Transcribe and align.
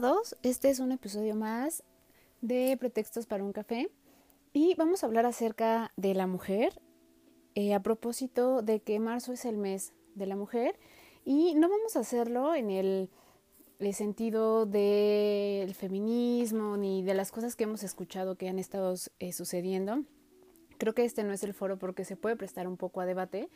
Todos, 0.00 0.36
este 0.42 0.70
es 0.70 0.80
un 0.80 0.90
episodio 0.90 1.36
más 1.36 1.84
de 2.40 2.76
Pretextos 2.80 3.26
para 3.26 3.44
un 3.44 3.52
café 3.52 3.88
y 4.52 4.74
vamos 4.74 5.02
a 5.02 5.06
hablar 5.06 5.24
acerca 5.24 5.92
de 5.96 6.14
la 6.14 6.26
mujer 6.26 6.80
eh, 7.54 7.74
a 7.74 7.80
propósito 7.80 8.62
de 8.62 8.80
que 8.80 8.98
marzo 8.98 9.32
es 9.32 9.44
el 9.44 9.56
mes 9.56 9.92
de 10.16 10.26
la 10.26 10.34
mujer 10.34 10.80
y 11.24 11.54
no 11.54 11.68
vamos 11.68 11.94
a 11.94 12.00
hacerlo 12.00 12.56
en 12.56 12.70
el, 12.70 13.08
sentido 13.92 14.66
del 14.66 15.72
feminismo 15.76 16.76
ni 16.76 17.04
de 17.04 17.14
las 17.14 17.30
cosas 17.30 17.54
que 17.54 17.62
hemos 17.62 17.84
escuchado 17.84 18.34
que 18.34 18.48
han 18.48 18.58
estado 18.58 18.94
eh, 19.20 19.32
sucediendo. 19.32 20.02
Creo 20.78 20.94
que 20.94 21.04
este 21.04 21.22
no 21.22 21.32
es 21.32 21.44
el 21.44 21.54
foro 21.54 21.78
porque 21.78 22.04
se 22.04 22.16
puede 22.16 22.34
prestar 22.34 22.66
un 22.66 22.78
poco 22.78 23.00
a 23.00 23.06
debate, 23.06 23.48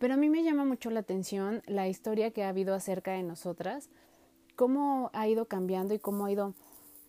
pero 0.00 0.14
a 0.14 0.16
mí 0.16 0.28
me 0.28 0.42
llama 0.42 0.64
mucho 0.64 0.90
la 0.90 1.00
atención 1.00 1.62
la 1.66 1.86
historia 1.86 2.32
que 2.32 2.42
ha 2.42 2.48
habido 2.48 2.74
acerca 2.74 3.12
de 3.12 3.22
nosotras, 3.22 3.90
cómo 4.58 5.10
ha 5.12 5.28
ido 5.28 5.46
cambiando 5.46 5.94
y 5.94 6.00
cómo 6.00 6.26
ha 6.26 6.32
ido 6.32 6.52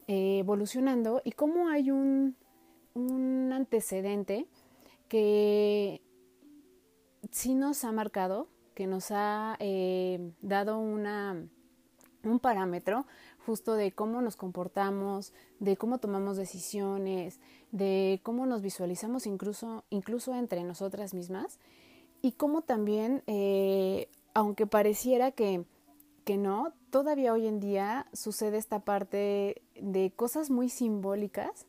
eh, 0.07 0.37
evolucionando 0.37 1.19
y 1.25 1.31
cómo 1.31 1.69
hay 1.69 1.89
un, 1.89 2.35
un 2.93 3.51
antecedente 3.51 4.45
que 5.07 5.99
sí 7.31 7.55
nos 7.55 7.83
ha 7.85 7.91
marcado, 7.91 8.47
que 8.75 8.85
nos 8.85 9.07
ha 9.09 9.57
eh, 9.59 10.31
dado 10.43 10.77
una, 10.77 11.43
un 12.23 12.37
parámetro 12.37 13.07
justo 13.47 13.73
de 13.73 13.93
cómo 13.93 14.21
nos 14.21 14.35
comportamos, 14.35 15.33
de 15.59 15.75
cómo 15.75 15.97
tomamos 15.97 16.37
decisiones, 16.37 17.39
de 17.71 18.19
cómo 18.21 18.45
nos 18.45 18.61
visualizamos 18.61 19.25
incluso, 19.25 19.85
incluso 19.89 20.35
entre 20.35 20.63
nosotras 20.63 21.15
mismas 21.15 21.57
y 22.21 22.33
cómo 22.33 22.61
también, 22.61 23.23
eh, 23.25 24.07
aunque 24.35 24.67
pareciera 24.67 25.31
que, 25.31 25.65
que 26.23 26.37
no, 26.37 26.73
todavía 26.89 27.33
hoy 27.33 27.47
en 27.47 27.59
día 27.59 28.07
sucede 28.13 28.57
esta 28.57 28.79
parte 28.79 29.61
de 29.79 30.11
cosas 30.15 30.49
muy 30.49 30.69
simbólicas 30.69 31.65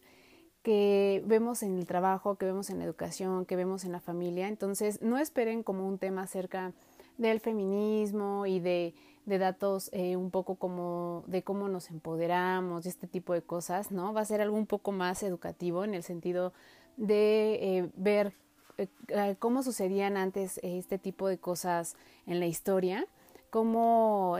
que 0.62 1.22
vemos 1.26 1.62
en 1.62 1.78
el 1.78 1.86
trabajo, 1.86 2.36
que 2.36 2.46
vemos 2.46 2.70
en 2.70 2.78
la 2.78 2.84
educación, 2.84 3.46
que 3.46 3.56
vemos 3.56 3.84
en 3.84 3.92
la 3.92 4.00
familia. 4.00 4.48
Entonces, 4.48 5.00
no 5.00 5.18
esperen 5.18 5.62
como 5.62 5.88
un 5.88 5.98
tema 5.98 6.22
acerca 6.22 6.72
del 7.16 7.40
feminismo 7.40 8.46
y 8.46 8.60
de, 8.60 8.94
de 9.26 9.38
datos 9.38 9.90
eh, 9.92 10.16
un 10.16 10.30
poco 10.30 10.56
como 10.56 11.24
de 11.26 11.42
cómo 11.42 11.68
nos 11.68 11.90
empoderamos, 11.90 12.84
de 12.84 12.90
este 12.90 13.06
tipo 13.06 13.32
de 13.32 13.42
cosas, 13.42 13.90
¿no? 13.90 14.12
Va 14.12 14.22
a 14.22 14.24
ser 14.24 14.40
algo 14.40 14.56
un 14.56 14.66
poco 14.66 14.92
más 14.92 15.22
educativo 15.22 15.84
en 15.84 15.94
el 15.94 16.02
sentido 16.02 16.52
de 16.96 17.78
eh, 17.78 17.90
ver 17.96 18.34
eh, 18.76 19.36
cómo 19.38 19.62
sucedían 19.62 20.16
antes 20.16 20.60
este 20.62 20.98
tipo 20.98 21.28
de 21.28 21.38
cosas 21.38 21.96
en 22.26 22.40
la 22.40 22.46
historia, 22.46 23.06
cómo 23.50 24.36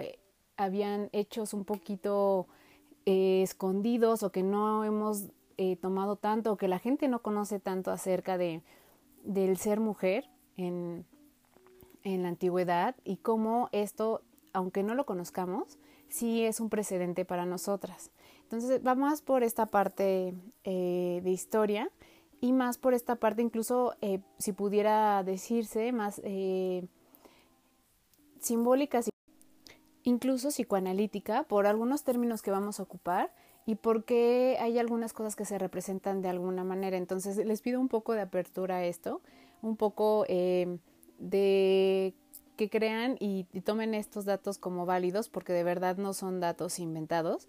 habían 0.56 1.08
hechos 1.12 1.54
un 1.54 1.64
poquito 1.64 2.46
escondidos 3.04 4.22
o 4.22 4.30
que 4.30 4.42
no 4.42 4.84
hemos 4.84 5.26
tomado 5.80 6.16
tanto 6.16 6.52
o 6.52 6.56
que 6.56 6.68
la 6.68 6.78
gente 6.78 7.08
no 7.08 7.20
conoce 7.20 7.60
tanto 7.60 7.90
acerca 7.90 8.38
de 8.38 8.62
del 9.24 9.56
ser 9.56 9.80
mujer 9.80 10.28
en, 10.56 11.04
en 12.02 12.22
la 12.22 12.28
antigüedad 12.28 12.96
y 13.04 13.16
cómo 13.16 13.68
esto, 13.72 14.22
aunque 14.52 14.82
no 14.82 14.94
lo 14.94 15.06
conozcamos, 15.06 15.78
sí 16.08 16.44
es 16.44 16.60
un 16.60 16.70
precedente 16.70 17.24
para 17.24 17.46
nosotras. 17.46 18.10
Entonces, 18.42 18.82
vamos 18.82 19.22
por 19.22 19.42
esta 19.42 19.66
parte 19.66 20.34
eh, 20.64 21.20
de 21.22 21.30
historia 21.30 21.90
y 22.40 22.52
más 22.52 22.78
por 22.78 22.94
esta 22.94 23.16
parte, 23.16 23.42
incluso 23.42 23.94
eh, 24.00 24.20
si 24.38 24.52
pudiera 24.52 25.22
decirse, 25.22 25.92
más 25.92 26.20
eh, 26.24 26.86
simbólica, 28.40 29.00
incluso 30.02 30.48
psicoanalítica, 30.48 31.44
por 31.44 31.66
algunos 31.66 32.04
términos 32.04 32.42
que 32.42 32.50
vamos 32.50 32.80
a 32.80 32.82
ocupar 32.82 33.32
y 33.66 33.76
porque 33.76 34.56
hay 34.60 34.78
algunas 34.78 35.12
cosas 35.12 35.36
que 35.36 35.44
se 35.44 35.58
representan 35.58 36.22
de 36.22 36.28
alguna 36.28 36.64
manera. 36.64 36.96
Entonces, 36.96 37.36
les 37.36 37.60
pido 37.60 37.80
un 37.80 37.88
poco 37.88 38.14
de 38.14 38.22
apertura 38.22 38.76
a 38.76 38.84
esto, 38.84 39.20
un 39.62 39.76
poco 39.76 40.24
de 40.26 42.14
que 42.60 42.68
crean 42.68 43.16
y, 43.18 43.44
tomen 43.64 43.94
estos 43.94 44.26
datos 44.26 44.58
como 44.58 44.84
válidos 44.84 45.30
porque 45.30 45.54
de 45.54 45.64
verdad 45.64 45.96
no 45.96 46.12
son 46.12 46.40
datos 46.40 46.78
inventados 46.78 47.48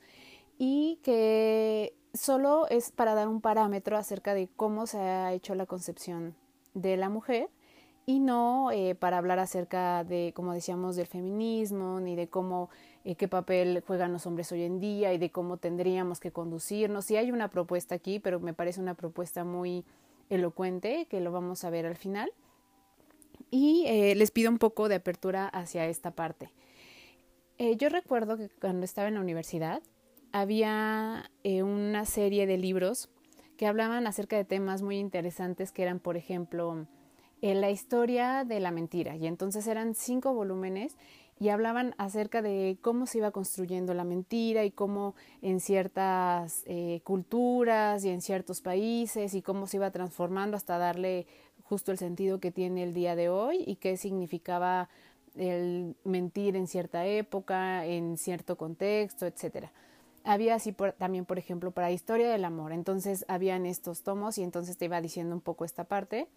y 0.58 1.00
que 1.04 1.94
solo 2.14 2.66
es 2.70 2.92
para 2.92 3.14
dar 3.14 3.28
un 3.28 3.42
parámetro 3.42 3.98
acerca 3.98 4.34
de 4.34 4.48
cómo 4.56 4.88
se 4.88 5.00
ha 5.00 5.34
hecho 5.34 5.54
la 5.54 5.66
concepción 5.66 6.34
de 6.76 6.96
la 6.96 7.10
mujer 7.10 7.50
y 8.12 8.20
no 8.20 8.72
eh, 8.72 8.94
para 8.96 9.18
hablar 9.18 9.40
acerca 9.40 10.04
de, 10.04 10.34
como 10.36 10.54
decíamos, 10.54 10.96
del 10.96 11.08
feminismo, 11.08 12.00
ni 12.02 12.16
de 12.16 12.28
cómo, 12.28 12.70
eh, 13.06 13.16
qué 13.16 13.28
papel 13.28 13.84
juegan 13.88 14.12
los 14.12 14.26
hombres 14.26 14.52
hoy 14.52 14.64
en 14.64 14.80
día 14.80 15.14
y 15.14 15.18
de 15.18 15.32
cómo 15.32 15.58
tendríamos 15.58 16.20
que 16.20 16.32
conducirnos. 16.32 17.06
Sí 17.06 17.16
hay 17.16 17.32
una 17.32 17.50
propuesta 17.50 17.96
aquí, 17.96 18.20
pero 18.20 18.40
me 18.40 18.54
parece 18.54 18.82
una 18.82 18.96
propuesta 18.96 19.46
muy 19.46 19.86
elocuente, 20.30 21.08
que 21.10 21.22
lo 21.22 21.32
vamos 21.32 21.64
a 21.64 21.70
ver 21.70 21.86
al 21.86 21.96
final 21.96 22.32
y 23.50 23.86
eh, 23.88 24.14
les 24.16 24.32
pido 24.32 24.52
un 24.52 24.58
poco 24.58 24.90
de 24.90 24.96
apertura 24.96 25.48
hacia 25.48 25.88
esta 25.88 26.12
parte. 26.12 26.52
Yo 27.78 27.90
recuerdo 27.90 28.38
que 28.38 28.50
cuando 28.50 28.86
estaba 28.86 29.08
en 29.08 29.14
la 29.14 29.22
universidad 29.22 29.84
había 30.32 31.30
una 31.44 32.06
serie 32.06 32.48
de 32.48 32.58
libros 32.58 33.10
que 33.56 33.68
hablaban 33.68 34.08
acerca 34.08 34.36
de 34.36 34.46
temas 34.46 34.82
muy 34.82 34.98
interesantes 34.98 35.72
que 35.72 35.84
eran, 35.84 36.00
por 36.00 36.18
ejemplo, 36.18 36.88
la 37.42 37.72
historia 37.72 38.44
de 38.44 38.60
la 38.60 38.72
mentira. 38.72 39.16
Y 39.16 39.28
entonces 39.28 39.68
eran 39.68 39.96
cinco 39.96 40.34
volúmenes 40.34 40.96
y 41.40 41.50
hablaban 41.50 41.96
acerca 41.98 42.44
de 42.44 42.78
cómo 42.82 43.08
se 43.08 43.18
iba 43.18 43.32
construyendo 43.32 43.96
la 43.96 44.04
mentira 44.04 44.64
y 44.64 44.70
cómo 44.70 45.16
en 45.42 45.60
ciertas 45.60 46.64
culturas 47.04 48.06
y 48.06 48.10
en 48.10 48.22
ciertos 48.22 48.62
países 48.62 49.34
y 49.34 49.42
cómo 49.42 49.66
se 49.66 49.78
iba 49.78 49.90
transformando 49.90 50.56
hasta 50.56 50.78
darle 50.78 51.26
justo 51.64 51.92
el 51.92 51.98
sentido 51.98 52.40
que 52.40 52.52
tiene 52.52 52.84
el 52.84 52.94
día 52.94 53.16
de 53.16 53.30
hoy 53.30 53.64
y 53.66 53.78
qué 53.78 53.98
significaba 53.98 54.90
el 55.36 55.96
mentir 56.04 56.56
en 56.58 56.68
cierta 56.68 57.06
época, 57.06 57.86
en 57.86 58.18
cierto 58.18 58.58
contexto, 58.58 59.26
etcétera. 59.26 59.72
Había 60.24 60.54
así 60.54 60.76
también, 61.00 61.26
por 61.26 61.40
ejemplo, 61.40 61.72
para 61.72 61.90
historia 61.90 62.30
del 62.30 62.46
amor. 62.46 62.74
Entonces 62.74 63.26
habían 63.28 63.66
estos 63.66 64.04
tomos 64.04 64.38
y 64.38 64.44
entonces 64.44 64.78
te 64.78 64.86
iba 64.86 65.02
diciendo 65.02 65.34
un 65.34 65.42
poco 65.42 65.66
esta 65.66 65.86
parte. 65.86 66.28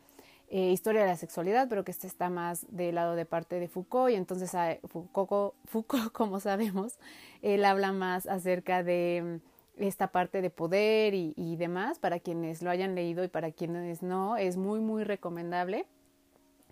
Eh, 0.51 0.71
historia 0.71 1.01
de 1.01 1.09
la 1.09 1.17
sexualidad, 1.17 1.69
pero 1.69 1.85
que 1.85 1.91
este 1.91 2.07
está 2.07 2.29
más 2.31 2.67
del 2.71 2.97
lado 2.97 3.17
de 3.17 3.25
parte 3.25 3.59
de 3.59 3.67
Foucault 3.67 4.13
y 4.13 4.15
entonces 4.15 4.55
ah, 4.55 4.77
Foucault, 4.85 5.55
Foucault, 5.65 6.11
como 6.13 6.39
sabemos, 6.39 6.99
él 7.43 7.65
habla 7.65 7.93
más 7.93 8.27
acerca 8.27 8.83
de 8.83 9.41
esta 9.77 10.09
parte 10.09 10.43
de 10.43 10.51
poder 10.51 11.15
y, 11.15 11.57
demás, 11.57 11.99
para 11.99 12.21
quienes 12.21 12.63
lo 12.63 12.71
hayan 12.71 12.95
leído 12.95 13.25
y 13.25 13.29
para 13.29 13.51
quienes 13.51 14.03
no, 14.03 14.37
es 14.37 14.57
muy, 14.57 14.81
muy 14.81 15.05
recomendable. 15.05 15.87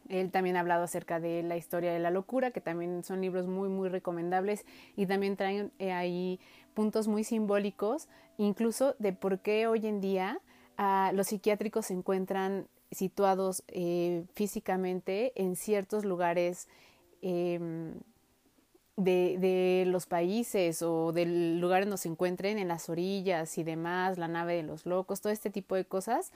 Él 0.09 0.31
también 0.31 0.57
ha 0.57 0.61
hablado 0.61 0.85
acerca 0.85 1.21
de 1.21 1.43
la 1.43 1.57
historia 1.57 1.93
de 1.93 1.99
la 1.99 2.11
locura, 2.11 2.51
que 2.51 2.61
también 2.61 3.03
son 3.03 3.21
libros 3.21 3.47
muy, 3.47 3.69
muy 3.69 3.89
recomendables 3.89 4.65
y 4.97 5.07
también 5.07 5.37
traen 5.37 5.73
eh, 5.79 5.93
ahí 5.93 6.39
puntos 6.75 7.09
muy 7.09 7.25
simbólicos, 7.25 8.09
incluso 8.37 8.95
de 8.99 9.13
por 9.13 9.41
qué 9.41 9.67
hoy 9.67 9.87
en 9.87 10.01
día 10.01 10.41
ah, 10.77 11.13
los 11.15 11.29
psiquiátricos 11.29 11.87
se 11.87 11.95
encuentran 11.95 12.69
situados 12.93 13.65
eh, 13.69 14.25
físicamente 14.35 15.33
en 15.35 15.57
ciertos 15.57 16.05
lugares 16.05 16.69
em, 17.21 17.95
de, 18.97 19.39
de, 19.39 19.85
los 19.87 20.07
países 20.07 20.83
o 20.83 21.13
del 21.13 21.61
lugar 21.61 21.85
donde 21.85 21.97
se 21.99 22.09
encuentren, 22.09 22.59
en 22.59 22.69
las 22.69 22.89
orillas 22.89 23.59
y 23.59 23.65
demás, 23.65 24.19
la 24.19 24.29
nave 24.29 24.55
de 24.55 24.63
los 24.63 24.87
locos, 24.87 25.21
todo 25.21 25.33
este 25.33 25.51
tipo 25.51 25.75
de 25.75 25.85
cosas, 25.85 26.33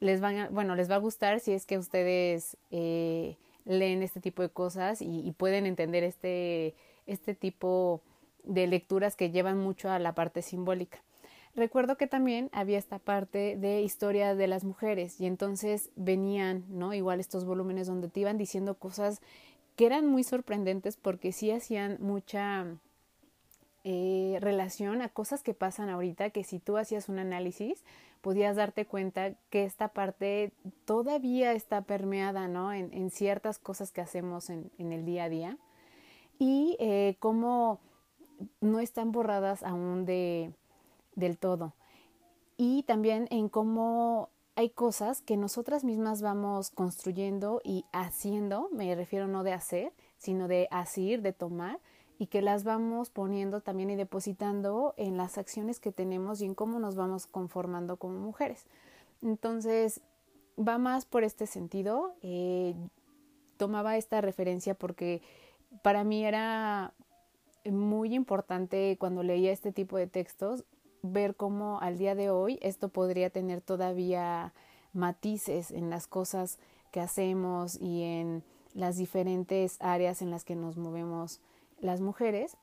les 0.00 0.20
van 0.20 0.38
a, 0.38 0.48
bueno, 0.48 0.74
les 0.74 0.90
va 0.90 0.96
a 0.96 0.98
gustar 0.98 1.40
si 1.40 1.52
es 1.52 1.66
que 1.66 1.78
ustedes 1.78 2.56
eh, 2.70 3.36
leen 3.64 4.02
este 4.02 4.20
tipo 4.20 4.42
de 4.42 4.48
cosas 4.48 5.00
y, 5.00 5.32
pueden 5.36 5.66
entender 5.66 6.04
este, 6.04 6.74
este 7.06 7.34
tipo 7.34 8.02
de 8.44 8.66
lecturas 8.66 9.16
que 9.16 9.30
llevan 9.30 9.58
mucho 9.58 9.90
a 9.90 9.98
la 9.98 10.14
parte 10.14 10.42
simbólica. 10.42 11.02
Recuerdo 11.56 11.96
que 11.96 12.06
también 12.06 12.50
había 12.52 12.76
esta 12.76 12.98
parte 12.98 13.56
de 13.56 13.80
historia 13.80 14.34
de 14.34 14.46
las 14.46 14.62
mujeres 14.62 15.18
y 15.18 15.26
entonces 15.26 15.90
venían, 15.96 16.66
¿no? 16.68 16.92
Igual 16.92 17.18
estos 17.18 17.46
volúmenes 17.46 17.86
donde 17.86 18.08
te 18.08 18.20
iban 18.20 18.36
diciendo 18.36 18.74
cosas 18.74 19.22
que 19.74 19.86
eran 19.86 20.06
muy 20.06 20.22
sorprendentes 20.22 20.98
porque 20.98 21.32
sí 21.32 21.50
hacían 21.50 21.96
mucha 21.98 22.66
eh, 23.84 24.36
relación 24.42 25.00
a 25.00 25.08
cosas 25.08 25.42
que 25.42 25.54
pasan 25.54 25.88
ahorita 25.88 26.28
que 26.28 26.44
si 26.44 26.58
tú 26.58 26.76
hacías 26.76 27.08
un 27.08 27.18
análisis 27.18 27.84
podías 28.20 28.56
darte 28.56 28.84
cuenta 28.84 29.32
que 29.48 29.64
esta 29.64 29.88
parte 29.88 30.52
todavía 30.84 31.54
está 31.54 31.82
permeada 31.82 32.48
¿no? 32.48 32.74
en, 32.74 33.10
ciertas 33.10 33.58
cosas 33.58 33.92
que 33.92 34.02
hacemos 34.02 34.50
en, 34.50 34.70
el 34.78 35.06
día 35.06 35.24
a 35.24 35.28
día 35.30 35.58
y 36.38 36.76
eh, 36.80 37.16
cómo 37.18 37.80
no 38.60 38.80
están 38.80 39.12
borradas 39.12 39.62
aún 39.62 40.04
de, 40.04 40.52
del 41.16 41.38
todo. 41.38 41.74
Y 42.56 42.84
también 42.84 43.26
en 43.30 43.48
cómo 43.48 44.30
hay 44.54 44.70
cosas 44.70 45.20
que 45.20 45.36
nosotras 45.36 45.84
mismas 45.84 46.22
vamos 46.22 46.70
construyendo 46.70 47.60
y 47.62 47.84
haciendo, 47.92 48.70
me 48.72 48.94
refiero 48.94 49.26
no 49.26 49.42
de 49.42 49.52
hacer, 49.52 49.92
sino 50.16 50.48
de 50.48 50.68
asir, 50.70 51.20
de 51.20 51.34
tomar, 51.34 51.78
y 52.18 52.28
que 52.28 52.40
las 52.40 52.64
vamos 52.64 53.10
poniendo 53.10 53.60
también 53.60 53.90
y 53.90 53.96
depositando 53.96 54.94
en 54.96 55.18
las 55.18 55.36
acciones 55.36 55.80
que 55.80 55.92
tenemos 55.92 56.40
y 56.40 56.46
en 56.46 56.54
cómo 56.54 56.78
nos 56.78 56.96
vamos 56.96 57.26
conformando 57.26 57.98
como 57.98 58.18
mujeres. 58.18 58.64
Entonces, 59.20 60.00
va 60.58 60.78
más 60.78 61.04
por 61.04 61.24
este 61.24 61.46
sentido. 61.46 62.14
Eh, 62.22 62.74
tomaba 63.58 63.98
esta 63.98 64.22
referencia 64.22 64.74
porque 64.74 65.20
para 65.82 66.04
mí 66.04 66.24
era 66.24 66.94
muy 67.64 68.14
importante 68.14 68.96
cuando 68.98 69.22
leía 69.22 69.52
este 69.52 69.72
tipo 69.72 69.98
de 69.98 70.06
textos 70.06 70.64
ver 71.02 71.36
cómo 71.36 71.80
al 71.80 71.98
día 71.98 72.14
de 72.14 72.30
hoy 72.30 72.58
esto 72.62 72.88
podría 72.88 73.30
tener 73.30 73.60
todavía 73.60 74.52
matices 74.92 75.70
en 75.70 75.90
las 75.90 76.06
cosas 76.06 76.58
que 76.90 77.00
hacemos 77.00 77.80
y 77.80 78.02
en 78.02 78.42
las 78.74 78.96
diferentes 78.96 79.76
áreas 79.80 80.22
en 80.22 80.30
las 80.30 80.44
que 80.44 80.56
nos 80.56 80.76
movemos 80.76 81.40
las 81.80 82.00
mujeres 82.00 82.56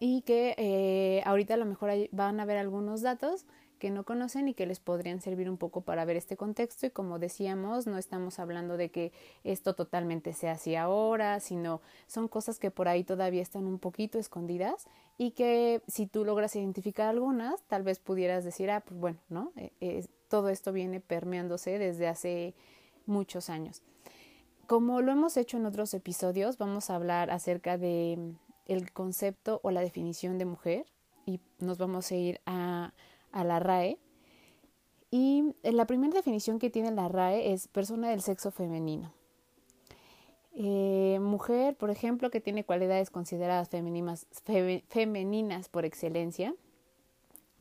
y 0.00 0.22
que 0.22 0.54
eh, 0.56 1.22
ahorita 1.26 1.54
a 1.54 1.56
lo 1.58 1.66
mejor 1.66 1.90
van 2.10 2.40
a 2.40 2.44
ver 2.46 2.56
algunos 2.56 3.02
datos 3.02 3.44
que 3.78 3.90
no 3.90 4.04
conocen 4.04 4.48
y 4.48 4.54
que 4.54 4.66
les 4.66 4.80
podrían 4.80 5.20
servir 5.20 5.48
un 5.48 5.56
poco 5.56 5.82
para 5.82 6.04
ver 6.04 6.16
este 6.16 6.36
contexto. 6.36 6.86
Y 6.86 6.90
como 6.90 7.18
decíamos 7.18 7.86
no 7.86 7.98
estamos 7.98 8.38
hablando 8.38 8.76
de 8.76 8.90
que 8.90 9.12
esto 9.44 9.74
totalmente 9.74 10.32
sea 10.32 10.52
así 10.52 10.74
ahora 10.74 11.38
sino 11.40 11.80
son 12.06 12.28
cosas 12.28 12.58
que 12.58 12.70
por 12.70 12.88
ahí 12.88 13.04
todavía 13.04 13.42
están 13.42 13.66
un 13.66 13.78
poquito 13.78 14.18
escondidas 14.18 14.86
y 15.18 15.32
que 15.32 15.82
si 15.86 16.06
tú 16.06 16.24
logras 16.24 16.56
identificar 16.56 17.08
algunas 17.08 17.62
tal 17.64 17.82
vez 17.82 17.98
pudieras 17.98 18.44
decir 18.44 18.70
ah 18.70 18.80
pues 18.80 18.98
bueno 18.98 19.18
no 19.28 19.52
eh, 19.56 20.06
todo 20.28 20.48
esto 20.48 20.72
viene 20.72 21.00
permeándose 21.00 21.78
desde 21.78 22.06
hace 22.08 22.54
muchos 23.06 23.50
años 23.50 23.82
como 24.66 25.00
lo 25.00 25.10
hemos 25.10 25.36
hecho 25.36 25.56
en 25.56 25.66
otros 25.66 25.94
episodios, 25.94 26.56
vamos 26.56 26.90
a 26.90 26.94
hablar 26.94 27.32
acerca 27.32 27.76
de 27.76 28.36
el 28.72 28.92
concepto 28.92 29.60
o 29.62 29.70
la 29.70 29.80
definición 29.80 30.38
de 30.38 30.44
mujer 30.44 30.86
y 31.26 31.40
nos 31.58 31.78
vamos 31.78 32.10
a 32.10 32.16
ir 32.16 32.40
a, 32.46 32.92
la 33.32 33.58
RAE. 33.58 33.98
Y 35.10 35.54
eh, 35.62 35.72
la 35.72 35.86
primera 35.86 36.14
definición 36.14 36.58
que 36.58 36.70
tiene 36.70 36.90
la 36.90 37.08
RAE 37.08 37.52
es 37.52 37.68
persona 37.68 38.10
del 38.10 38.22
sexo 38.22 38.50
femenino. 38.50 39.12
Eh, 40.52 41.18
mujer, 41.20 41.76
por 41.76 41.90
ejemplo, 41.90 42.30
que 42.30 42.40
tiene 42.40 42.64
cualidades 42.64 43.10
consideradas 43.10 43.68
femeninas, 43.68 44.26
femeninas 44.88 45.68
por 45.68 45.84
excelencia 45.84 46.54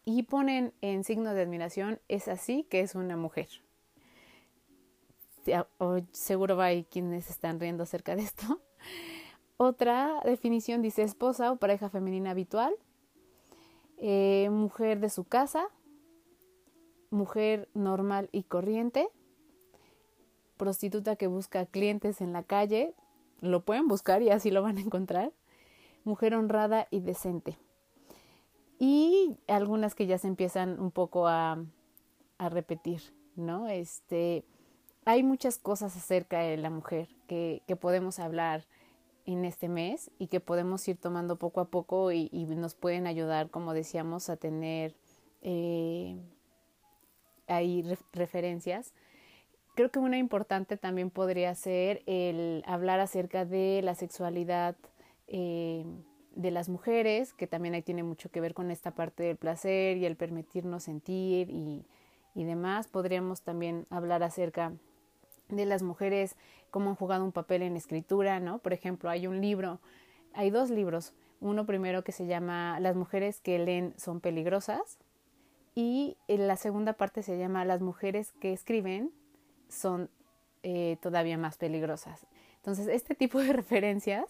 y 0.05 0.23
ponen 0.23 0.73
en 0.81 1.03
signo 1.03 1.33
de 1.33 1.41
admiración, 1.41 1.99
es 2.07 2.27
así 2.27 2.63
que 2.63 2.81
es 2.81 2.95
una 2.95 3.15
mujer 3.15 3.47
seguro 6.11 6.61
hay 6.61 6.83
quienes 6.83 7.29
están 7.29 7.59
riendo 7.59 7.83
acerca 7.83 8.15
de 8.15 8.23
esto. 8.23 8.61
Otra 9.61 10.21
definición 10.23 10.81
dice 10.81 11.03
esposa 11.03 11.51
o 11.51 11.57
pareja 11.57 11.89
femenina 11.89 12.31
habitual, 12.31 12.73
eh, 13.97 14.47
mujer 14.49 15.01
de 15.01 15.09
su 15.09 15.25
casa, 15.25 15.67
mujer 17.09 17.67
normal 17.73 18.29
y 18.31 18.43
corriente, 18.43 19.09
prostituta 20.55 21.17
que 21.17 21.27
busca 21.27 21.65
clientes 21.65 22.21
en 22.21 22.31
la 22.31 22.43
calle, 22.43 22.95
lo 23.41 23.65
pueden 23.65 23.89
buscar 23.89 24.21
y 24.21 24.29
así 24.29 24.49
lo 24.49 24.61
van 24.61 24.77
a 24.77 24.81
encontrar, 24.81 25.33
mujer 26.05 26.35
honrada 26.35 26.87
y 26.89 27.01
decente. 27.01 27.57
Y 28.79 29.35
algunas 29.49 29.93
que 29.93 30.07
ya 30.07 30.17
se 30.17 30.29
empiezan 30.29 30.79
un 30.79 30.91
poco 30.91 31.27
a, 31.27 31.61
a 32.37 32.47
repetir, 32.47 33.01
¿no? 33.35 33.67
Este, 33.67 34.45
hay 35.03 35.23
muchas 35.23 35.57
cosas 35.57 35.97
acerca 35.97 36.39
de 36.39 36.55
la 36.55 36.69
mujer 36.69 37.09
que, 37.27 37.61
podemos 37.81 38.19
hablar 38.19 38.65
en 39.33 39.45
este 39.45 39.69
mes 39.69 40.09
y 40.17 40.27
que 40.27 40.39
podemos 40.39 40.87
ir 40.87 40.97
tomando 40.97 41.37
poco 41.37 41.61
a 41.61 41.65
poco 41.65 42.11
y, 42.11 42.29
nos 42.49 42.73
pueden 42.73 43.05
ayudar, 43.05 43.49
como 43.51 43.73
decíamos, 43.73 44.29
a 44.29 44.37
tener 44.37 44.95
eh, 45.43 46.17
ahí 47.47 47.85
referencias. 48.11 48.93
Creo 49.75 49.91
que 49.91 49.99
una 49.99 50.17
importante 50.17 50.77
también 50.77 51.11
podría 51.11 51.53
ser 51.53 52.01
el 52.07 52.63
hablar 52.65 52.99
acerca 52.99 53.45
de 53.45 53.81
la 53.83 53.93
sexualidad 53.93 54.75
eh, 55.27 55.85
de 56.35 56.51
las 56.51 56.67
mujeres, 56.67 57.33
que 57.33 57.45
también 57.45 57.75
ahí 57.75 57.83
tiene 57.83 58.01
mucho 58.01 58.31
que 58.31 58.41
ver 58.41 58.55
con 58.55 58.71
esta 58.71 58.91
parte 58.91 59.23
del 59.23 59.37
placer 59.37 59.97
y 59.97 60.05
el 60.05 60.15
permitirnos 60.15 60.83
sentir 60.83 61.51
y, 61.51 61.85
y 62.33 62.43
demás. 62.45 62.87
Podríamos 62.87 63.43
también 63.43 63.85
hablar 63.91 64.23
acerca 64.23 64.73
de 65.49 65.65
las 65.65 65.83
mujeres, 65.83 66.35
cómo 66.69 66.89
han 66.89 66.95
jugado 66.95 67.23
un 67.23 67.31
papel 67.31 67.61
en 67.61 67.75
escritura, 67.75 68.39
¿no? 68.39 68.59
Por 68.59 68.73
ejemplo, 68.73 69.09
hay 69.09 69.27
un 69.27 69.41
libro, 69.41 69.79
hay 70.33 70.49
dos 70.49 70.69
libros, 70.69 71.13
uno 71.41 71.65
primero 71.65 72.03
que 72.03 72.11
se 72.11 72.27
llama 72.27 72.79
Las 72.79 72.95
mujeres 72.95 73.39
que 73.41 73.59
leen 73.59 73.93
son 73.97 74.19
peligrosas 74.19 74.97
y 75.75 76.17
en 76.27 76.47
la 76.47 76.57
segunda 76.57 76.93
parte 76.93 77.23
se 77.23 77.37
llama 77.37 77.65
Las 77.65 77.81
mujeres 77.81 78.33
que 78.33 78.51
escriben 78.51 79.11
son 79.69 80.09
eh, 80.63 80.97
todavía 81.01 81.37
más 81.37 81.57
peligrosas. 81.57 82.27
Entonces, 82.57 82.87
este 82.87 83.15
tipo 83.15 83.39
de 83.39 83.53
referencias, 83.53 84.25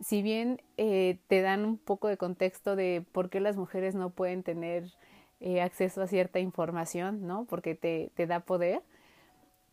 si 0.00 0.22
bien 0.22 0.60
eh, 0.76 1.18
te 1.28 1.42
dan 1.42 1.64
un 1.64 1.78
poco 1.78 2.08
de 2.08 2.16
contexto 2.16 2.74
de 2.74 3.04
por 3.12 3.30
qué 3.30 3.38
las 3.40 3.56
mujeres 3.56 3.94
no 3.94 4.10
pueden 4.10 4.42
tener 4.42 4.90
eh, 5.38 5.60
acceso 5.60 6.02
a 6.02 6.06
cierta 6.06 6.40
información, 6.40 7.26
¿no? 7.26 7.44
Porque 7.44 7.74
te, 7.74 8.10
te 8.14 8.26
da 8.26 8.40
poder, 8.40 8.82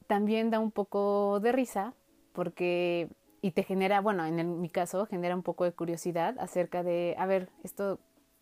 también 0.07 0.49
da 0.49 0.59
un 0.59 0.71
poco 0.71 1.39
de 1.39 1.51
risa 1.51 1.93
porque 2.33 3.09
y 3.41 3.51
te 3.51 3.63
genera, 3.63 4.01
bueno, 4.01 4.25
en 4.25 4.61
mi 4.61 4.69
caso 4.69 5.05
genera 5.05 5.35
un 5.35 5.43
poco 5.43 5.63
de 5.63 5.71
curiosidad 5.71 6.35
acerca 6.39 6.83
de, 6.83 7.15
a 7.17 7.25
ver, 7.25 7.49
esto 7.63 7.99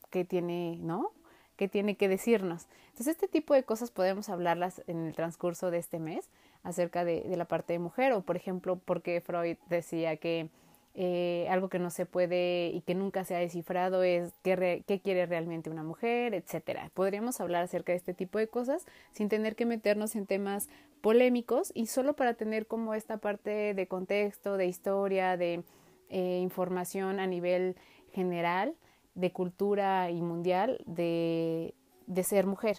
qué 0.10 0.26
tiene, 0.26 0.78
¿no? 0.82 1.12
¿Qué 1.58 1.68
tiene 1.68 1.96
que 1.96 2.08
decirnos? 2.08 2.68
Entonces, 2.88 3.08
este 3.10 3.28
tipo 3.28 3.54
de 3.54 3.64
cosas 3.64 3.92
podemos 3.92 4.30
hablarlas 4.30 4.82
en 4.88 5.06
el 5.06 5.14
transcurso 5.14 5.72
de 5.72 5.78
este 5.78 6.00
mes 6.00 6.30
acerca 6.64 7.06
de, 7.06 7.24
la 7.36 7.46
parte 7.46 7.74
de 7.74 7.80
mujer 7.80 8.14
o, 8.14 8.22
por 8.22 8.36
ejemplo, 8.36 8.80
porque 8.84 9.22
Freud 9.22 9.58
decía 9.70 10.18
que 10.18 10.50
eh, 10.96 11.48
algo 11.50 11.70
que 11.70 11.80
no 11.80 11.90
se 11.90 12.06
puede 12.06 12.72
y 12.74 12.82
que 12.82 12.96
nunca 12.96 13.26
se 13.26 13.36
ha 13.36 13.40
descifrado 13.40 14.04
es 14.04 14.34
qué, 14.44 14.84
qué 14.88 15.02
quiere 15.02 15.26
realmente 15.26 15.70
una 15.70 15.84
mujer, 15.84 16.34
etcétera. 16.34 16.90
Podríamos 16.94 17.40
hablar 17.42 17.64
acerca 17.64 17.92
de 17.92 17.98
este 17.98 18.14
tipo 18.14 18.38
de 18.38 18.48
cosas 18.48 18.86
sin 19.12 19.30
tener 19.30 19.56
que 19.56 19.66
meternos 19.66 20.16
en 20.16 20.26
temas 20.26 20.70
polémicos 21.06 21.72
y 21.76 21.86
solo 21.86 22.16
para 22.16 22.34
tener 22.34 22.66
como 22.66 22.96
esta 22.96 23.18
parte 23.18 23.76
de 23.76 23.88
contexto, 23.88 24.58
de 24.58 24.66
historia, 24.66 25.38
de 25.38 25.64
eh, 26.10 26.40
información 26.42 27.20
a 27.20 27.28
nivel 27.28 27.76
general, 28.12 28.74
de 29.14 29.32
cultura 29.32 30.10
y 30.10 30.20
mundial 30.24 30.82
de, 30.88 31.76
ser 32.24 32.48
mujer. 32.48 32.78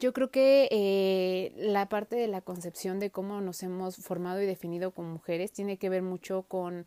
Yo 0.00 0.12
creo 0.12 0.32
que 0.32 0.66
eh, 0.72 1.52
la 1.58 1.88
parte 1.88 2.16
de 2.16 2.26
la 2.26 2.40
concepción 2.40 2.98
de 2.98 3.12
cómo 3.12 3.40
nos 3.40 3.62
hemos 3.62 3.94
formado 3.98 4.42
y 4.42 4.46
definido 4.46 4.90
como 4.90 5.10
mujeres 5.10 5.52
tiene 5.52 5.78
que 5.78 5.88
ver 5.88 6.02
mucho 6.02 6.42
con, 6.42 6.86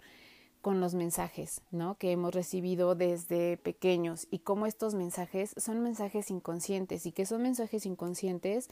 con 0.62 0.80
los 0.82 0.96
mensajes, 0.96 1.62
¿no? 1.72 1.96
Que 1.96 2.12
hemos 2.12 2.36
recibido 2.36 2.96
desde 2.96 3.56
pequeños 3.56 4.28
y 4.30 4.40
cómo 4.40 4.66
estos 4.66 4.96
mensajes 4.96 5.54
son 5.56 5.82
mensajes 5.82 6.30
inconscientes 6.30 7.06
y 7.06 7.14
que 7.14 7.26
son 7.26 7.42
mensajes 7.42 7.86
inconscientes 7.86 8.68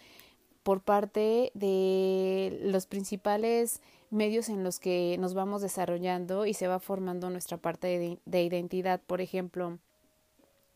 por 0.69 0.81
parte 0.81 1.51
de 1.55 2.59
los 2.61 2.85
principales 2.85 3.81
medios 4.11 4.49
en 4.49 4.63
los 4.63 4.79
que 4.79 5.17
nos 5.19 5.33
vamos 5.33 5.63
desarrollando 5.63 6.45
y 6.45 6.53
se 6.53 6.67
va 6.67 6.79
formando 6.79 7.31
nuestra 7.31 7.57
parte 7.57 7.87
de, 7.87 8.19
de 8.25 8.43
identidad. 8.43 9.01
Por 9.01 9.19
ejemplo, 9.19 9.79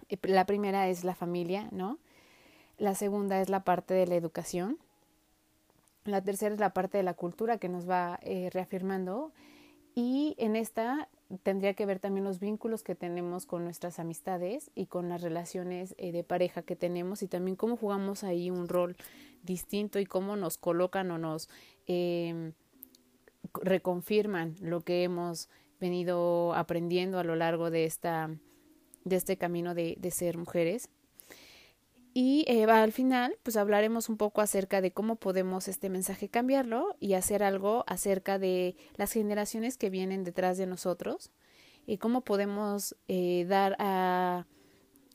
eh, 0.10 0.18
la 0.24 0.48
primera 0.48 0.88
es 0.88 1.04
la 1.04 1.14
familia, 1.14 1.70
¿no? 1.72 2.00
La 2.80 2.96
segunda 2.96 3.40
es 3.40 3.50
la 3.50 3.64
parte 3.64 3.94
de 3.94 4.08
la 4.08 4.16
educación. 4.16 4.80
La 6.06 6.24
tercera 6.24 6.56
es 6.56 6.60
la 6.60 6.74
parte 6.74 6.98
de 6.98 7.04
la 7.04 7.14
cultura 7.14 7.60
que 7.60 7.70
nos 7.70 7.88
va 7.88 8.20
eh, 8.24 8.50
reafirmando. 8.52 9.32
Y 9.94 10.34
en 10.40 10.56
esta 10.56 11.08
tendría 11.42 11.74
que 11.74 11.86
ver 11.86 12.00
también 12.00 12.24
los 12.24 12.40
vínculos 12.40 12.84
que 12.84 12.96
tenemos 12.96 13.46
con 13.46 13.64
nuestras 13.64 14.00
amistades 14.00 14.72
y 14.76 14.86
con 14.86 15.10
las 15.10 15.22
relaciones 15.22 15.96
eh, 15.98 16.12
de 16.12 16.24
pareja 16.24 16.62
que 16.62 16.76
tenemos 16.76 17.24
y 17.24 17.28
también 17.28 17.56
cómo 17.56 17.78
jugamos 17.78 18.24
ahí 18.24 18.52
un 18.52 18.68
rol 18.68 18.96
distinto 19.42 20.00
y 20.00 20.06
cómo 20.06 20.36
nos 20.36 20.58
colocan 20.58 21.10
o 21.12 21.18
nos 21.18 21.50
em, 21.88 22.54
reconfirman 23.62 24.56
lo 24.60 24.82
que 24.82 25.04
hemos 25.04 25.50
venido 25.80 26.54
aprendiendo 26.54 27.20
a 27.20 27.24
lo 27.24 27.36
largo 27.36 27.70
de 27.70 27.86
esta 27.86 28.30
de 29.04 29.18
este 29.18 29.38
camino 29.38 29.74
de, 29.74 29.96
de 30.00 30.12
ser 30.12 30.38
mujeres. 30.38 30.90
Y 32.14 32.46
eh, 32.48 32.66
al 32.66 32.92
final, 32.92 33.36
pues 33.42 33.58
hablaremos 33.58 34.08
un 34.08 34.18
poco 34.18 34.42
acerca 34.42 34.82
de 34.82 34.92
cómo 34.92 35.16
podemos 35.16 35.68
este 35.68 35.90
mensaje 35.90 36.30
cambiarlo 36.30 36.96
y 37.00 37.14
hacer 37.14 37.42
algo 37.42 37.84
acerca 37.88 38.38
de 38.38 38.76
las 38.98 39.12
generaciones 39.12 39.78
que 39.78 39.90
vienen 39.90 40.24
detrás 40.24 40.60
de 40.60 40.68
nosotros 40.68 41.32
y 41.88 41.98
cómo 41.98 42.22
podemos 42.22 42.96
eh, 43.08 43.46
dar 43.50 43.76
a, 43.80 44.46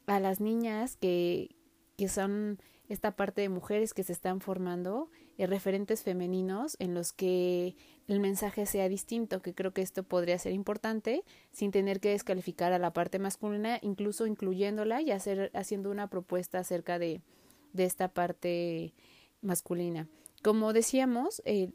a 0.06 0.20
las 0.20 0.40
niñas 0.40 0.96
que, 0.96 1.54
que 1.96 2.08
son 2.08 2.58
esta 2.88 3.14
parte 3.14 3.42
de 3.42 3.48
mujeres 3.48 3.94
que 3.94 4.02
se 4.02 4.12
están 4.12 4.40
formando, 4.40 5.10
eh, 5.36 5.46
referentes 5.46 6.02
femeninos 6.02 6.76
en 6.80 6.94
los 6.94 7.12
que 7.12 7.76
el 8.08 8.20
mensaje 8.20 8.64
sea 8.64 8.88
distinto, 8.88 9.42
que 9.42 9.54
creo 9.54 9.72
que 9.72 9.82
esto 9.82 10.02
podría 10.02 10.38
ser 10.38 10.52
importante 10.52 11.24
sin 11.52 11.70
tener 11.70 12.00
que 12.00 12.10
descalificar 12.10 12.72
a 12.72 12.78
la 12.78 12.92
parte 12.94 13.18
masculina, 13.18 13.78
incluso 13.82 14.26
incluyéndola 14.26 15.02
y 15.02 15.10
hacer, 15.10 15.50
haciendo 15.54 15.90
una 15.90 16.08
propuesta 16.08 16.58
acerca 16.58 16.98
de, 16.98 17.20
de 17.74 17.84
esta 17.84 18.08
parte 18.08 18.94
masculina. 19.42 20.08
Como 20.42 20.72
decíamos, 20.72 21.42
eh, 21.44 21.70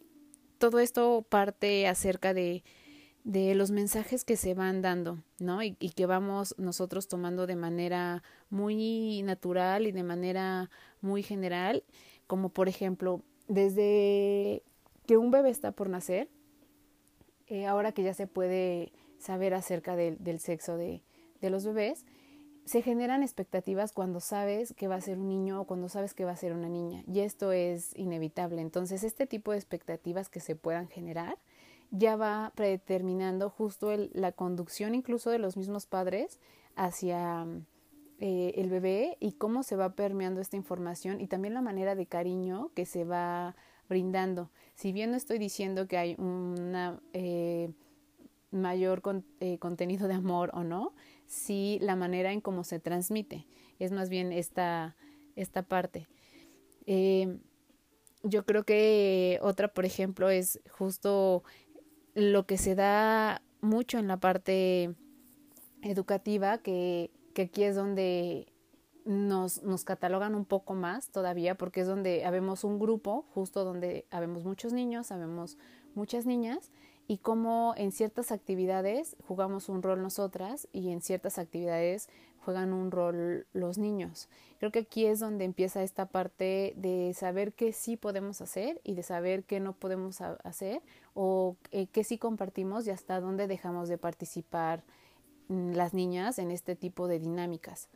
todo 0.57 0.79
esto 0.79 1.23
parte 1.29 1.87
acerca 1.87 2.33
de, 2.33 2.63
de 3.23 3.53
los 3.53 3.69
mensajes 3.69 4.25
que 4.25 4.35
se 4.35 4.55
van 4.55 4.81
dando, 4.81 5.23
¿no? 5.37 5.61
Y, 5.61 5.77
y, 5.79 5.91
que 5.91 6.07
vamos 6.07 6.55
nosotros 6.57 7.07
tomando 7.07 7.45
de 7.45 7.55
manera 7.55 8.23
muy 8.49 9.21
natural 9.21 9.85
y 9.85 9.91
de 9.91 10.03
manera 10.03 10.71
muy 10.99 11.21
general, 11.21 11.83
como 12.25 12.49
por 12.49 12.69
ejemplo, 12.69 13.21
desde 13.47 14.63
que 15.05 15.17
un 15.17 15.31
bebé 15.31 15.49
está 15.49 15.71
por 15.71 15.89
nacer, 15.89 16.29
eh, 17.47 17.65
ahora 17.65 17.91
que 17.91 18.03
ya 18.03 18.13
se 18.13 18.27
puede 18.27 18.91
saber 19.19 19.53
acerca 19.53 19.95
de, 19.95 20.15
del 20.19 20.39
sexo 20.39 20.77
de, 20.77 21.01
de 21.41 21.49
los 21.49 21.65
bebés, 21.65 22.05
se 22.65 22.81
generan 22.81 23.23
expectativas 23.23 23.91
cuando 23.91 24.21
sabes 24.21 24.73
que 24.73 24.87
va 24.87 24.95
a 24.95 25.01
ser 25.01 25.17
un 25.17 25.27
niño 25.27 25.61
o 25.61 25.65
cuando 25.65 25.89
sabes 25.89 26.13
que 26.13 26.23
va 26.23 26.31
a 26.31 26.37
ser 26.37 26.53
una 26.53 26.69
niña. 26.69 27.03
Y 27.07 27.19
esto 27.19 27.51
es 27.51 27.97
inevitable. 27.97 28.61
Entonces, 28.61 29.03
este 29.03 29.27
tipo 29.27 29.51
de 29.51 29.57
expectativas 29.57 30.29
que 30.29 30.39
se 30.39 30.55
puedan 30.55 30.87
generar 30.87 31.37
ya 31.91 32.15
va 32.15 32.51
predeterminando 32.55 33.49
justo 33.49 33.91
el, 33.91 34.09
la 34.13 34.31
conducción 34.31 34.95
incluso 34.95 35.29
de 35.29 35.39
los 35.39 35.57
mismos 35.57 35.85
padres 35.85 36.39
hacia 36.75 37.45
eh, 38.19 38.53
el 38.55 38.69
bebé 38.69 39.17
y 39.19 39.33
cómo 39.33 39.61
se 39.61 39.75
va 39.75 39.93
permeando 39.93 40.41
esta 40.41 40.55
información 40.55 41.21
y 41.21 41.27
también 41.27 41.53
la 41.53 41.61
manera 41.61 41.93
de 41.93 42.07
cariño 42.07 42.71
que 42.73 42.85
se 42.85 43.03
va 43.03 43.55
brindando. 43.93 44.49
Si 44.73 44.91
bien 44.91 45.11
no 45.11 45.17
estoy 45.17 45.37
diciendo 45.37 45.87
que 45.87 45.97
hay 45.97 46.15
una 46.17 46.99
eh, 47.13 47.69
mayor 48.49 49.03
eh, 49.39 49.59
contenido 49.59 50.07
de 50.07 50.15
amor 50.15 50.49
o 50.55 50.63
no, 50.63 50.93
sí 51.27 51.77
la 51.79 51.95
manera 51.95 52.31
en 52.31 52.41
cómo 52.41 52.63
se 52.63 52.79
transmite. 52.79 53.45
Es 53.77 53.91
más 53.91 54.09
bien 54.09 54.31
esta, 54.31 54.95
esta 55.35 55.61
parte. 55.61 56.07
Eh, 56.87 57.37
yo 58.23 58.45
creo 58.45 58.63
que 58.63 59.37
otra, 59.43 59.67
por 59.67 59.85
ejemplo, 59.85 60.31
es 60.31 60.59
justo 60.71 61.43
lo 62.15 62.47
que 62.47 62.57
se 62.57 62.73
da 62.73 63.43
mucho 63.61 63.99
en 63.99 64.07
la 64.07 64.17
parte 64.17 64.95
educativa, 65.83 66.57
que, 66.57 67.11
que 67.35 67.43
aquí 67.43 67.63
es 67.63 67.75
donde 67.75 68.52
nos, 69.05 69.61
catalogan 69.83 70.35
un 70.35 70.45
poco 70.45 70.73
más 70.73 71.09
todavía 71.09 71.55
porque 71.55 71.81
es 71.81 71.87
donde 71.87 72.25
habemos 72.25 72.63
un 72.63 72.79
grupo, 72.79 73.25
justo 73.33 73.63
donde 73.63 74.05
habemos 74.11 74.45
muchos 74.45 74.73
niños, 74.73 75.11
habemos 75.11 75.57
muchas 75.95 76.25
niñas 76.25 76.71
y 77.07 77.17
como 77.17 77.73
en 77.75 77.91
ciertas 77.91 78.31
actividades 78.31 79.17
jugamos 79.27 79.67
un 79.67 79.83
rol 79.83 80.01
nosotras 80.01 80.67
y 80.71 80.91
en 80.91 81.01
ciertas 81.01 81.37
actividades 81.37 82.09
juegan 82.39 82.73
un 82.73 82.91
rol 82.91 83.45
los 83.53 83.77
niños. 83.77 84.29
Creo 84.59 84.71
que 84.71 84.79
aquí 84.79 85.05
es 85.05 85.19
donde 85.19 85.43
empieza 85.45 85.83
esta 85.83 86.05
parte 86.05 86.73
de 86.77 87.13
saber 87.13 87.53
qué 87.53 87.73
sí 87.73 87.97
podemos 87.97 88.41
hacer 88.41 88.79
y 88.83 88.95
de 88.95 89.03
saber 89.03 89.43
qué 89.43 89.59
no 89.59 89.73
podemos 89.73 90.21
hacer 90.21 90.81
o 91.13 91.57
eh, 91.71 91.87
qué 91.87 92.03
sí 92.03 92.17
compartimos 92.17 92.87
y 92.87 92.91
hasta 92.91 93.19
dónde 93.19 93.47
dejamos 93.47 93.89
de 93.89 93.97
participar 93.97 94.83
mm, 95.49 95.71
las 95.73 95.93
niñas 95.93 96.39
en 96.39 96.51
este 96.51 96.75
tipo 96.75 97.07
de 97.07 97.19
dinámicas 97.19 97.89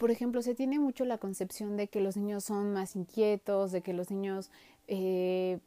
por 0.00 0.10
ejemplo, 0.10 0.40
se 0.40 0.54
tiene 0.54 0.78
mucho 0.78 1.04
la 1.04 1.18
concepción 1.18 1.76
de 1.76 1.88
que 1.88 2.00
los 2.00 2.16
niños 2.16 2.44
son 2.44 2.72
más 2.72 2.96
inquietos, 2.96 3.70
de 3.70 3.82
que 3.82 3.92
los 3.92 4.10
niños, 4.10 4.50
eh, 4.88 5.58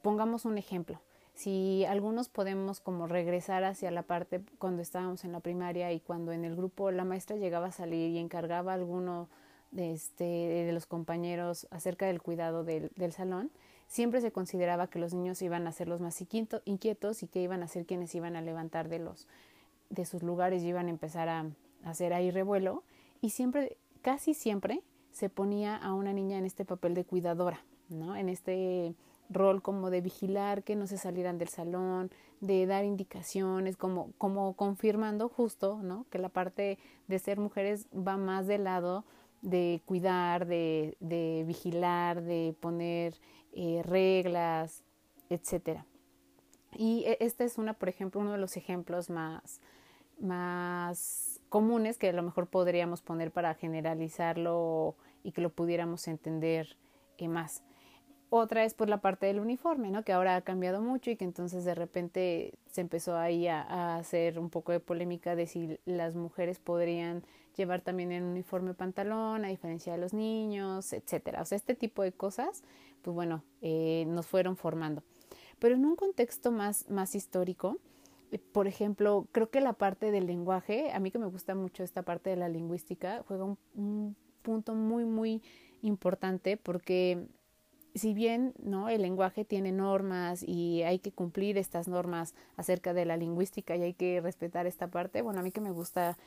pongamos 0.00 0.46
un 0.46 0.56
ejemplo, 0.56 0.98
si 1.34 1.84
algunos 1.84 2.30
podemos 2.30 2.80
como 2.80 3.06
regresar 3.06 3.64
hacia 3.64 3.90
la 3.90 4.02
parte 4.02 4.40
cuando 4.58 4.80
estábamos 4.80 5.24
en 5.24 5.32
la 5.32 5.40
primaria 5.40 5.92
y 5.92 6.00
cuando 6.00 6.32
en 6.32 6.46
el 6.46 6.56
grupo 6.56 6.90
la 6.90 7.04
maestra 7.04 7.36
llegaba 7.36 7.66
a 7.66 7.72
salir 7.72 8.10
y 8.10 8.18
encargaba 8.18 8.72
a 8.72 8.76
alguno 8.76 9.28
de, 9.72 9.92
este, 9.92 10.24
de 10.24 10.72
los 10.72 10.86
compañeros 10.86 11.66
acerca 11.70 12.06
del 12.06 12.22
cuidado 12.22 12.64
del, 12.64 13.12
salón, 13.12 13.50
siempre 13.88 14.22
se 14.22 14.32
consideraba 14.32 14.86
que 14.86 15.00
los 15.00 15.12
niños 15.12 15.42
iban 15.42 15.66
a 15.66 15.72
ser 15.72 15.86
los 15.86 16.00
más 16.00 16.18
inquietos 16.64 17.22
y 17.22 17.26
que 17.26 17.42
iban 17.42 17.62
a 17.62 17.68
ser 17.68 17.84
quienes 17.84 18.14
iban 18.14 18.36
a 18.36 18.40
levantar 18.40 18.88
de 18.88 19.00
los 19.00 19.28
de 19.90 20.06
sus 20.06 20.22
lugares 20.22 20.62
y 20.62 20.68
iban 20.68 20.86
a 20.86 20.90
empezar 20.90 21.28
a, 21.28 21.40
a 21.84 21.90
hacer 21.90 22.14
ahí 22.14 22.30
revuelo. 22.30 22.82
Y 23.20 23.30
siempre 23.30 23.76
casi 24.02 24.34
siempre 24.34 24.82
se 25.10 25.28
ponía 25.28 25.76
a 25.76 25.94
una 25.94 26.12
niña 26.12 26.38
en 26.38 26.44
este 26.44 26.64
papel 26.64 26.94
de 26.94 27.04
cuidadora, 27.04 27.64
¿no? 27.88 28.16
En 28.16 28.28
este 28.28 28.94
rol 29.30 29.62
como 29.62 29.90
de 29.90 30.00
vigilar 30.00 30.62
que 30.62 30.76
no 30.76 30.86
se 30.86 30.98
salieran 30.98 31.38
del 31.38 31.48
salón, 31.48 32.10
de 32.40 32.66
dar 32.66 32.84
indicaciones, 32.84 33.76
como, 33.76 34.12
como 34.18 34.54
confirmando 34.54 35.28
justo, 35.28 35.80
¿no? 35.82 36.06
Que 36.10 36.18
la 36.18 36.28
parte 36.28 36.78
de 37.08 37.18
ser 37.18 37.38
mujeres 37.38 37.86
va 37.94 38.16
más 38.16 38.46
del 38.46 38.64
lado 38.64 39.04
de 39.42 39.82
cuidar, 39.86 40.46
de, 40.46 40.96
de 41.00 41.44
vigilar, 41.46 42.22
de 42.22 42.54
poner 42.60 43.18
eh, 43.52 43.82
reglas, 43.84 44.82
etcétera. 45.28 45.86
Y 46.74 47.04
e, 47.06 47.18
este 47.20 47.44
es 47.44 47.58
una, 47.58 47.74
por 47.74 47.88
ejemplo, 47.88 48.20
uno 48.20 48.32
de 48.32 48.38
los 48.38 48.56
ejemplos 48.56 49.10
más, 49.10 49.60
más 50.20 51.31
comunes 51.52 51.98
que 51.98 52.08
a 52.08 52.12
lo 52.14 52.22
mejor 52.22 52.46
podríamos 52.46 53.02
poner 53.02 53.30
para 53.30 53.52
generalizarlo 53.52 54.96
y 55.22 55.32
que 55.32 55.42
lo 55.42 55.50
pudiéramos 55.50 56.08
entender 56.08 56.78
eh, 57.18 57.28
más. 57.28 57.62
Otra 58.30 58.64
es 58.64 58.72
por 58.72 58.88
la 58.88 59.02
parte 59.02 59.26
del 59.26 59.38
uniforme, 59.38 59.90
¿no? 59.90 60.02
Que 60.02 60.14
ahora 60.14 60.34
ha 60.36 60.40
cambiado 60.40 60.80
mucho 60.80 61.10
y 61.10 61.16
que 61.16 61.26
entonces 61.26 61.66
de 61.66 61.74
repente 61.74 62.54
se 62.68 62.80
empezó 62.80 63.18
ahí 63.18 63.48
a, 63.48 63.60
a 63.60 63.98
hacer 63.98 64.38
un 64.38 64.48
poco 64.48 64.72
de 64.72 64.80
polémica 64.80 65.36
de 65.36 65.46
si 65.46 65.78
las 65.84 66.14
mujeres 66.16 66.58
podrían 66.58 67.22
llevar 67.54 67.82
también 67.82 68.12
el 68.12 68.22
uniforme 68.22 68.72
pantalón 68.72 69.44
a 69.44 69.48
diferencia 69.48 69.92
de 69.92 69.98
los 69.98 70.14
niños, 70.14 70.94
etcétera. 70.94 71.42
O 71.42 71.44
sea, 71.44 71.56
este 71.56 71.74
tipo 71.74 72.02
de 72.02 72.12
cosas, 72.12 72.62
pues 73.02 73.14
bueno, 73.14 73.44
eh, 73.60 74.04
nos 74.08 74.26
fueron 74.26 74.56
formando. 74.56 75.02
Pero 75.58 75.74
en 75.74 75.84
un 75.84 75.96
contexto 75.96 76.50
más, 76.50 76.88
más 76.88 77.14
histórico, 77.14 77.76
por 78.38 78.66
ejemplo, 78.66 79.28
creo 79.32 79.50
que 79.50 79.60
la 79.60 79.74
parte 79.74 80.10
del 80.10 80.26
lenguaje, 80.26 80.90
a 80.92 81.00
mí 81.00 81.10
que 81.10 81.18
me 81.18 81.26
gusta 81.26 81.54
mucho 81.54 81.82
esta 81.82 82.02
parte 82.02 82.30
de 82.30 82.36
la 82.36 82.48
lingüística, 82.48 83.22
juega 83.26 83.44
un, 83.74 84.16
punto 84.42 84.74
muy, 84.74 85.04
muy 85.04 85.40
importante 85.82 86.56
porque 86.56 87.28
si 87.94 88.12
bien 88.12 88.54
no 88.60 88.88
el 88.88 89.02
lenguaje 89.02 89.44
tiene 89.44 89.70
normas 89.70 90.42
y 90.42 90.82
hay 90.82 90.98
que 90.98 91.12
cumplir 91.12 91.58
estas 91.58 91.86
normas 91.86 92.34
acerca 92.56 92.92
de 92.92 93.04
la 93.04 93.16
lingüística 93.16 93.76
y 93.76 93.82
hay 93.82 93.94
que 93.94 94.20
respetar 94.20 94.66
esta 94.66 94.88
parte 94.88 95.22
bueno 95.22 95.38
a 95.38 95.42
mí 95.44 95.52
que 95.52 95.60
me 95.60 95.70
gusta 95.70 96.18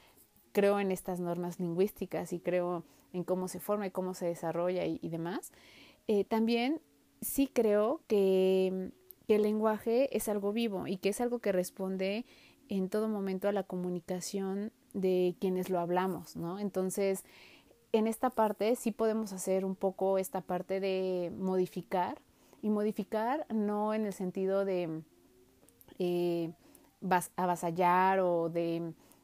creo 0.53 0.79
en 0.79 0.91
estas 0.91 1.19
normas 1.19 1.59
lingüísticas 1.59 2.31
y 2.31 2.39
creo 2.39 2.85
en 3.11 3.25
cómo 3.25 3.49
se 3.49 3.59
forma 3.59 3.87
y 3.87 3.91
cómo 3.91 4.13
se 4.13 4.27
desarrolla 4.27 4.85
y, 4.85 5.09
demás 5.09 5.51
eh, 6.07 6.23
también 6.23 6.79
sí 7.19 7.49
creo 7.51 7.99
que 8.07 8.91
que 9.25 9.35
el 9.35 9.43
lenguaje 9.43 10.15
es 10.15 10.29
algo 10.29 10.53
vivo 10.53 10.87
y 10.87 10.97
que 10.97 11.09
es 11.09 11.21
algo 11.21 11.39
que 11.39 11.51
responde 11.51 12.25
en 12.69 12.89
todo 12.89 13.07
momento 13.07 13.47
a 13.47 13.51
la 13.51 13.63
comunicación 13.63 14.71
de 14.93 15.35
quienes 15.39 15.69
lo 15.69 15.79
hablamos, 15.79 16.35
¿no? 16.35 16.59
Entonces, 16.59 17.23
en 17.91 18.07
esta 18.07 18.29
parte 18.29 18.75
sí 18.75 18.91
podemos 18.91 19.33
hacer 19.33 19.65
un 19.65 19.75
poco 19.75 20.17
esta 20.17 20.41
parte 20.41 20.79
de 20.79 21.31
modificar 21.37 22.21
y 22.61 22.69
modificar 22.69 23.45
no 23.53 23.93
en 23.93 24.05
el 24.05 24.13
sentido 24.13 24.65
de 24.65 25.01
eh, 25.99 26.51
avasallar 27.35 28.19
o 28.19 28.49
de 28.49 28.77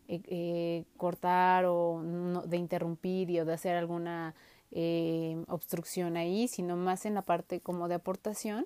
eh, 0.07 0.21
eh, 0.27 0.83
cortar 0.97 1.65
o 1.65 2.01
de 2.45 2.57
interrumpir 2.57 3.29
y 3.29 3.39
o 3.39 3.45
de 3.45 3.53
hacer 3.53 3.75
alguna 3.75 4.35
obstrucción 5.49 6.15
ahí, 6.15 6.47
sino 6.47 6.77
más 6.77 7.05
en 7.05 7.13
la 7.13 7.23
parte 7.23 7.59
como 7.59 7.89
de 7.89 7.95
aportación 7.95 8.65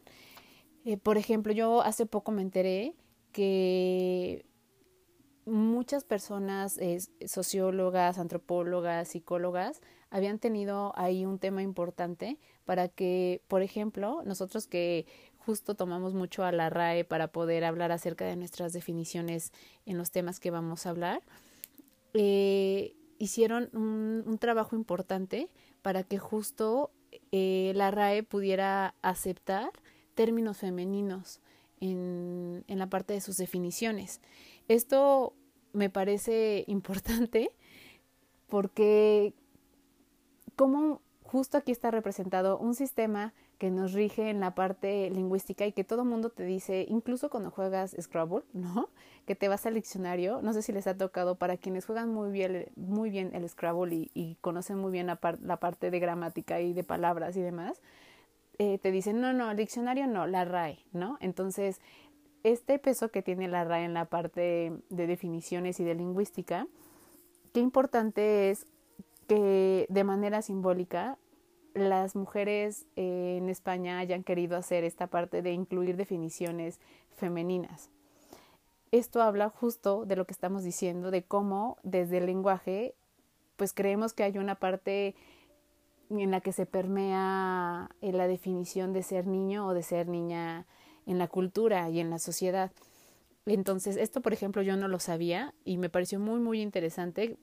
eh, 0.85 0.97
por 0.97 1.17
ejemplo, 1.17 1.51
yo 1.51 1.81
hace 1.81 2.05
poco 2.05 2.31
me 2.31 2.41
enteré 2.41 2.95
que 3.31 4.45
muchas 5.45 6.03
personas, 6.03 6.79
sociólogas, 7.25 8.17
antropólogas, 8.17 9.09
psicólogas, 9.09 9.81
habían 10.09 10.39
tenido 10.39 10.93
ahí 10.95 11.25
un 11.25 11.39
tema 11.39 11.61
importante 11.61 12.39
para 12.63 12.87
que, 12.87 13.41
por 13.47 13.61
ejemplo, 13.61 14.21
nosotros 14.25 14.67
que 14.67 15.05
justo 15.37 15.75
tomamos 15.75 16.13
mucho 16.13 16.43
a 16.43 16.51
la 16.51 16.69
RAE 16.69 17.03
para 17.03 17.27
poder 17.27 17.65
hablar 17.65 17.91
acerca 17.91 18.25
de 18.25 18.35
nuestras 18.35 18.73
definiciones 18.73 19.51
en 19.85 19.97
los 19.97 20.11
temas 20.11 20.39
que 20.39 20.51
vamos 20.51 20.85
a 20.85 20.91
hablar, 20.91 21.21
eh, 22.13 22.95
hicieron 23.19 23.69
un, 23.73 24.37
trabajo 24.39 24.75
importante 24.75 25.49
para 25.81 26.03
que 26.03 26.17
justo 26.17 26.91
eh, 27.31 27.73
la 27.75 27.91
RAE 27.91 28.23
pudiera 28.23 28.95
aceptar 29.01 29.71
términos 30.15 30.57
femeninos 30.57 31.41
en, 31.79 32.63
en 32.67 32.79
la 32.79 32.87
parte 32.87 33.13
de 33.13 33.21
sus 33.21 33.37
definiciones. 33.37 34.21
Esto 34.67 35.33
me 35.73 35.89
parece 35.89 36.63
importante 36.67 37.51
porque 38.47 39.33
como 40.55 41.01
justo 41.23 41.57
aquí 41.57 41.71
está 41.71 41.91
representado 41.91 42.57
un 42.57 42.75
sistema 42.75 43.33
que 43.57 43.71
nos 43.71 43.93
rige 43.93 44.29
en 44.29 44.39
la 44.39 44.53
parte 44.53 45.09
lingüística 45.09 45.65
y 45.65 45.71
que 45.71 45.83
todo 45.83 46.05
mundo 46.05 46.29
te 46.29 46.43
dice, 46.43 46.85
incluso 46.89 47.29
cuando 47.29 47.51
juegas 47.51 47.95
Scrabble, 47.99 48.43
¿no? 48.53 48.89
Que 49.25 49.35
te 49.35 49.47
vas 49.47 49.65
al 49.65 49.73
diccionario, 49.73 50.41
no 50.41 50.53
sé 50.53 50.61
si 50.61 50.71
les 50.71 50.87
ha 50.87 50.97
tocado 50.97 51.35
para 51.35 51.57
quienes 51.57 51.85
juegan 51.85 52.09
muy 52.09 52.31
bien, 52.31 52.67
muy 52.75 53.09
bien 53.09 53.31
el 53.33 53.47
Scrabble 53.47 54.09
y, 54.13 54.37
conocen 54.41 54.77
muy 54.77 54.91
bien 54.91 55.07
la, 55.07 55.19
la, 55.41 55.57
parte 55.57 55.89
de 55.89 55.99
gramática 55.99 56.61
y 56.61 56.73
de 56.73 56.83
palabras 56.83 57.35
y 57.37 57.41
demás, 57.41 57.81
eh, 58.57 58.77
te 58.79 58.91
dicen, 58.91 59.21
no, 59.21 59.33
no, 59.33 59.53
diccionario 59.55 60.07
no, 60.07 60.27
la 60.27 60.45
RAE, 60.45 60.79
¿no? 60.93 61.17
Entonces, 61.21 61.81
este 62.43 62.79
peso 62.79 63.09
que 63.09 63.21
tiene 63.21 63.47
la 63.47 63.63
RAE 63.63 63.85
en 63.85 63.93
la 63.93 64.05
parte 64.05 64.73
de 64.89 65.07
definiciones 65.07 65.79
y 65.79 65.83
de 65.83 65.95
lingüística, 65.95 66.67
qué 67.53 67.59
importante 67.59 68.51
es 68.51 68.67
que 69.27 69.85
de 69.89 70.03
manera 70.03 70.41
simbólica 70.41 71.17
las 71.73 72.15
mujeres 72.15 72.85
eh, 72.95 73.35
en 73.37 73.49
España 73.49 73.99
hayan 73.99 74.23
querido 74.23 74.55
hacer 74.57 74.83
esta 74.83 75.07
parte 75.07 75.41
de 75.41 75.51
incluir 75.51 75.97
definiciones 75.97 76.79
femeninas. 77.15 77.89
Esto 78.91 79.21
habla 79.21 79.49
justo 79.49 80.05
de 80.05 80.15
lo 80.15 80.25
que 80.25 80.31
estamos 80.31 80.63
diciendo, 80.63 81.11
de 81.11 81.23
cómo 81.23 81.77
desde 81.83 82.19
el 82.19 82.27
lenguaje, 82.27 82.95
pues 83.57 83.73
creemos 83.73 84.13
que 84.13 84.23
hay 84.23 84.37
una 84.37 84.55
parte 84.55 85.15
en 86.09 86.31
la 86.31 86.41
que 86.41 86.51
se 86.51 86.65
permea 86.65 87.89
eh, 88.01 88.11
la 88.11 88.27
definición 88.27 88.93
de 88.93 89.03
ser 89.03 89.27
niño 89.27 89.67
o 89.67 89.73
de 89.73 89.83
ser 89.83 90.07
niña 90.07 90.65
en 91.05 91.17
la 91.17 91.27
cultura 91.27 91.89
y 91.89 91.99
en 91.99 92.09
la 92.09 92.19
sociedad. 92.19 92.71
Entonces, 93.45 93.95
esto, 93.95 94.21
por 94.21 94.33
ejemplo, 94.33 94.61
yo 94.61 94.75
no 94.75 94.87
lo 94.87 94.99
sabía 94.99 95.53
y 95.63 95.77
me 95.77 95.89
pareció 95.89 96.19
muy, 96.19 96.39
muy 96.39 96.61
interesante 96.61 97.37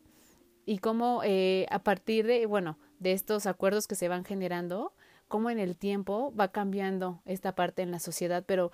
y 0.64 0.78
cómo 0.78 1.22
eh, 1.24 1.66
a 1.70 1.80
partir 1.80 2.26
de, 2.26 2.46
bueno, 2.46 2.78
de 2.98 3.12
estos 3.12 3.46
acuerdos 3.46 3.86
que 3.86 3.94
se 3.94 4.08
van 4.08 4.24
generando, 4.24 4.92
cómo 5.28 5.50
en 5.50 5.58
el 5.58 5.76
tiempo 5.76 6.32
va 6.38 6.48
cambiando 6.48 7.22
esta 7.24 7.54
parte 7.54 7.82
en 7.82 7.90
la 7.90 7.98
sociedad, 7.98 8.44
pero 8.46 8.72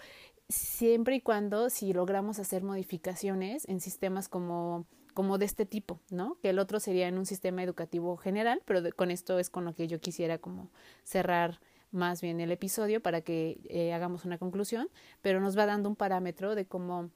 siempre 0.49 1.17
y 1.17 1.21
cuando 1.21 1.71
si 1.71 1.93
logramos 1.93 2.39
hacer 2.39 2.63
modificaciones 2.63 3.69
en 3.69 3.81
sistemas 3.81 4.29
como 4.29 4.87
como 5.19 5.37
de 5.37 5.47
este 5.47 5.67
tipo, 5.67 5.99
¿no? 6.11 6.39
Que 6.43 6.51
el 6.51 6.61
otro 6.61 6.79
sería 6.79 7.09
en 7.09 7.19
un 7.19 7.27
sistema 7.27 7.65
educativo 7.65 8.17
general, 8.17 8.63
pero 8.65 8.81
con 8.95 9.11
esto 9.11 9.41
es 9.41 9.51
con 9.51 9.65
lo 9.65 9.75
que 9.75 9.89
yo 9.89 9.99
quisiera 9.99 10.39
como 10.39 10.71
cerrar 11.03 11.59
más 11.91 12.23
bien 12.23 12.39
el 12.39 12.53
episodio 12.53 13.03
para 13.03 13.21
que 13.23 13.59
eh, 13.65 13.93
hagamos 13.93 14.25
una 14.25 14.39
conclusión, 14.39 14.89
pero 15.21 15.41
nos 15.41 15.59
va 15.59 15.67
dando 15.67 15.89
un 15.89 15.97
parámetro 15.97 16.55
de 16.55 16.67
cómo 16.67 17.11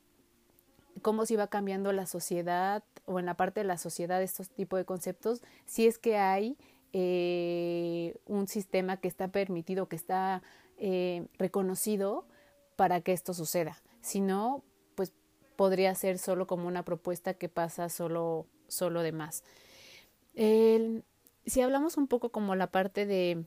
cómo 1.01 1.27
se 1.27 1.37
va 1.37 1.47
cambiando 1.47 1.93
la 1.93 2.07
sociedad 2.07 2.83
o 3.07 3.21
en 3.21 3.27
la 3.27 3.35
parte 3.35 3.61
de 3.61 3.69
la 3.69 3.79
sociedad 3.79 4.21
estos 4.21 4.51
tipos 4.51 4.81
de 4.81 4.85
conceptos, 4.85 5.41
si 5.65 5.87
es 5.87 5.97
que 5.97 6.17
hay 6.17 6.57
eh, 6.93 8.17
un 8.27 8.49
sistema 8.49 8.97
que 8.97 9.07
está 9.07 9.29
permitido, 9.29 9.89
que 9.89 9.95
está 9.95 10.43
eh, 10.77 11.29
reconocido 11.39 12.27
para 12.75 13.01
que 13.01 13.13
esto 13.13 13.33
suceda. 13.33 13.81
Si 14.01 14.21
no, 14.21 14.65
podría 15.57 15.95
ser 15.95 16.19
solo 16.19 16.47
como 16.47 16.69
una 16.69 16.85
propuesta 16.85 17.35
que 17.35 17.49
pasa 17.49 17.89
solo, 17.89 18.47
solo 18.69 19.03
de 19.03 19.13
más. 19.13 19.45
si 20.35 21.61
hablamos 21.61 21.97
un 21.97 22.07
poco 22.07 22.31
como 22.31 22.55
la 22.55 22.69
parte 22.69 23.07
de 23.07 23.45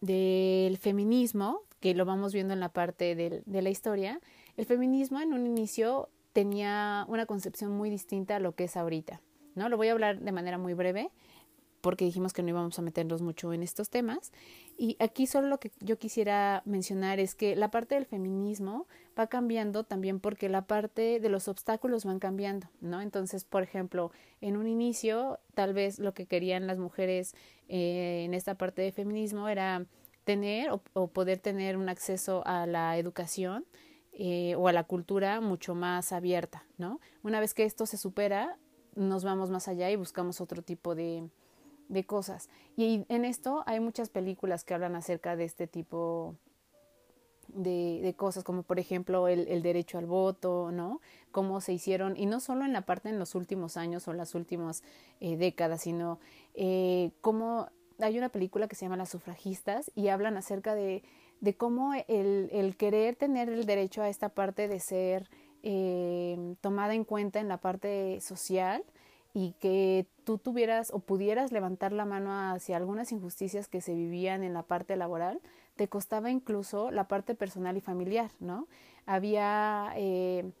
del 0.00 0.78
feminismo, 0.78 1.62
que 1.80 1.94
lo 1.94 2.04
vamos 2.04 2.32
viendo 2.32 2.54
en 2.54 2.60
la 2.60 2.70
parte 2.70 3.14
de 3.14 3.62
la 3.62 3.70
historia, 3.70 4.20
el 4.56 4.64
feminismo 4.64 5.20
en 5.20 5.32
un 5.32 5.46
inicio 5.46 6.08
tenía 6.32 7.04
una 7.08 7.26
concepción 7.26 7.72
muy 7.72 7.90
distinta 7.90 8.36
a 8.36 8.40
lo 8.40 8.54
que 8.54 8.64
es 8.64 8.76
ahorita. 8.76 9.20
¿no? 9.54 9.68
Lo 9.68 9.76
voy 9.76 9.88
a 9.88 9.92
hablar 9.92 10.20
de 10.20 10.32
manera 10.32 10.58
muy 10.58 10.74
breve 10.74 11.10
porque 11.80 12.04
dijimos 12.04 12.32
que 12.32 12.42
no 12.42 12.48
íbamos 12.50 12.78
a 12.78 12.82
meternos 12.82 13.22
mucho 13.22 13.52
en 13.52 13.62
estos 13.62 13.90
temas. 13.90 14.32
Y 14.76 14.96
aquí 14.98 15.26
solo 15.26 15.48
lo 15.48 15.60
que 15.60 15.70
yo 15.80 15.98
quisiera 15.98 16.62
mencionar 16.64 17.20
es 17.20 17.34
que 17.34 17.56
la 17.56 17.70
parte 17.70 17.94
del 17.94 18.06
feminismo 18.06 18.86
va 19.18 19.26
cambiando 19.26 19.84
también 19.84 20.20
porque 20.20 20.48
la 20.48 20.66
parte 20.66 21.20
de 21.20 21.28
los 21.28 21.48
obstáculos 21.48 22.04
van 22.04 22.18
cambiando, 22.18 22.68
¿no? 22.80 23.00
Entonces, 23.00 23.44
por 23.44 23.62
ejemplo, 23.62 24.10
en 24.40 24.56
un 24.56 24.66
inicio, 24.66 25.38
tal 25.54 25.74
vez 25.74 25.98
lo 25.98 26.14
que 26.14 26.26
querían 26.26 26.66
las 26.66 26.78
mujeres 26.78 27.34
eh, 27.68 28.22
en 28.24 28.34
esta 28.34 28.54
parte 28.56 28.82
de 28.82 28.92
feminismo 28.92 29.48
era 29.48 29.86
tener 30.24 30.70
o 30.70 31.08
poder 31.08 31.38
tener 31.38 31.76
un 31.76 31.88
acceso 31.88 32.42
a 32.46 32.66
la 32.66 32.96
educación 32.98 33.64
eh, 34.12 34.54
o 34.56 34.68
a 34.68 34.72
la 34.72 34.84
cultura 34.84 35.40
mucho 35.40 35.74
más 35.74 36.12
abierta, 36.12 36.66
¿no? 36.78 37.00
Una 37.22 37.40
vez 37.40 37.54
que 37.54 37.64
esto 37.64 37.86
se 37.86 37.96
supera, 37.96 38.58
nos 38.94 39.24
vamos 39.24 39.50
más 39.50 39.66
allá 39.68 39.90
y 39.90 39.96
buscamos 39.96 40.40
otro 40.40 40.62
tipo 40.62 40.94
de, 40.94 41.28
de 41.90 42.04
cosas. 42.04 42.48
Y 42.76 43.04
en 43.08 43.24
esto 43.24 43.62
hay 43.66 43.80
muchas 43.80 44.08
películas 44.08 44.64
que 44.64 44.74
hablan 44.74 44.96
acerca 44.96 45.36
de 45.36 45.44
este 45.44 45.66
tipo 45.66 46.36
de, 47.48 48.00
de, 48.02 48.14
cosas, 48.14 48.44
como 48.44 48.62
por 48.62 48.78
ejemplo 48.78 49.28
el, 49.28 49.48
el, 49.48 49.62
derecho 49.62 49.98
al 49.98 50.06
voto, 50.06 50.70
¿no? 50.72 51.00
Cómo 51.32 51.60
se 51.60 51.72
hicieron, 51.72 52.16
y 52.16 52.26
no 52.26 52.40
solo 52.40 52.64
en 52.64 52.72
la 52.72 52.82
parte 52.82 53.08
en 53.08 53.18
los 53.18 53.34
últimos 53.34 53.76
años 53.76 54.06
o 54.08 54.12
las 54.12 54.34
últimas 54.34 54.82
eh, 55.20 55.36
décadas, 55.36 55.82
sino 55.82 56.20
eh, 56.54 57.10
cómo 57.20 57.68
hay 57.98 58.16
una 58.16 58.30
película 58.30 58.68
que 58.68 58.76
se 58.76 58.86
llama 58.86 58.96
Las 58.96 59.10
sufragistas 59.10 59.90
y 59.94 60.08
hablan 60.08 60.36
acerca 60.36 60.74
de 60.74 61.02
de 61.40 61.56
cómo 61.56 61.94
el, 61.94 62.50
el, 62.52 62.76
querer 62.76 63.16
tener 63.16 63.48
el 63.48 63.64
derecho 63.64 64.02
a 64.02 64.08
esta 64.08 64.28
parte 64.28 64.68
de 64.68 64.78
ser 64.78 65.28
eh, 65.62 66.54
tomada 66.60 66.94
en 66.94 67.04
cuenta 67.04 67.40
en 67.40 67.48
la 67.48 67.58
parte 67.58 68.20
social 68.20 68.84
y 69.32 69.52
que 69.60 70.06
tú 70.24 70.38
tuvieras 70.38 70.90
o 70.92 71.00
pudieras 71.00 71.52
levantar 71.52 71.92
la 71.92 72.04
mano 72.04 72.32
hacia 72.32 72.76
algunas 72.76 73.12
injusticias 73.12 73.68
que 73.68 73.80
se 73.80 73.94
vivían 73.94 74.42
en 74.42 74.54
la 74.54 74.64
parte 74.64 74.96
laboral, 74.96 75.40
te 75.76 75.88
costaba 75.88 76.30
incluso 76.30 76.90
la 76.90 77.08
parte 77.08 77.34
personal 77.34 77.76
y 77.76 77.80
familiar, 77.80 78.30
¿no? 78.40 78.66
Había 79.06 79.92
eh, 79.96 80.52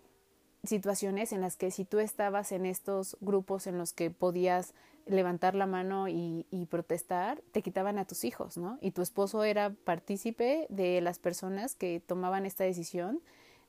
situaciones 0.64 1.32
en 1.32 1.40
las 1.40 1.56
que 1.56 1.70
si 1.70 1.84
tú 1.84 1.98
estabas 1.98 2.52
en 2.52 2.66
estos 2.66 3.16
grupos 3.20 3.66
en 3.66 3.78
los 3.78 3.92
que 3.92 4.10
podías 4.10 4.74
levantar 5.06 5.54
la 5.54 5.66
mano 5.66 6.08
y, 6.08 6.46
protestar, 6.70 7.42
te 7.52 7.62
quitaban 7.62 7.98
a 7.98 8.04
tus 8.04 8.24
hijos, 8.24 8.56
¿no? 8.56 8.78
Y 8.80 8.92
tu 8.92 9.02
esposo 9.02 9.42
era 9.44 9.74
partícipe 9.84 10.66
de 10.68 11.00
las 11.00 11.18
personas 11.18 11.74
que 11.74 12.00
tomaban 12.00 12.46
esta 12.46 12.64
decisión 12.64 13.20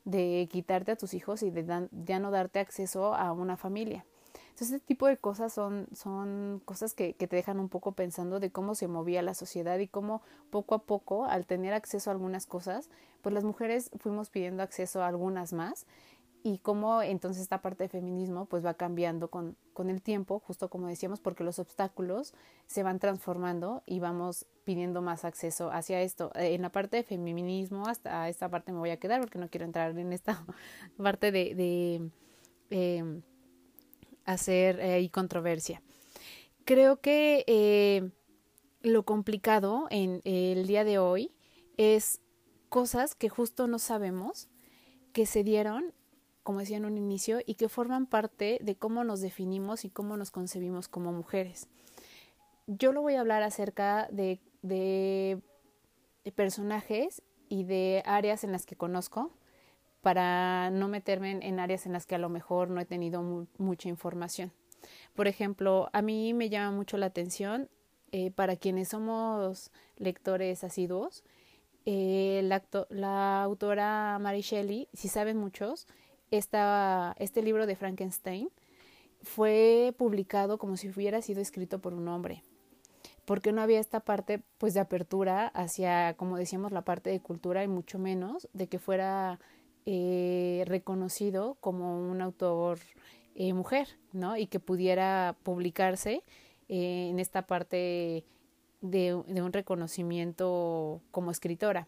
de 0.03 0.47
quitarte 0.51 0.91
a 0.91 0.95
tus 0.95 1.13
hijos 1.13 1.41
y 1.43 1.49
de 1.49 1.87
ya 2.05 2.19
no 2.19 2.31
darte 2.31 2.59
acceso 2.59 3.15
a 3.15 3.31
una 3.31 3.57
familia. 3.57 4.05
Entonces, 4.51 4.77
este 4.77 4.87
tipo 4.87 5.07
de 5.07 5.17
cosas 5.17 5.53
son, 5.53 5.87
son 5.93 6.61
cosas 6.65 6.93
que, 6.93 7.13
te 7.13 7.35
dejan 7.35 7.59
un 7.59 7.69
poco 7.69 7.93
pensando 7.93 8.39
de 8.39 8.51
cómo 8.51 8.75
se 8.75 8.87
movía 8.87 9.21
la 9.21 9.33
sociedad 9.33 9.79
y 9.79 9.87
cómo 9.87 10.21
poco 10.49 10.75
a 10.75 10.83
poco, 10.83 11.25
al 11.25 11.45
tener 11.45 11.73
acceso 11.73 12.09
a 12.09 12.13
algunas 12.13 12.45
cosas, 12.45 12.89
pues 13.21 13.33
las 13.33 13.43
mujeres 13.43 13.89
fuimos 13.97 14.29
pidiendo 14.29 14.61
acceso 14.63 15.01
a 15.01 15.07
algunas 15.07 15.53
más 15.53 15.85
y 16.43 16.57
cómo 16.59 17.01
entonces 17.01 17.43
esta 17.43 17.61
parte 17.61 17.83
de 17.83 17.89
feminismo 17.89 18.45
pues 18.45 18.65
va 18.65 18.73
cambiando 18.73 19.29
con, 19.29 19.55
con, 19.73 19.89
el 19.89 20.01
tiempo, 20.01 20.39
justo 20.39 20.69
como 20.69 20.87
decíamos, 20.87 21.19
porque 21.19 21.43
los 21.43 21.59
obstáculos 21.59 22.33
se 22.67 22.83
van 22.83 22.99
transformando 22.99 23.83
y 23.85 23.99
vamos 23.99 24.47
pidiendo 24.63 25.01
más 25.01 25.23
acceso 25.25 25.71
hacia 25.71 26.01
esto. 26.01 26.31
Eh, 26.35 26.55
en 26.55 26.63
la 26.63 26.71
parte 26.71 26.97
de 26.97 27.03
feminismo, 27.03 27.87
hasta 27.87 28.27
esta 28.29 28.49
parte 28.49 28.71
me 28.71 28.79
voy 28.79 28.89
a 28.89 28.97
quedar 28.97 29.21
porque 29.21 29.39
no 29.39 29.49
quiero 29.49 29.65
entrar 29.65 29.97
en 29.97 30.13
esta 30.13 30.43
parte 30.97 31.31
de, 31.31 31.55
de 31.55 32.11
em, 32.69 33.21
hacer 34.25 34.79
eh, 34.79 35.09
controversia. 35.11 35.81
Creo 36.65 37.01
que 37.01 37.43
eh, 37.47 38.09
lo 38.81 39.03
complicado 39.03 39.87
en 39.89 40.21
el 40.23 40.67
día 40.67 40.83
de 40.83 40.99
hoy 40.99 41.31
es 41.77 42.21
cosas 42.69 43.15
que 43.15 43.29
justo 43.29 43.67
no 43.67 43.79
sabemos 43.79 44.47
que 45.13 45.25
se 45.25 45.43
dieron 45.43 45.93
como 46.43 46.59
decía 46.59 46.77
en 46.77 46.85
un 46.85 46.97
inicio, 46.97 47.39
y 47.45 47.55
que 47.55 47.69
forman 47.69 48.05
parte 48.05 48.59
de 48.61 48.75
cómo 48.75 49.03
nos 49.03 49.21
definimos 49.21 49.85
y 49.85 49.89
cómo 49.89 50.17
nos 50.17 50.31
concebimos 50.31 50.87
como 50.87 51.11
mujeres. 51.11 51.67
Yo 52.67 52.91
lo 52.91 53.01
voy 53.01 53.15
a 53.15 53.21
hablar 53.21 53.43
acerca 53.43 54.07
de, 54.11 54.39
de, 54.61 55.41
personajes 56.35 57.21
y 57.49 57.63
de 57.63 58.01
áreas 58.05 58.43
en 58.43 58.51
las 58.51 58.65
que 58.65 58.75
conozco 58.75 59.31
para 60.01 60.69
no 60.71 60.87
meterme 60.87 61.39
en, 61.41 61.59
áreas 61.59 61.85
en 61.85 61.93
las 61.93 62.05
que 62.05 62.15
a 62.15 62.19
lo 62.19 62.29
mejor 62.29 62.69
no 62.69 62.81
he 62.81 62.85
tenido 62.85 63.47
mucha 63.57 63.89
información. 63.89 64.51
Por 65.15 65.27
ejemplo, 65.27 65.89
a 65.93 66.01
mí 66.01 66.33
me 66.33 66.49
llama 66.49 66.75
mucho 66.75 66.97
la 66.97 67.07
atención 67.07 67.69
eh, 68.11 68.31
para 68.31 68.55
quienes 68.55 68.89
somos 68.89 69.71
lectores 69.97 70.63
asiduos, 70.63 71.23
eh, 71.85 72.41
la, 72.43 72.63
la, 72.89 73.43
autora 73.43 74.19
Mary 74.19 74.41
Shelley, 74.41 74.87
si 74.93 75.07
saben 75.07 75.37
muchos, 75.37 75.87
esta, 76.29 77.15
este 77.19 77.41
libro 77.41 77.65
de 77.65 77.75
Frankenstein, 77.75 78.49
fue 79.21 79.93
publicado 79.97 80.57
como 80.57 80.77
si 80.77 80.89
hubiera 80.89 81.21
sido 81.21 81.41
escrito 81.41 81.79
por 81.79 81.93
un 81.93 82.07
hombre, 82.07 82.43
porque 83.25 83.51
no 83.51 83.61
había 83.61 83.79
esta 83.79 83.99
parte 83.99 84.41
pues 84.57 84.73
de 84.73 84.79
apertura 84.79 85.47
hacia, 85.47 86.15
como 86.15 86.37
decíamos, 86.37 86.71
la 86.71 86.83
parte 86.83 87.09
de 87.09 87.19
cultura 87.19 87.63
y 87.63 87.67
mucho 87.67 87.97
menos 87.99 88.47
de 88.53 88.67
que 88.67 88.79
fuera 88.79 89.39
eh, 89.85 90.63
reconocido 90.67 91.57
como 91.59 91.97
un 91.97 92.21
autor 92.21 92.79
eh, 93.33 93.53
mujer, 93.53 93.87
¿no? 94.13 94.37
Y 94.37 94.45
que 94.45 94.59
pudiera 94.59 95.35
publicarse 95.41 96.21
eh, 96.69 97.07
en 97.09 97.19
esta 97.19 97.47
parte 97.47 98.25
de, 98.81 99.15
un 99.15 99.53
reconocimiento 99.53 101.01
como 101.09 101.31
escritora. 101.31 101.87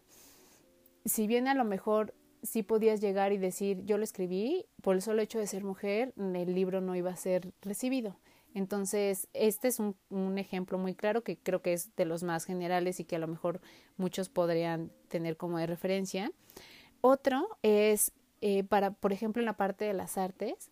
Si 1.04 1.26
bien 1.26 1.46
a 1.46 1.54
lo 1.54 1.64
mejor 1.64 2.14
sí 2.42 2.62
podías 2.62 3.00
llegar 3.00 3.32
y 3.32 3.38
decir 3.38 3.84
yo 3.84 3.98
lo 3.98 4.04
escribí, 4.04 4.66
por 4.82 4.96
el 4.96 5.02
solo 5.02 5.22
hecho 5.22 5.38
de 5.38 5.46
ser 5.46 5.62
mujer, 5.62 6.12
el 6.16 6.54
libro 6.54 6.80
no 6.80 6.96
iba 6.96 7.10
a 7.10 7.16
ser 7.16 7.52
recibido. 7.62 8.16
Entonces, 8.54 9.28
este 9.34 9.68
es 9.68 9.78
un, 9.80 9.96
un, 10.10 10.38
ejemplo 10.38 10.78
muy 10.78 10.94
claro 10.94 11.22
que 11.22 11.36
creo 11.36 11.62
que 11.62 11.72
es 11.72 11.94
de 11.96 12.04
los 12.04 12.22
más 12.22 12.44
generales 12.44 13.00
y 13.00 13.04
que 13.04 13.16
a 13.16 13.18
lo 13.18 13.26
mejor 13.26 13.60
muchos 13.96 14.28
podrían 14.28 14.90
tener 15.08 15.36
como 15.36 15.58
de 15.58 15.66
referencia. 15.66 16.32
Otro 17.06 17.58
es 17.60 18.12
eh, 18.40 18.64
para, 18.64 18.92
por 18.92 19.12
ejemplo, 19.12 19.42
en 19.42 19.44
la 19.44 19.58
parte 19.58 19.84
de 19.84 19.92
las 19.92 20.16
artes, 20.16 20.70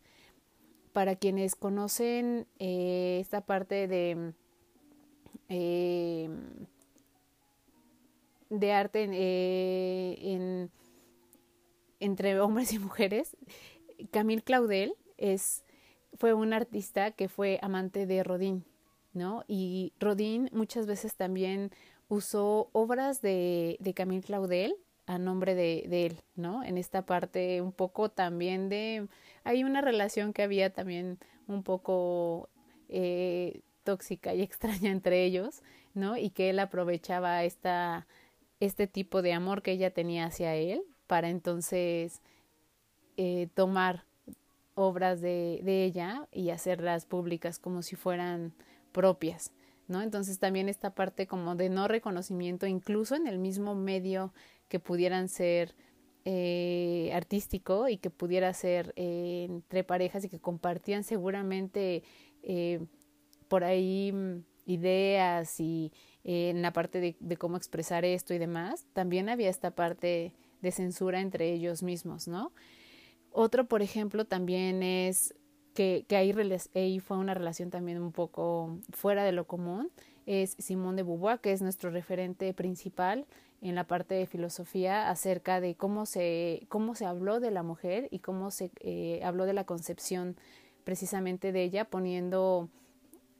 para 0.94 1.14
quienes 1.14 1.54
conocen 1.54 2.46
eh, 2.58 3.18
esta 3.20 3.42
parte 3.42 3.86
de, 3.86 4.32
eh, 5.50 6.30
de 8.48 8.72
arte 8.72 9.02
en 9.02 10.70
entre 12.00 12.40
hombres 12.40 12.72
y 12.72 12.78
mujeres, 12.78 13.36
Camille 14.10 14.40
Claudel 14.40 14.94
es, 15.18 15.64
fue 16.14 16.32
un 16.32 16.54
artista 16.54 17.10
que 17.10 17.28
fue 17.28 17.58
amante 17.60 18.06
de 18.06 18.24
Rodin, 18.24 18.64
¿no? 19.12 19.44
Y 19.48 19.92
Rodin 20.00 20.48
muchas 20.54 20.86
veces 20.86 21.14
también 21.14 21.72
usó 22.08 22.70
obras 22.72 23.20
de, 23.20 23.76
de 23.80 23.92
Camille 23.92 24.22
Claudel 24.22 24.74
a 25.12 25.18
nombre 25.18 25.54
de, 25.54 26.06
él, 26.06 26.16
¿no? 26.36 26.64
En 26.64 26.78
esta 26.78 27.04
parte 27.04 27.60
un 27.60 27.72
poco 27.72 28.08
también 28.08 28.68
de... 28.68 29.08
Hay 29.44 29.62
una 29.64 29.80
relación 29.80 30.32
que 30.32 30.42
había 30.42 30.72
también 30.72 31.18
un 31.46 31.62
poco 31.62 32.48
eh, 32.88 33.60
tóxica 33.84 34.34
y 34.34 34.42
extraña 34.42 34.90
entre 34.90 35.24
ellos, 35.24 35.62
¿no? 35.94 36.16
Y 36.16 36.30
que 36.30 36.50
él 36.50 36.58
aprovechaba 36.58 37.44
esta, 37.44 38.06
este 38.60 38.86
tipo 38.86 39.20
de 39.20 39.34
amor 39.34 39.62
que 39.62 39.72
ella 39.72 39.90
tenía 39.90 40.26
hacia 40.26 40.54
él 40.54 40.82
para 41.06 41.28
entonces 41.28 42.22
eh, 43.18 43.48
tomar 43.54 44.04
obras 44.74 45.20
de, 45.20 45.60
ella 45.66 46.26
y 46.32 46.50
hacerlas 46.50 47.04
públicas 47.04 47.58
como 47.58 47.82
si 47.82 47.96
fueran 47.96 48.54
propias, 48.92 49.52
Entonces 50.00 50.38
también 50.38 50.68
esta 50.68 50.94
parte 50.94 51.26
como 51.26 51.56
de 51.56 51.68
no 51.68 51.88
reconocimiento, 51.88 52.66
incluso 52.66 53.16
en 53.16 53.26
el 53.26 53.38
mismo 53.38 53.74
medio 53.74 54.32
que 54.68 54.78
pudieran 54.80 55.28
ser 55.28 55.74
eh, 56.24 57.10
artístico 57.12 57.88
y 57.88 57.96
que 57.96 58.08
pudiera 58.08 58.54
ser 58.54 58.92
eh, 58.94 59.46
entre 59.50 59.82
parejas 59.82 60.24
y 60.24 60.28
que 60.28 60.38
compartían 60.38 61.02
seguramente 61.02 62.04
eh, 62.44 62.78
por 63.48 63.64
ahí 63.64 64.12
mm, 64.12 64.44
ideas 64.66 65.58
y 65.58 65.92
en 66.22 66.62
la 66.62 66.72
parte 66.72 67.00
de, 67.00 67.16
de 67.18 67.36
cómo 67.36 67.56
expresar 67.56 68.04
esto 68.04 68.32
y 68.32 68.38
demás, 68.38 68.86
también 68.92 69.28
había 69.28 69.50
esta 69.50 69.72
parte 69.72 70.32
de 70.60 70.70
censura 70.70 71.20
entre 71.20 71.52
ellos 71.52 71.82
mismos, 71.82 72.28
¿no? 72.28 72.52
Otro, 73.32 73.66
por 73.66 73.82
ejemplo, 73.82 74.24
también 74.24 74.84
es 74.84 75.34
que, 75.74 76.06
ahí, 76.10 77.00
fue 77.00 77.16
una 77.16 77.34
relación 77.34 77.70
también 77.70 78.00
un 78.00 78.12
poco 78.12 78.78
fuera 78.92 79.24
de 79.24 79.32
lo 79.32 79.46
común, 79.46 79.90
es 80.26 80.54
Simón 80.58 80.96
de 80.96 81.02
Beauvoir, 81.02 81.40
que 81.40 81.52
es 81.52 81.62
nuestro 81.62 81.90
referente 81.90 82.52
principal 82.54 83.26
en 83.60 83.74
la 83.74 83.84
parte 83.84 84.14
de 84.14 84.26
filosofía 84.26 85.08
acerca 85.08 85.60
de 85.60 85.74
cómo 85.74 86.06
se, 86.06 86.66
cómo 86.68 86.94
se 86.94 87.06
habló 87.06 87.40
de 87.40 87.50
la 87.50 87.62
mujer 87.62 88.08
y 88.10 88.18
cómo 88.18 88.50
se 88.50 88.70
eh, 88.80 89.20
habló 89.24 89.46
de 89.46 89.52
la 89.52 89.64
concepción 89.64 90.36
precisamente 90.84 91.52
de 91.52 91.62
ella, 91.62 91.84
poniendo 91.84 92.68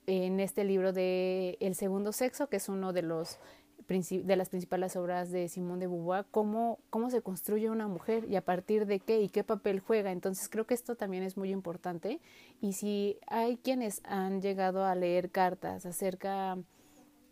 en 0.07 0.41
este 0.41 0.65
libro 0.65 0.93
de 0.93 1.57
El 1.61 1.75
segundo 1.75 2.13
sexo, 2.13 2.49
que 2.49 2.57
es 2.57 2.69
uno 2.69 2.93
de 2.93 3.03
los 3.03 3.39
de 3.87 4.37
las 4.37 4.49
principales 4.49 4.97
obras 4.97 5.31
de 5.31 5.49
Simón 5.49 5.79
de 5.79 5.87
Beauvoir, 5.87 6.25
cómo, 6.31 6.79
cómo 6.91 7.11
se 7.11 7.23
construye 7.23 7.71
una 7.71 7.89
mujer 7.89 8.27
y 8.29 8.37
a 8.37 8.45
partir 8.45 8.87
de 8.87 9.01
qué 9.01 9.21
y 9.21 9.29
qué 9.29 9.45
papel 9.45 9.81
juega. 9.81 10.13
Entonces 10.13 10.49
creo 10.49 10.67
que 10.67 10.75
esto 10.75 10.95
también 10.97 11.23
es 11.23 11.37
muy 11.37 11.51
importante. 11.51 12.21
Y 12.61 12.75
si 12.75 13.19
hay 13.27 13.57
quienes 13.57 14.01
han 14.05 14.41
llegado 14.41 14.85
a 14.85 14.95
leer 14.95 15.31
cartas 15.31 15.87
acerca 15.87 16.59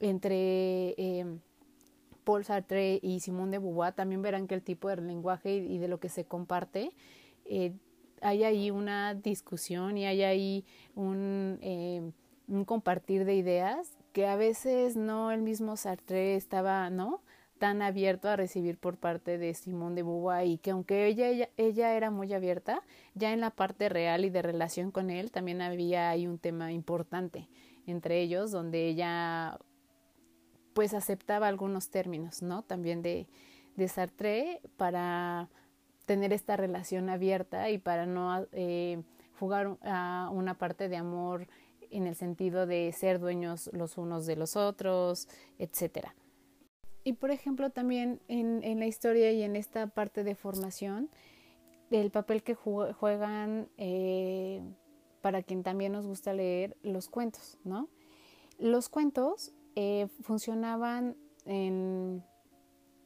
entre 0.00 0.94
eh, 0.98 1.26
Paul 2.24 2.44
Sartre 2.44 3.00
y 3.02 3.20
Simón 3.20 3.50
de 3.50 3.58
Beauvoir, 3.58 3.94
también 3.94 4.22
verán 4.22 4.46
que 4.46 4.54
el 4.54 4.62
tipo 4.62 4.88
de 4.88 4.96
lenguaje 4.96 5.56
y, 5.56 5.74
y 5.74 5.78
de 5.78 5.88
lo 5.88 6.00
que 6.00 6.08
se 6.08 6.24
comparte, 6.24 6.90
eh, 7.44 7.72
hay 8.20 8.44
ahí 8.44 8.70
una 8.70 9.14
discusión 9.14 9.96
y 9.96 10.06
hay 10.06 10.22
ahí 10.22 10.64
un, 10.94 11.58
eh, 11.62 12.12
un 12.48 12.64
compartir 12.64 13.24
de 13.24 13.34
ideas 13.34 13.96
que 14.12 14.26
a 14.26 14.36
veces 14.36 14.96
no 14.96 15.30
el 15.30 15.42
mismo 15.42 15.76
Sartre 15.76 16.36
estaba, 16.36 16.90
¿no? 16.90 17.22
tan 17.58 17.82
abierto 17.82 18.30
a 18.30 18.36
recibir 18.36 18.78
por 18.78 18.96
parte 18.96 19.36
de 19.36 19.52
Simón 19.52 19.94
de 19.94 20.02
Beauvoir 20.02 20.46
y 20.46 20.56
que 20.56 20.70
aunque 20.70 21.06
ella, 21.06 21.28
ella, 21.28 21.50
ella 21.58 21.94
era 21.94 22.10
muy 22.10 22.32
abierta, 22.32 22.82
ya 23.14 23.34
en 23.34 23.40
la 23.40 23.50
parte 23.50 23.90
real 23.90 24.24
y 24.24 24.30
de 24.30 24.40
relación 24.40 24.90
con 24.90 25.10
él 25.10 25.30
también 25.30 25.60
había 25.60 26.08
ahí 26.08 26.26
un 26.26 26.38
tema 26.38 26.72
importante 26.72 27.48
entre 27.86 28.20
ellos 28.20 28.50
donde 28.50 28.88
ella 28.88 29.58
pues 30.72 30.94
aceptaba 30.94 31.48
algunos 31.48 31.90
términos, 31.90 32.42
¿no? 32.42 32.62
También 32.62 33.02
de, 33.02 33.26
de 33.76 33.88
Sartre 33.88 34.60
para 34.76 35.48
tener 36.06 36.32
esta 36.32 36.56
relación 36.56 37.10
abierta 37.10 37.70
y 37.70 37.78
para 37.78 38.06
no 38.06 38.46
eh, 38.52 39.02
jugar 39.38 39.76
a 39.82 40.30
una 40.32 40.54
parte 40.54 40.88
de 40.88 40.96
amor 40.96 41.46
en 41.90 42.06
el 42.06 42.14
sentido 42.14 42.66
de 42.66 42.92
ser 42.92 43.18
dueños 43.18 43.70
los 43.72 43.98
unos 43.98 44.26
de 44.26 44.36
los 44.36 44.56
otros, 44.56 45.28
etcétera. 45.58 46.14
Y 47.04 47.14
por 47.14 47.30
ejemplo 47.30 47.70
también 47.70 48.20
en, 48.28 48.62
en, 48.62 48.78
la 48.78 48.86
historia 48.86 49.32
y 49.32 49.42
en 49.42 49.56
esta 49.56 49.86
parte 49.86 50.22
de 50.22 50.34
formación, 50.34 51.08
el 51.90 52.10
papel 52.10 52.42
que 52.42 52.54
juegan 52.54 53.68
eh, 53.78 54.62
para 55.22 55.42
quien 55.42 55.62
también 55.62 55.92
nos 55.92 56.06
gusta 56.06 56.32
leer 56.32 56.76
los 56.82 57.08
cuentos, 57.08 57.58
¿no? 57.64 57.88
Los 58.58 58.88
cuentos 58.88 59.52
eh, 59.74 60.08
funcionaban 60.22 61.16
en, 61.46 62.22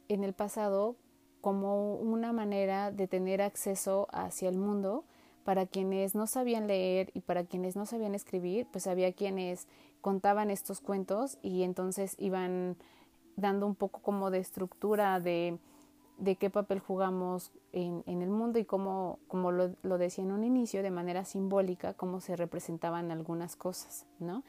en 0.09 0.23
el 0.23 0.33
pasado 0.33 0.97
como 1.41 1.95
una 1.95 2.33
manera 2.33 2.91
de 2.91 3.07
tener 3.07 3.41
acceso 3.41 4.07
hacia 4.11 4.49
el 4.49 4.57
mundo 4.57 5.05
para 5.45 5.67
quienes 5.67 6.15
no 6.15 6.25
sabían 6.25 6.65
leer 6.65 7.11
y 7.13 7.21
para 7.21 7.45
quienes 7.45 7.75
no 7.75 7.85
sabían 7.85 8.15
escribir, 8.15 8.67
pues 8.71 8.87
había 8.87 9.13
quienes 9.13 9.67
contaban 10.01 10.49
estos 10.49 10.81
cuentos 10.81 11.37
y 11.43 11.61
entonces 11.61 12.15
iban 12.17 12.75
dando 13.37 13.67
un 13.67 13.75
poco 13.75 14.01
como 14.01 14.31
de 14.31 14.39
estructura 14.39 15.19
de, 15.19 15.59
de 16.17 16.35
qué 16.35 16.49
papel 16.49 16.79
jugamos 16.79 17.51
en, 17.73 18.03
en, 18.07 18.23
el 18.23 18.29
mundo 18.29 18.57
y 18.57 18.65
cómo, 18.65 19.19
como 19.27 19.51
lo, 19.51 19.75
lo, 19.83 19.99
decía 19.99 20.23
en 20.23 20.31
un 20.31 20.43
inicio, 20.43 20.81
de 20.81 20.89
manera 20.89 21.25
simbólica, 21.25 21.93
cómo 21.93 22.21
se 22.21 22.35
representaban 22.35 23.11
algunas 23.11 23.55
cosas, 23.55 24.07
¿no? 24.19 24.43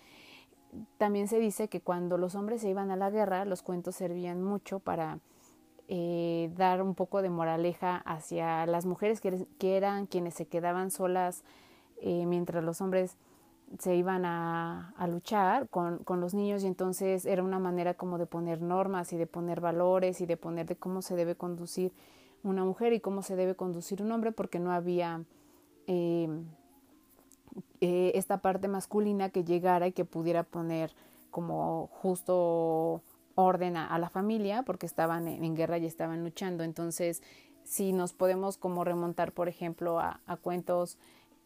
También 0.97 1.29
se 1.29 1.39
dice 1.39 1.69
que 1.69 1.83
cuando 1.83 2.17
los 2.17 2.35
hombres 2.35 2.63
se 2.63 2.71
iban 2.71 2.91
a 2.91 2.97
la 2.97 3.11
guerra, 3.11 3.45
los 3.45 3.63
cuentos 3.63 3.97
servían 3.97 4.43
mucho 4.43 4.79
para 4.79 5.19
eh, 5.89 6.51
dar 6.57 6.83
un 6.83 6.95
poco 6.95 7.23
de 7.23 7.31
moraleja 7.31 7.97
hacia 7.99 8.67
las 8.67 8.87
mujeres 8.87 9.21
que, 9.21 9.47
eran 9.61 10.07
quienes 10.07 10.35
se 10.35 10.47
quedaban 10.47 10.91
solas 10.91 11.45
eh, 12.03 12.27
mientras 12.27 12.65
los 12.65 12.81
hombres 12.81 13.17
se 13.79 13.97
iban 13.97 14.25
a, 14.25 14.95
luchar 15.09 15.69
con, 15.69 15.99
con, 15.99 16.21
los 16.21 16.35
niños. 16.35 16.63
Y 16.63 16.67
entonces 16.67 17.27
era 17.27 17.43
una 17.43 17.59
manera 17.59 17.95
como 17.95 18.19
de 18.19 18.27
poner 18.27 18.63
normas 18.63 19.13
y 19.13 19.17
de 19.17 19.27
poner 19.27 19.61
valores 19.61 20.21
y 20.21 20.27
de 20.27 20.37
poner 20.37 20.67
de 20.67 20.77
cómo 20.77 21.03
se 21.03 21.17
debe 21.17 21.35
conducir 21.35 21.93
una 22.43 22.65
mujer 22.65 22.93
y 22.93 23.01
cómo 23.01 23.23
se 23.23 23.37
debe 23.37 23.55
conducir 23.55 24.03
un 24.03 24.13
hombre 24.13 24.33
porque 24.33 24.59
no 24.59 24.73
había 24.73 25.25
eh, 25.87 26.29
eh, 27.81 28.13
esta 28.15 28.39
parte 28.39 28.69
masculina 28.69 29.31
que 29.31 29.45
llegara 29.45 29.87
y 29.87 29.93
que 29.93 30.05
pudiera 30.05 30.43
poner 30.43 30.93
como 31.31 31.89
justo 31.89 33.03
orden 33.37 33.77
a, 33.77 33.97
la 33.99 34.09
familia 34.09 34.65
porque 34.65 34.87
estaban 34.87 35.29
en, 35.29 35.55
guerra 35.55 35.79
y 35.79 35.87
estaban 35.87 36.25
luchando. 36.25 36.65
Entonces, 36.65 37.23
si 37.63 37.93
nos 37.93 38.13
podemos 38.13 38.59
como 38.59 38.83
remontar, 38.83 39.33
por 39.33 39.49
ejemplo, 39.49 40.01
a, 40.01 40.21
a 40.27 40.37
cuentos 40.37 40.99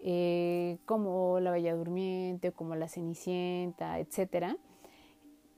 eh, 0.03 0.79
como 0.87 1.41
La 1.41 1.51
Bella 1.51 1.75
Durmiente, 1.75 2.53
como 2.53 2.75
La 2.75 2.89
Cenicienta, 2.89 3.99
etcétera, 3.99 4.57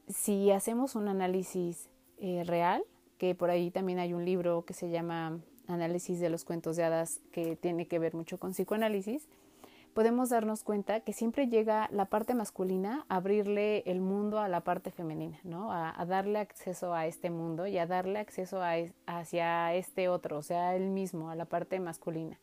si 0.09 0.51
hacemos 0.51 0.97
un 0.97 1.07
análisis 1.07 1.89
eh, 2.19 2.43
real, 2.45 2.83
que 3.19 3.37
por 3.37 3.51
ahí 3.51 3.71
también 3.71 4.01
hay 4.01 4.15
un 4.15 4.25
libro 4.25 4.65
que 4.65 4.75
se 4.75 4.91
llama 4.91 5.39
Análisis 5.69 6.19
de 6.19 6.29
los 6.29 6.45
cuentos 6.45 6.75
de 6.77 6.83
hadas 6.83 7.21
que 7.31 7.55
tiene 7.55 7.87
que 7.87 8.01
ver 8.01 8.15
mucho 8.15 8.41
con 8.41 8.51
psicoanálisis, 8.51 9.29
podemos 9.95 10.31
darnos 10.31 10.63
cuenta 10.63 11.01
que 11.01 11.13
siempre 11.13 11.49
llega 11.49 11.89
la 11.93 12.07
parte 12.07 12.35
masculina 12.35 13.05
a 13.09 13.17
abrirle 13.17 13.83
el 13.87 14.01
mundo 14.01 14.39
a 14.39 14.49
la 14.49 14.63
parte 14.63 14.91
femenina, 14.91 15.39
¿no? 15.45 15.73
A, 15.73 16.05
darle 16.07 16.39
acceso 16.39 16.95
a 16.95 17.07
este 17.07 17.31
mundo 17.31 17.67
y 17.67 17.79
a 17.79 17.87
darle 17.87 18.19
acceso 18.19 18.63
a, 18.63 18.75
hacia 19.07 19.75
este 19.75 20.09
otro, 20.09 20.39
o 20.39 20.43
sea, 20.43 20.75
él 20.77 20.89
mismo, 20.89 21.31
a 21.31 21.35
la 21.35 21.45
parte 21.45 21.79
masculina. 21.81 22.39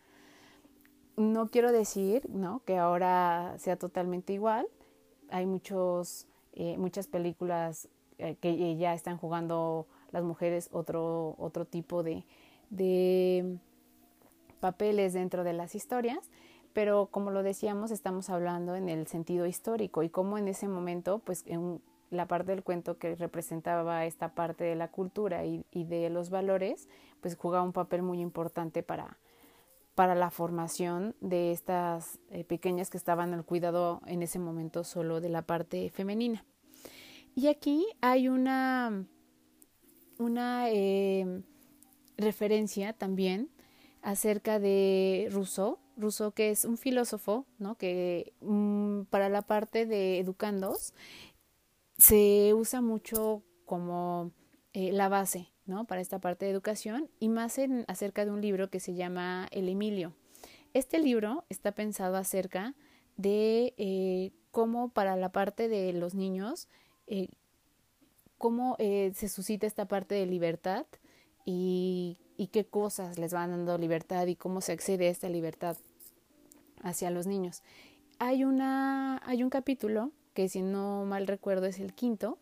No 1.17 1.49
quiero 1.49 1.71
decir, 1.71 2.29
¿no? 2.29 2.62
Que 2.65 2.77
ahora 2.77 3.55
sea 3.57 3.77
totalmente 3.77 4.33
igual. 4.33 4.67
Hay 5.29 5.45
muchos, 5.45 6.27
eh, 6.53 6.77
muchas 6.77 7.07
películas 7.07 7.89
eh, 8.19 8.35
que 8.39 8.77
ya 8.77 8.93
están 8.93 9.17
jugando 9.17 9.88
las 10.12 10.23
mujeres 10.23 10.69
otro, 10.71 11.35
otro 11.38 11.65
tipo 11.65 12.03
de, 12.03 12.23
de 12.69 13.57
papeles 14.59 15.13
dentro 15.13 15.43
de 15.43 15.53
las 15.53 15.75
historias, 15.75 16.29
pero 16.73 17.08
como 17.08 17.32
lo 17.32 17.43
decíamos, 17.43 17.91
estamos 17.91 18.29
hablando 18.29 18.75
en 18.75 18.89
el 18.89 19.08
sentido 19.08 19.45
histórico 19.45 20.03
y 20.03 20.10
cómo 20.10 20.38
en 20.38 20.47
ese 20.47 20.67
momento, 20.67 21.19
pues 21.19 21.43
en 21.47 21.82
la 22.12 22.27
parte 22.27 22.51
del 22.51 22.63
cuento 22.63 22.97
que 22.97 23.15
representaba 23.15 24.05
esta 24.05 24.34
parte 24.34 24.63
de 24.63 24.75
la 24.75 24.89
cultura 24.89 25.45
y, 25.45 25.63
de 25.71 26.10
los 26.10 26.29
valores, 26.29 26.88
pues 27.21 27.36
jugaba 27.36 27.63
un 27.63 27.73
papel 27.73 28.01
muy 28.01 28.19
importante 28.19 28.84
para, 28.84 29.19
para 29.95 30.15
la 30.15 30.32
formación 30.32 31.15
de 31.21 31.51
estas 31.51 32.19
eh, 32.29 32.43
pequeñas 32.43 32.89
que 32.89 32.97
estaban 32.97 33.34
al 33.34 33.45
cuidado 33.45 34.01
en 34.05 34.23
ese 34.23 34.39
momento 34.39 34.84
solo 34.84 35.21
de 35.21 35.29
la 35.29 35.43
parte 35.43 35.89
femenina. 35.89 36.45
Y 37.36 37.47
aquí 37.47 37.86
hay 38.01 38.27
una, 38.27 39.05
una 40.17 40.69
eh, 40.69 41.43
referencia 42.17 42.93
también 42.93 43.49
acerca 44.01 44.60
de 44.60 45.27
Rousseau, 45.32 45.77
Rousseau 45.99 46.31
que 46.31 46.49
es 46.49 46.65
un 46.65 46.77
filósofo, 46.77 47.45
¿no? 47.57 47.75
que 47.75 48.33
mm, 48.41 49.03
para 49.09 49.29
la 49.29 49.41
parte 49.41 49.85
de 49.85 50.19
educandos 50.19 50.93
se 51.97 52.53
usa 52.53 52.81
mucho 52.81 53.43
como 53.65 54.31
eh, 54.73 54.91
la 54.91 55.09
base 55.09 55.49
¿no? 55.65 55.85
para 55.85 56.01
esta 56.01 56.19
parte 56.19 56.45
de 56.45 56.51
educación 56.51 57.09
y 57.19 57.29
más 57.29 57.57
acerca 57.88 58.25
de 58.25 58.31
un 58.31 58.41
libro 58.41 58.69
que 58.69 58.79
se 58.79 58.95
llama 58.95 59.47
El 59.51 59.69
Emilio. 59.69 60.13
Este 60.73 60.99
libro 60.99 61.45
está 61.49 61.73
pensado 61.73 62.15
acerca 62.15 62.75
de 63.17 63.73
eh, 63.77 64.31
cómo 64.51 64.89
para 64.89 65.15
la 65.15 65.31
parte 65.31 65.67
de 65.67 65.91
los 65.93 66.15
niños, 66.15 66.67
eh, 67.07 67.27
cómo 68.38 68.77
se 68.77 69.27
suscita 69.27 69.67
esta 69.67 69.85
parte 69.85 70.15
de 70.15 70.25
libertad 70.25 70.85
y, 71.43 72.17
y 72.38 72.47
qué 72.47 72.65
cosas 72.65 73.19
les 73.19 73.33
van 73.33 73.51
dando 73.51 73.77
libertad 73.77 74.25
y 74.27 74.38
cómo 74.38 74.62
se 74.62 74.71
accede 74.71 75.07
a 75.07 75.12
esta 75.12 75.27
libertad 75.27 75.75
hacia 76.81 77.09
los 77.09 77.27
niños. 77.27 77.63
Hay, 78.19 78.43
una, 78.43 79.21
hay 79.25 79.43
un 79.43 79.49
capítulo, 79.49 80.11
que 80.33 80.49
si 80.49 80.61
no 80.61 81.05
mal 81.05 81.27
recuerdo 81.27 81.65
es 81.65 81.79
el 81.79 81.93
quinto, 81.93 82.37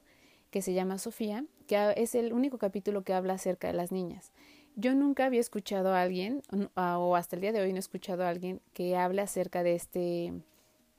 que 0.51 0.61
se 0.61 0.73
llama 0.73 0.97
Sofía, 0.97 1.45
que 1.67 1.93
es 1.97 2.15
el 2.15 2.33
único 2.33 2.57
capítulo 2.57 3.03
que 3.03 3.13
habla 3.13 3.33
acerca 3.33 3.67
de 3.67 3.73
las 3.73 3.91
niñas. 3.91 4.31
Yo 4.75 4.93
nunca 4.93 5.25
había 5.25 5.39
escuchado 5.39 5.93
a 5.93 6.01
alguien, 6.01 6.43
o 6.75 7.15
hasta 7.15 7.35
el 7.35 7.41
día 7.41 7.51
de 7.51 7.61
hoy 7.61 7.71
no 7.71 7.77
he 7.77 7.79
escuchado 7.79 8.23
a 8.23 8.29
alguien 8.29 8.61
que 8.73 8.95
hable 8.95 9.21
acerca 9.21 9.63
de 9.63 9.75
este, 9.75 10.33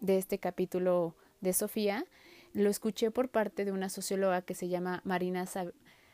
de 0.01 0.19
este 0.19 0.39
capítulo 0.39 1.15
de 1.41 1.53
Sofía. 1.53 2.05
Lo 2.53 2.71
escuché 2.71 3.11
por 3.11 3.29
parte 3.29 3.65
de 3.65 3.73
una 3.73 3.89
socióloga 3.89 4.43
que 4.43 4.55
se 4.55 4.69
llama 4.69 5.01
Marina 5.05 5.45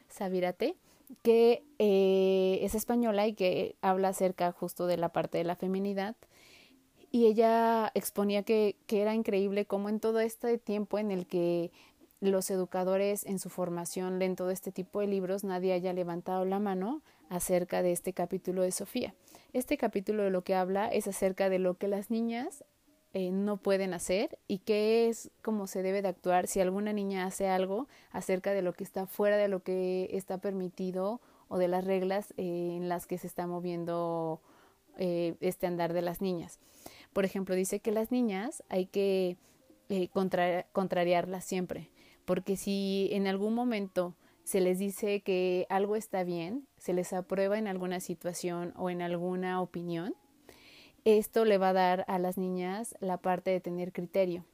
Sabirate, 0.08 0.76
que 1.22 1.62
eh, 1.78 2.58
es 2.62 2.74
española 2.74 3.26
y 3.26 3.34
que 3.34 3.76
habla 3.80 4.08
acerca 4.08 4.52
justo 4.52 4.87
de 4.87 4.96
la 4.96 5.10
parte 5.10 5.38
de 5.38 5.44
la 5.44 5.56
feminidad 5.56 6.16
y 7.14 7.27
ella 7.27 7.92
exponía 7.94 8.42
que, 8.42 8.74
que 8.88 9.00
era 9.00 9.14
increíble 9.14 9.66
cómo 9.66 9.88
en 9.88 10.00
todo 10.00 10.18
este 10.18 10.59
tiempo 10.59 10.98
en 10.98 11.12
el 11.12 11.29
que 11.29 11.70
los 12.18 12.50
educadores 12.50 13.24
en 13.24 13.38
su 13.38 13.50
formación 13.50 14.18
leen 14.18 14.35
todo 14.35 14.50
este 14.50 14.72
tipo 14.72 14.98
de 14.98 15.07
libros, 15.07 15.44
nadie 15.44 15.74
haya 15.74 15.92
levantado 15.92 16.44
la 16.44 16.59
mano 16.59 17.03
acerca 17.29 17.83
de 17.83 17.92
este 17.92 18.14
capítulo 18.14 18.62
de 18.62 18.72
Sofía. 18.72 19.14
Este 19.53 19.79
capítulo 19.79 20.24
de 20.24 20.31
lo 20.31 20.42
que 20.42 20.57
habla 20.57 20.88
es 20.88 21.07
acerca 21.07 21.48
de 21.48 21.61
lo 21.61 21.74
que 21.74 21.87
las 21.87 22.11
niñas 22.11 22.64
eh, 23.12 23.31
no 23.31 23.59
pueden 23.59 23.94
hacer 23.94 24.37
y 24.48 24.59
qué 24.59 25.09
es 25.09 25.31
cómo 25.40 25.68
se 25.68 25.83
debe 25.83 26.03
de 26.03 26.09
actuar 26.09 26.48
si 26.48 26.59
alguna 26.59 26.92
niña 26.92 27.27
hace 27.27 27.46
algo 27.46 27.87
acerca 28.11 28.53
de 28.55 28.62
lo 28.62 28.72
que 28.72 28.83
está 28.83 29.07
fuera 29.07 29.37
de 29.37 29.46
lo 29.46 29.62
que 29.62 30.09
está 30.11 30.38
permitido 30.38 31.20
o 31.46 31.59
de 31.59 31.68
las 31.68 31.85
reglas 31.85 32.35
eh, 32.38 32.74
en 32.77 32.88
las 32.88 33.07
que 33.07 33.18
se 33.18 33.29
está 33.29 33.46
moviendo 33.46 34.40
eh, 34.98 35.37
este 35.40 35.68
andar 35.68 35.92
de 35.92 36.03
las 36.03 36.20
niñas. 36.20 36.59
Por 37.14 37.24
ejemplo, 37.24 37.55
dice 37.55 37.81
que 37.81 37.92
las 37.92 38.11
niñas 38.11 38.62
hay 38.68 38.87
que 38.87 39.38
eh, 39.88 40.09
contrariarlas 40.72 41.44
siempre, 41.44 41.88
porque 42.27 42.57
si 42.57 43.09
en 43.12 43.27
algún 43.27 43.55
momento 43.55 44.14
se 44.42 44.61
les 44.61 44.79
dice 44.79 45.22
que 45.22 45.66
algo 45.70 45.96
está 45.96 46.24
bien, 46.24 46.66
se 46.77 46.92
les 46.92 47.14
aprueba 47.14 47.59
en 47.59 47.68
alguna 47.68 48.00
situación 48.00 48.74
o 48.77 48.90
en 48.90 49.00
alguna 49.00 49.62
opinión, 49.62 50.14
esto 51.05 51.44
le 51.44 51.57
va 51.57 51.70
a 51.70 51.74
dar 51.74 52.05
a 52.09 52.18
las 52.18 52.37
niñas 52.37 52.96
la 53.00 53.18
parte 53.18 53.50
de 53.50 53.61
tener 53.61 53.92
criterio 53.92 54.44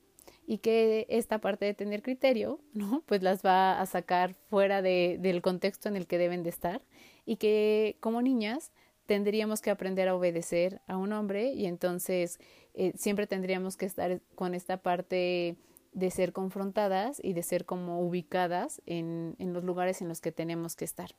y 0.47 0.59
que 0.59 1.07
esta 1.09 1.39
parte 1.39 1.65
de 1.65 1.75
tener 1.75 2.03
criterio, 2.03 2.61
¿no? 2.75 3.03
Pues 3.07 3.23
las 3.23 3.43
va 3.43 3.81
a 3.81 3.87
sacar 3.87 4.35
fuera 4.49 4.83
de, 4.83 5.17
del 5.19 5.43
contexto 5.43 5.89
en 5.89 5.97
el 5.97 6.07
que 6.07 6.19
deben 6.19 6.43
de 6.43 6.51
estar 6.51 6.83
y 7.25 7.37
que 7.37 7.97
como 8.01 8.21
niñas 8.21 8.73
tendríamos 9.11 9.61
que 9.61 9.71
aprender 9.71 10.07
a 10.07 10.15
obedecer 10.15 10.83
a 10.87 10.97
un 10.97 11.13
hombre 11.13 11.53
y 11.53 11.67
entonces 11.67 12.39
eh, 12.75 12.93
siempre 12.97 13.27
tendríamos 13.27 13.77
que 13.77 13.85
estar 13.85 14.21
con 14.37 14.55
esta 14.55 14.77
parte 14.77 15.57
de 15.91 16.11
ser 16.13 16.33
confrontadas 16.33 17.21
y 17.21 17.33
de 17.33 17.43
ser 17.43 17.65
como 17.65 18.01
ubicadas 18.03 18.81
en, 18.87 19.35
en 19.41 19.53
los 19.53 19.65
lugares 19.65 20.01
en 20.01 20.07
los 20.07 20.21
que 20.21 20.31
tenemos 20.31 20.77
que 20.77 20.85
estar. 20.85 21.11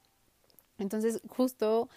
Entonces, 0.78 1.20
justo 1.28 1.90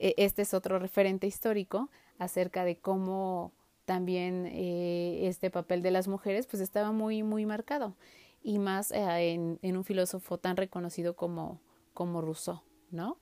eh, 0.00 0.14
este 0.16 0.42
es 0.42 0.52
otro 0.52 0.80
referente 0.80 1.28
histórico 1.28 1.90
acerca 2.18 2.64
de 2.64 2.78
cómo 2.78 3.52
también 3.84 4.46
eh, 4.46 5.28
este 5.28 5.52
papel 5.52 5.80
de 5.80 5.92
las 5.92 6.08
mujeres 6.08 6.48
pues 6.48 6.60
estaba 6.60 6.90
muy, 6.90 7.22
muy 7.22 7.46
marcado 7.46 7.94
y 8.42 8.58
más 8.58 8.90
en, 8.90 9.60
un 9.62 9.84
filósofo 9.84 10.38
tan 10.38 10.56
reconocido 10.56 11.14
como, 11.14 11.60
como 11.94 12.20
Rousseau, 12.20 12.62
¿no? 12.90 13.16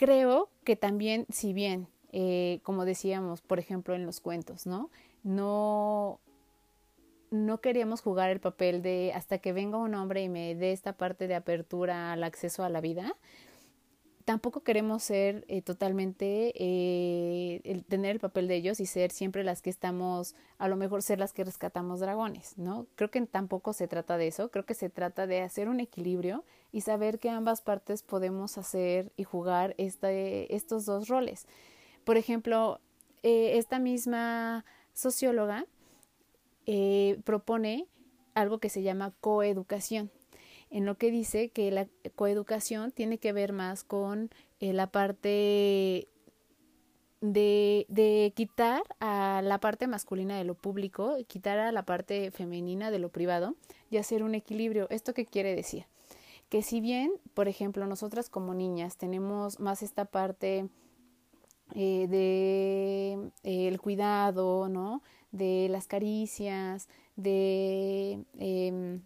Creo 0.00 0.48
que 0.64 0.76
también, 0.76 1.26
si 1.28 1.52
bien, 1.52 1.86
eh, 2.10 2.60
como 2.62 2.86
decíamos, 2.86 3.42
por 3.42 3.58
ejemplo, 3.58 3.94
en 3.94 4.06
los 4.06 4.20
cuentos, 4.20 4.66
¿no? 4.66 4.88
No, 5.24 6.20
no 7.30 7.60
queríamos 7.60 8.00
jugar 8.00 8.30
el 8.30 8.40
papel 8.40 8.80
de 8.80 9.12
hasta 9.14 9.36
que 9.40 9.52
venga 9.52 9.76
un 9.76 9.94
hombre 9.94 10.22
y 10.22 10.30
me 10.30 10.54
dé 10.54 10.72
esta 10.72 10.94
parte 10.94 11.28
de 11.28 11.34
apertura 11.34 12.14
al 12.14 12.24
acceso 12.24 12.64
a 12.64 12.70
la 12.70 12.80
vida, 12.80 13.14
tampoco 14.24 14.62
queremos 14.62 15.02
ser 15.02 15.44
eh, 15.48 15.60
totalmente, 15.60 16.54
eh, 16.54 17.60
el, 17.64 17.84
tener 17.84 18.12
el 18.12 18.20
papel 18.20 18.48
de 18.48 18.56
ellos 18.56 18.80
y 18.80 18.86
ser 18.86 19.10
siempre 19.10 19.44
las 19.44 19.60
que 19.60 19.68
estamos, 19.68 20.34
a 20.56 20.68
lo 20.68 20.76
mejor 20.76 21.02
ser 21.02 21.18
las 21.18 21.34
que 21.34 21.44
rescatamos 21.44 22.00
dragones, 22.00 22.56
¿no? 22.56 22.86
Creo 22.94 23.10
que 23.10 23.20
tampoco 23.26 23.74
se 23.74 23.86
trata 23.86 24.16
de 24.16 24.28
eso, 24.28 24.50
creo 24.50 24.64
que 24.64 24.72
se 24.72 24.88
trata 24.88 25.26
de 25.26 25.42
hacer 25.42 25.68
un 25.68 25.78
equilibrio 25.78 26.42
y 26.72 26.82
saber 26.82 27.18
que 27.18 27.30
ambas 27.30 27.62
partes 27.62 28.02
podemos 28.02 28.58
hacer 28.58 29.12
y 29.16 29.24
jugar 29.24 29.74
este, 29.78 30.54
estos 30.54 30.86
dos 30.86 31.08
roles. 31.08 31.46
Por 32.04 32.16
ejemplo, 32.16 32.80
eh, 33.22 33.58
esta 33.58 33.78
misma 33.78 34.64
socióloga 34.92 35.66
propone 37.24 37.88
algo 38.34 38.58
que 38.58 38.68
se 38.68 38.82
llama 38.82 39.12
coeducación 39.20 40.12
en 40.70 40.86
lo 40.86 40.96
que 40.96 41.10
dice 41.10 41.50
que 41.50 41.70
la 41.70 41.88
coeducación 42.14 42.92
tiene 42.92 43.18
que 43.18 43.32
ver 43.32 43.52
más 43.52 43.84
con 43.84 44.30
eh, 44.60 44.72
la 44.72 44.86
parte 44.86 46.08
de, 47.20 47.86
de, 47.88 48.32
quitar 48.34 48.82
a 49.00 49.42
la 49.44 49.58
parte 49.58 49.86
masculina 49.88 50.38
de 50.38 50.44
lo 50.44 50.54
público, 50.54 51.16
quitar 51.26 51.58
a 51.58 51.72
la 51.72 51.84
parte 51.84 52.30
femenina 52.30 52.90
de 52.90 52.98
lo 52.98 53.10
privado 53.10 53.56
y 53.90 53.98
hacer 53.98 54.22
un 54.22 54.34
equilibrio. 54.34 54.88
¿Esto 54.90 55.12
qué 55.12 55.26
quiere 55.26 55.54
decir? 55.54 55.84
Que 56.50 56.62
si 56.62 56.80
bien, 56.80 57.12
por 57.32 57.48
ejemplo, 57.48 57.86
nosotras 57.86 58.28
como 58.28 58.54
niñas 58.54 58.96
tenemos 58.96 59.60
más 59.60 59.82
esta 59.82 60.04
parte 60.04 60.68
eh, 61.74 62.06
de 62.08 63.30
eh, 63.44 63.68
el 63.68 63.80
cuidado, 63.80 64.68
¿no? 64.68 65.02
De 65.30 65.68
las 65.70 65.86
caricias, 65.86 66.88
de 67.14 68.24
em, 68.38 69.02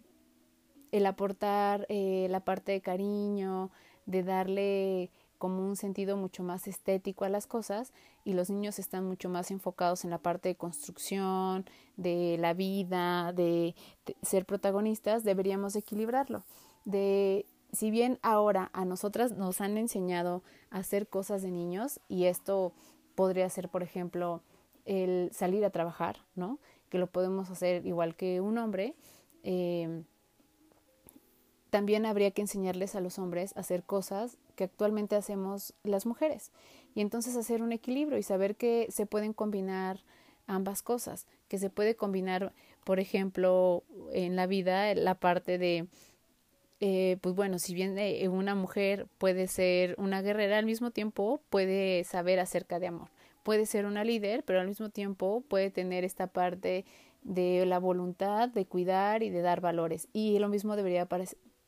el 0.91 1.05
aportar 1.05 1.85
eh, 1.89 2.27
la 2.29 2.39
parte 2.39 2.71
de 2.71 2.81
cariño, 2.81 3.69
de 4.07 4.23
darle 4.23 5.11
como 5.37 5.67
un 5.67 5.75
sentido 5.75 6.17
mucho 6.17 6.41
más 6.43 6.67
estético 6.67 7.25
a 7.25 7.29
las 7.29 7.45
cosas 7.45 7.93
y 8.23 8.33
los 8.33 8.49
niños 8.49 8.79
están 8.79 9.05
mucho 9.05 9.29
más 9.29 9.51
enfocados 9.51 10.03
en 10.03 10.09
la 10.09 10.17
parte 10.17 10.49
de 10.49 10.55
construcción, 10.55 11.65
de 11.97 12.37
la 12.39 12.53
vida, 12.53 13.33
de, 13.33 13.75
ser 14.23 14.45
protagonistas, 14.45 15.23
deberíamos 15.23 15.75
equilibrarlo. 15.75 16.43
De 16.85 17.45
si 17.71 17.91
bien 17.91 18.19
ahora 18.21 18.69
a 18.73 18.85
nosotras 18.85 19.33
nos 19.33 19.61
han 19.61 19.77
enseñado 19.77 20.43
a 20.69 20.77
hacer 20.77 21.07
cosas 21.07 21.41
de 21.41 21.51
niños 21.51 21.99
y 22.07 22.25
esto 22.25 22.73
podría 23.15 23.49
ser, 23.49 23.69
por 23.69 23.83
ejemplo, 23.83 24.41
el 24.85 25.29
salir 25.33 25.65
a 25.65 25.69
trabajar, 25.71 26.17
¿no? 26.35 26.59
Que 26.89 26.97
lo 26.97 27.07
podemos 27.07 27.49
hacer 27.49 27.85
igual 27.85 28.15
que 28.15 28.39
un 28.39 28.57
hombre. 28.57 28.95
Eh, 29.43 30.03
también 31.69 32.05
habría 32.05 32.31
que 32.31 32.41
enseñarles 32.41 32.95
a 32.95 33.01
los 33.01 33.19
hombres 33.19 33.55
a 33.57 33.59
hacer 33.59 33.83
cosas 33.83 34.37
que 34.55 34.63
actualmente 34.63 35.17
hacemos 35.17 35.73
las 35.83 36.05
mujeres. 36.05 36.51
Y 36.93 37.01
entonces 37.01 37.35
hacer 37.35 37.61
un 37.61 37.73
equilibrio 37.73 38.17
y 38.17 38.23
saber 38.23 38.55
que 38.55 38.87
se 38.89 39.05
pueden 39.05 39.33
combinar 39.33 39.99
ambas 40.47 40.81
cosas, 40.81 41.27
que 41.49 41.57
se 41.57 41.69
puede 41.69 41.95
combinar, 41.95 42.53
por 42.85 42.99
ejemplo, 43.01 43.83
en 44.13 44.37
la 44.37 44.47
vida 44.47 44.95
la 44.95 45.15
parte 45.15 45.57
de, 45.57 45.87
eh, 46.79 47.17
pues 47.21 47.35
bueno, 47.35 47.59
si 47.59 47.73
bien 47.73 47.97
eh, 47.97 48.27
una 48.27 48.55
mujer 48.55 49.07
puede 49.17 49.47
ser 49.47 49.95
una 49.97 50.21
guerrera, 50.21 50.57
al 50.57 50.65
mismo 50.65 50.91
tiempo 50.91 51.41
puede 51.49 52.03
saber 52.03 52.39
acerca 52.39 52.79
de 52.79 52.87
amor, 52.87 53.09
puede 53.43 53.65
ser 53.65 53.85
una 53.85 54.03
líder, 54.03 54.43
pero 54.43 54.59
al 54.59 54.67
mismo 54.67 54.89
tiempo 54.89 55.43
puede 55.47 55.71
tener 55.71 56.03
esta 56.03 56.27
parte 56.27 56.85
de 57.23 57.65
la 57.65 57.79
voluntad 57.79 58.49
de 58.49 58.65
cuidar 58.65 59.23
y 59.23 59.29
de 59.29 59.41
dar 59.41 59.61
valores. 59.61 60.07
Y 60.13 60.37
lo 60.39 60.49
mismo 60.49 60.75
debería 60.75 61.07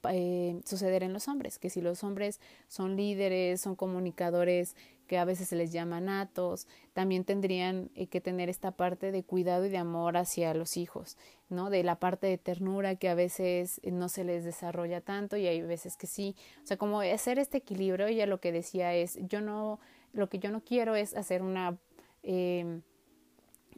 eh, 0.10 0.62
suceder 0.66 1.04
en 1.04 1.14
los 1.14 1.28
hombres, 1.28 1.58
que 1.58 1.70
si 1.70 1.82
los 1.82 2.04
hombres 2.04 2.40
son 2.68 2.96
líderes, 2.96 3.62
son 3.62 3.76
comunicadores 3.76 4.76
que 5.08 5.18
a 5.18 5.26
veces 5.26 5.48
se 5.48 5.56
les 5.56 5.72
llama 5.72 6.00
natos, 6.00 6.68
también 6.94 7.24
tendrían 7.24 7.90
eh, 7.96 8.08
que 8.08 8.22
tener 8.22 8.50
esta 8.50 8.72
parte 8.72 9.12
de 9.12 9.24
cuidado 9.24 9.66
y 9.66 9.70
de 9.70 9.78
amor 9.78 10.18
hacia 10.18 10.54
los 10.54 10.78
hijos, 10.78 11.18
¿no? 11.50 11.70
De 11.70 11.84
la 11.84 11.96
parte 12.00 12.28
de 12.28 12.38
ternura 12.38 12.96
que 12.96 13.10
a 13.10 13.16
veces 13.16 13.80
eh, 13.84 13.92
no 13.92 14.10
se 14.10 14.24
les 14.24 14.44
desarrolla 14.44 15.02
tanto 15.02 15.38
y 15.38 15.48
hay 15.48 15.62
veces 15.62 15.98
que 15.98 16.08
sí. 16.08 16.36
O 16.64 16.68
sea, 16.68 16.78
como 16.78 17.02
hacer 17.02 17.40
este 17.40 17.58
equilibrio, 17.58 18.08
ella 18.08 18.26
lo 18.28 18.40
que 18.40 18.52
decía 18.52 18.94
es, 18.94 19.18
yo 19.28 19.42
no, 19.42 19.80
lo 20.14 20.30
que 20.30 20.40
yo 20.40 20.52
no 20.52 20.62
quiero 20.62 20.96
es 20.96 21.16
hacer 21.16 21.42
una, 21.42 21.78
eh, 22.24 22.82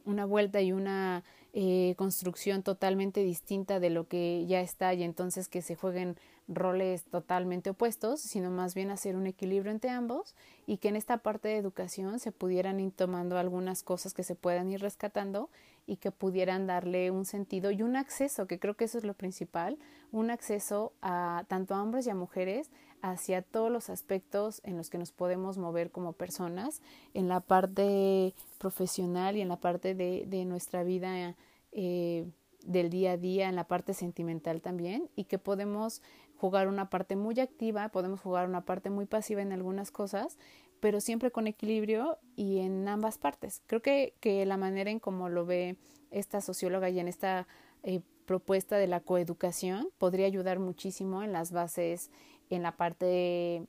una 0.04 0.24
vuelta 0.24 0.60
y 0.60 0.72
una 0.72 1.24
eh, 1.52 1.94
construcción 1.96 2.62
totalmente 2.62 3.22
distinta 3.22 3.80
de 3.80 3.90
lo 3.90 4.06
que 4.06 4.46
ya 4.46 4.60
está 4.60 4.94
y 4.94 5.02
entonces 5.02 5.48
que 5.48 5.62
se 5.62 5.74
jueguen 5.74 6.16
roles 6.46 7.04
totalmente 7.04 7.70
opuestos, 7.70 8.20
sino 8.20 8.50
más 8.50 8.74
bien 8.74 8.90
hacer 8.90 9.16
un 9.16 9.26
equilibrio 9.26 9.72
entre 9.72 9.90
ambos 9.90 10.34
y 10.66 10.78
que 10.78 10.88
en 10.88 10.96
esta 10.96 11.18
parte 11.18 11.48
de 11.48 11.56
educación 11.56 12.18
se 12.18 12.32
pudieran 12.32 12.80
ir 12.80 12.92
tomando 12.92 13.38
algunas 13.38 13.82
cosas 13.82 14.14
que 14.14 14.24
se 14.24 14.34
puedan 14.34 14.70
ir 14.70 14.80
rescatando 14.80 15.48
y 15.86 15.96
que 15.96 16.10
pudieran 16.10 16.66
darle 16.66 17.10
un 17.10 17.24
sentido 17.24 17.70
y 17.70 17.82
un 17.82 17.96
acceso, 17.96 18.46
que 18.46 18.58
creo 18.58 18.74
que 18.74 18.84
eso 18.84 18.98
es 18.98 19.04
lo 19.04 19.14
principal, 19.14 19.78
un 20.12 20.30
acceso 20.30 20.92
a 21.02 21.44
tanto 21.48 21.74
a 21.74 21.82
hombres 21.82 22.06
y 22.06 22.10
a 22.10 22.14
mujeres 22.14 22.70
hacia 23.02 23.42
todos 23.42 23.70
los 23.70 23.90
aspectos 23.90 24.60
en 24.64 24.76
los 24.76 24.90
que 24.90 24.98
nos 24.98 25.12
podemos 25.12 25.58
mover 25.58 25.90
como 25.90 26.12
personas, 26.12 26.82
en 27.14 27.28
la 27.28 27.40
parte 27.40 28.34
profesional 28.58 29.36
y 29.36 29.40
en 29.40 29.48
la 29.48 29.60
parte 29.60 29.94
de, 29.94 30.24
de 30.26 30.44
nuestra 30.44 30.82
vida 30.82 31.36
eh, 31.72 32.26
del 32.64 32.90
día 32.90 33.12
a 33.12 33.16
día, 33.16 33.48
en 33.48 33.56
la 33.56 33.64
parte 33.64 33.94
sentimental 33.94 34.60
también, 34.60 35.08
y 35.16 35.24
que 35.24 35.38
podemos 35.38 36.02
jugar 36.36 36.68
una 36.68 36.90
parte 36.90 37.16
muy 37.16 37.38
activa, 37.40 37.88
podemos 37.88 38.20
jugar 38.20 38.48
una 38.48 38.64
parte 38.64 38.90
muy 38.90 39.06
pasiva 39.06 39.42
en 39.42 39.52
algunas 39.52 39.90
cosas, 39.90 40.38
pero 40.80 41.00
siempre 41.00 41.30
con 41.30 41.46
equilibrio 41.46 42.18
y 42.36 42.58
en 42.58 42.88
ambas 42.88 43.18
partes. 43.18 43.62
Creo 43.66 43.82
que, 43.82 44.14
que 44.20 44.44
la 44.46 44.56
manera 44.56 44.90
en 44.90 44.98
cómo 44.98 45.28
lo 45.28 45.46
ve 45.46 45.76
esta 46.10 46.40
socióloga 46.40 46.88
y 46.88 46.98
en 46.98 47.08
esta 47.08 47.46
eh, 47.82 48.00
propuesta 48.26 48.76
de 48.76 48.86
la 48.86 49.00
coeducación 49.00 49.88
podría 49.98 50.26
ayudar 50.26 50.58
muchísimo 50.58 51.22
en 51.22 51.32
las 51.32 51.52
bases 51.52 52.10
en 52.50 52.62
la 52.62 52.76
parte 52.76 53.66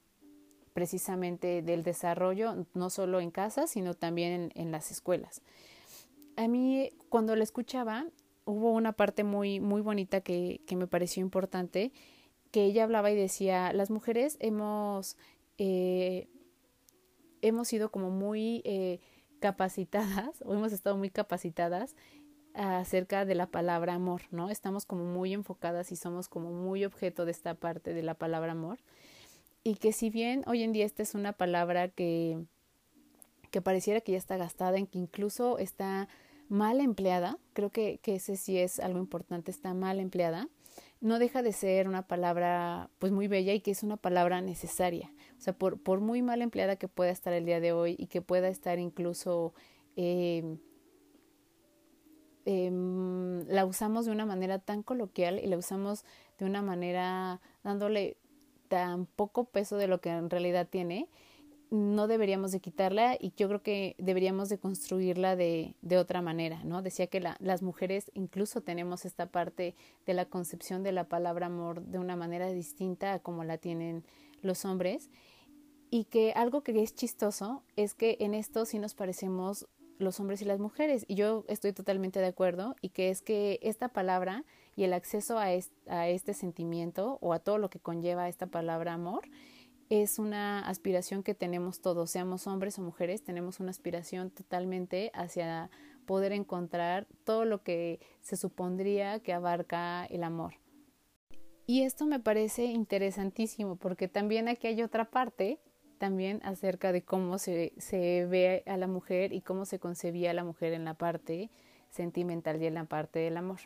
precisamente 0.74 1.62
del 1.62 1.84
desarrollo, 1.84 2.66
no 2.74 2.90
solo 2.90 3.20
en 3.20 3.32
casa, 3.32 3.68
sino 3.68 3.94
también 3.94 4.52
en, 4.56 4.72
las 4.72 4.92
escuelas. 4.92 5.42
A 6.38 6.48
mí, 6.48 6.92
cuando 7.10 7.36
la 7.36 7.44
escuchaba, 7.44 8.06
hubo 8.46 8.72
una 8.72 8.94
parte 8.94 9.24
muy, 9.24 9.60
muy 9.60 9.82
bonita 9.82 10.22
que, 10.22 10.62
que 10.66 10.76
me 10.76 10.88
pareció 10.88 11.22
importante, 11.22 11.92
que 12.52 12.66
ella 12.66 12.84
hablaba 12.84 13.12
y 13.12 13.16
decía, 13.16 13.74
las 13.74 13.90
mujeres 13.90 14.38
hemos, 14.40 15.18
eh, 15.58 16.28
hemos 17.42 17.68
sido 17.68 17.92
como 17.92 18.10
muy 18.10 18.62
eh, 18.66 19.00
capacitadas, 19.40 20.42
o 20.46 20.54
hemos 20.54 20.72
estado 20.74 20.98
muy 20.98 21.10
capacitadas 21.10 21.96
acerca 22.54 23.26
de 23.26 23.36
la 23.36 23.48
palabra 23.48 23.94
amor, 23.94 24.22
¿no? 24.32 24.50
Estamos 24.50 24.86
como 24.86 25.06
muy 25.06 25.34
enfocadas 25.34 25.92
y 25.92 25.96
somos 25.96 26.28
como 26.28 26.52
muy 26.52 26.86
objeto 26.86 27.26
de 27.26 27.32
esta 27.32 27.54
parte 27.56 27.94
de 27.94 28.04
la 28.04 28.14
palabra 28.14 28.52
amor. 28.52 28.80
Y 29.64 29.76
que 29.76 29.94
si 29.94 30.10
bien 30.10 30.44
hoy 30.48 30.64
en 30.64 30.74
día 30.74 30.86
esta 30.86 31.04
es 31.04 31.14
una 31.14 31.34
palabra 31.34 31.88
que, 31.88 32.44
que 33.52 33.62
pareciera 33.62 34.02
que 34.02 34.14
ya 34.14 34.18
está 34.18 34.38
gastada, 34.38 34.78
en 34.78 34.88
que 34.88 35.00
incluso 35.00 35.60
está 35.60 36.08
mal 36.50 36.82
empleada, 36.82 37.38
creo 37.54 37.70
que, 37.70 38.00
que 38.02 38.16
ese 38.16 38.36
sí 38.36 38.58
es 38.58 38.80
algo 38.80 39.00
importante, 39.00 39.52
está 39.52 39.74
mal 39.74 40.00
empleada, 40.00 40.50
no 41.00 41.18
deja 41.18 41.42
de 41.42 41.52
ser 41.52 41.88
una 41.88 42.08
palabra 42.08 42.90
pues 43.00 43.12
muy 43.12 43.28
bella 43.28 43.54
y 43.54 43.62
que 43.62 43.72
es 43.72 43.84
una 43.84 43.98
palabra 43.98 44.42
necesaria. 44.42 45.12
O 45.38 45.42
sea, 45.42 45.54
por, 45.54 45.82
por 45.82 46.00
muy 46.00 46.22
mal 46.22 46.42
empleada 46.42 46.76
que 46.76 46.88
pueda 46.88 47.12
estar 47.12 47.34
el 47.34 47.46
día 47.46 47.60
de 47.60 47.72
hoy 47.72 47.96
y 47.98 48.08
que 48.08 48.22
pueda 48.22 48.48
estar 48.50 48.78
incluso 48.78 49.54
eh, 49.96 50.58
Em, 52.46 53.46
la 53.48 53.66
usamos 53.66 54.06
de 54.06 54.12
una 54.12 54.26
manera 54.26 54.58
tan 54.60 54.82
coloquial 54.82 55.40
y 55.40 55.48
la 55.48 55.58
usamos 55.58 56.04
de 56.40 56.46
una 56.46 56.62
manera 56.62 57.40
dándole 57.64 58.18
tan 58.68 59.06
poco 59.06 59.44
peso 59.46 59.78
de 59.78 59.88
lo 59.88 60.02
que 60.02 60.10
en 60.10 60.30
realidad 60.30 60.68
tiene, 60.68 61.08
no 61.70 62.08
deberíamos 62.08 62.52
de 62.52 62.60
quitarla 62.60 63.16
y 63.20 63.34
yo 63.38 63.48
creo 63.48 63.62
que 63.62 63.96
deberíamos 63.98 64.50
de 64.50 64.58
construirla 64.58 65.36
de, 65.36 65.76
de 65.82 65.98
otra 65.98 66.22
manera, 66.22 66.64
¿no? 66.66 66.82
Decía 66.82 67.08
que 67.08 67.22
la, 67.22 67.38
las 67.40 67.62
mujeres 67.62 68.12
incluso 68.14 68.62
tenemos 68.62 69.06
esta 69.06 69.28
parte 69.28 69.76
de 70.06 70.14
la 70.14 70.26
concepción 70.26 70.84
de 70.84 70.92
la 70.92 71.06
palabra 71.06 71.46
amor 71.46 71.82
de 71.82 72.00
una 72.00 72.16
manera 72.16 72.52
distinta 72.52 73.14
a 73.14 73.20
como 73.20 73.44
la 73.44 73.58
tienen 73.58 74.04
los 74.42 74.66
hombres 74.66 75.10
y 75.90 76.06
que 76.06 76.34
algo 76.34 76.62
que 76.62 76.82
es 76.82 76.96
chistoso 76.96 77.64
es 77.76 77.94
que 77.94 78.18
en 78.20 78.34
esto 78.34 78.66
sí 78.66 78.80
nos 78.80 78.94
parecemos 78.94 79.68
los 79.98 80.20
hombres 80.20 80.42
y 80.42 80.46
las 80.46 80.60
mujeres. 80.60 81.06
Y 81.08 81.16
yo 81.16 81.46
estoy 81.48 81.74
totalmente 81.74 82.20
de 82.20 82.28
acuerdo 82.28 82.76
y 82.82 82.90
que 82.90 83.10
es 83.10 83.22
que 83.22 83.60
esta 83.62 83.90
palabra 83.90 84.44
y 84.76 84.84
el 84.84 84.94
acceso 84.94 85.38
a, 85.38 85.48
a 85.88 86.08
este 86.08 86.34
sentimiento 86.34 87.18
o 87.22 87.34
a 87.34 87.40
todo 87.40 87.58
lo 87.58 87.70
que 87.70 87.80
conlleva 87.80 88.30
esta 88.30 88.48
palabra 88.48 88.94
amor 88.94 89.24
es 89.90 90.20
una 90.20 90.60
aspiración 90.60 91.22
que 91.22 91.36
tenemos 91.36 91.82
todos, 91.82 92.10
seamos 92.10 92.48
hombres 92.48 92.80
o 92.80 92.82
mujeres, 92.82 93.24
tenemos 93.24 93.60
una 93.60 93.72
aspiración 93.72 94.30
totalmente 94.32 95.12
hacia 95.14 95.70
poder 96.06 96.32
encontrar 96.32 97.08
todo 97.26 97.44
lo 97.44 97.62
que 97.62 98.00
se 98.22 98.38
supondría 98.38 99.20
que 99.20 99.34
abarca 99.34 100.06
el 100.06 100.24
amor. 100.24 100.54
Y 101.66 101.84
esto 101.84 102.06
me 102.06 102.20
parece 102.20 102.66
interesantísimo 102.66 103.76
porque 103.76 104.08
también 104.08 104.48
aquí 104.48 104.68
hay 104.68 104.82
otra 104.82 105.12
parte 105.12 105.60
también 106.02 106.42
acerca 106.44 106.92
de 106.92 107.04
cómo 107.04 107.38
se, 107.38 107.74
se 107.78 108.26
ve 108.26 108.64
a 108.66 108.76
la 108.76 108.88
mujer 108.88 109.34
y 109.34 109.42
cómo 109.42 109.66
se 109.66 109.78
concebía 109.78 110.32
a 110.32 110.34
la 110.34 110.44
mujer 110.44 110.74
en 110.74 110.84
la 110.84 110.96
parte 110.96 111.52
sentimental 111.92 112.60
y 112.60 112.66
en 112.66 112.74
la 112.74 112.86
parte 112.86 113.20
del 113.20 113.38
amor. 113.38 113.60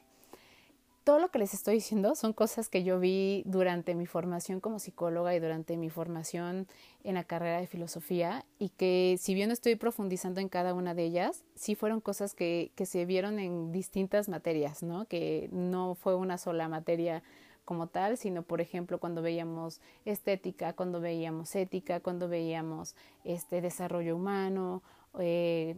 Todo 1.06 1.20
lo 1.20 1.30
que 1.30 1.40
les 1.40 1.54
estoy 1.54 1.76
diciendo 1.76 2.14
son 2.16 2.34
cosas 2.34 2.68
que 2.68 2.84
yo 2.84 3.00
vi 3.00 3.44
durante 3.46 3.96
mi 3.96 4.06
formación 4.06 4.60
como 4.60 4.80
psicóloga 4.80 5.34
y 5.34 5.40
durante 5.40 5.78
mi 5.78 5.90
formación 5.90 6.68
en 7.06 7.16
la 7.16 7.24
carrera 7.24 7.62
de 7.62 7.68
filosofía 7.68 8.44
y 8.60 8.68
que 8.68 9.16
si 9.18 9.34
bien 9.34 9.50
estoy 9.50 9.78
profundizando 9.78 10.42
en 10.42 10.50
cada 10.50 10.74
una 10.74 10.94
de 10.94 11.06
ellas, 11.06 11.46
sí 11.56 11.76
fueron 11.76 12.02
cosas 12.02 12.34
que, 12.34 12.74
que 12.76 12.86
se 12.86 13.06
vieron 13.06 13.40
en 13.40 13.72
distintas 13.72 14.28
materias, 14.28 14.84
¿no? 14.84 15.06
Que 15.06 15.48
no 15.54 15.96
fue 15.96 16.16
una 16.16 16.38
sola 16.38 16.68
materia 16.68 17.24
como 17.66 17.88
tal, 17.88 18.18
sino 18.18 18.44
por 18.44 18.62
ejemplo 18.62 19.00
cuando 19.00 19.22
veíamos 19.22 19.82
estética, 20.06 20.74
cuando 20.74 21.02
veíamos 21.02 21.56
ética, 21.56 22.00
cuando 22.00 22.30
veíamos 22.30 22.96
este 23.24 23.60
desarrollo 23.62 24.16
humano, 24.16 24.84
eh, 25.20 25.78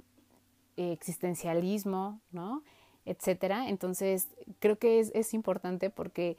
existencialismo, 0.76 2.22
¿no? 2.32 2.62
etcétera. 3.08 3.70
Entonces, 3.70 4.28
creo 4.60 4.78
que 4.78 5.00
es, 5.00 5.34
importante 5.34 5.90
porque 5.90 6.38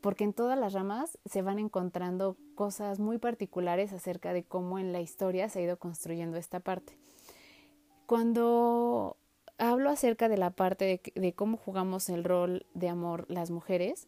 porque 0.00 0.24
en 0.24 0.32
todas 0.32 0.58
las 0.58 0.72
ramas 0.72 1.18
se 1.24 1.42
van 1.42 1.58
encontrando 1.58 2.36
cosas 2.54 3.00
muy 3.00 3.18
particulares 3.18 3.92
acerca 3.92 4.32
de 4.32 4.44
cómo 4.44 4.78
en 4.78 4.92
la 4.92 5.00
historia 5.00 5.48
se 5.48 5.58
ha 5.58 5.62
ido 5.62 5.78
construyendo 5.78 6.36
esta 6.36 6.60
parte. 6.60 6.96
Cuando 8.06 9.16
hablo 9.58 9.90
acerca 9.90 10.28
de 10.28 10.38
la 10.38 10.50
parte 10.50 11.00
de 11.14 11.32
cómo 11.32 11.56
jugamos 11.56 12.08
el 12.08 12.24
rol 12.24 12.66
de 12.74 12.88
amor 12.88 13.26
las 13.28 13.50
mujeres, 13.50 14.06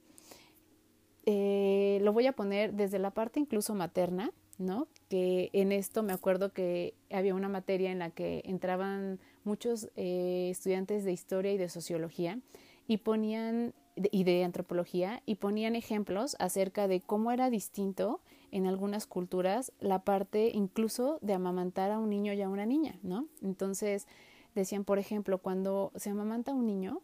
eh, 1.31 1.99
lo 2.01 2.15
voy 2.15 2.27
a 2.27 2.33
poner 2.33 2.73
desde 2.73 2.99
la 2.99 3.11
parte 3.11 3.39
incluso 3.39 3.75
materna, 3.75 4.33
¿no? 4.57 4.89
Que 5.11 5.51
en 5.53 5.73
esto 5.73 6.03
me 6.03 6.15
acuerdo 6.15 6.55
que 6.55 6.95
había 7.11 7.35
una 7.35 7.51
materia 7.51 7.93
en 7.93 7.99
la 7.99 8.09
que 8.09 8.41
entraban 8.47 9.21
muchos 9.45 9.91
eh, 9.95 10.49
estudiantes 10.51 11.05
de 11.05 11.13
historia 11.13 11.53
y 11.53 11.59
de 11.59 11.69
sociología 11.69 12.41
y 12.87 12.97
ponían 12.97 13.75
y 13.95 14.25
de 14.25 14.43
antropología 14.43 15.23
y 15.27 15.35
ponían 15.35 15.77
ejemplos 15.77 16.35
acerca 16.39 16.89
de 16.89 17.03
cómo 17.03 17.31
era 17.31 17.51
distinto 17.51 18.23
en 18.51 18.67
algunas 18.67 19.07
culturas 19.07 19.75
la 19.81 20.05
parte 20.05 20.51
incluso 20.55 21.19
de 21.21 21.35
amamantar 21.35 21.91
a 21.91 21.99
un 21.99 22.09
niño 22.09 22.33
y 22.33 22.41
a 22.41 22.49
una 22.49 22.65
niña, 22.65 22.99
¿no? 23.03 23.27
Entonces 23.43 24.07
decían, 24.55 24.85
por 24.85 24.99
ejemplo, 24.99 25.43
cuando 25.43 25.93
se 25.95 26.09
amamanta 26.09 26.55
un 26.55 26.65
niño, 26.65 27.03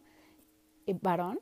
eh, 0.86 0.96
varón, 0.98 1.40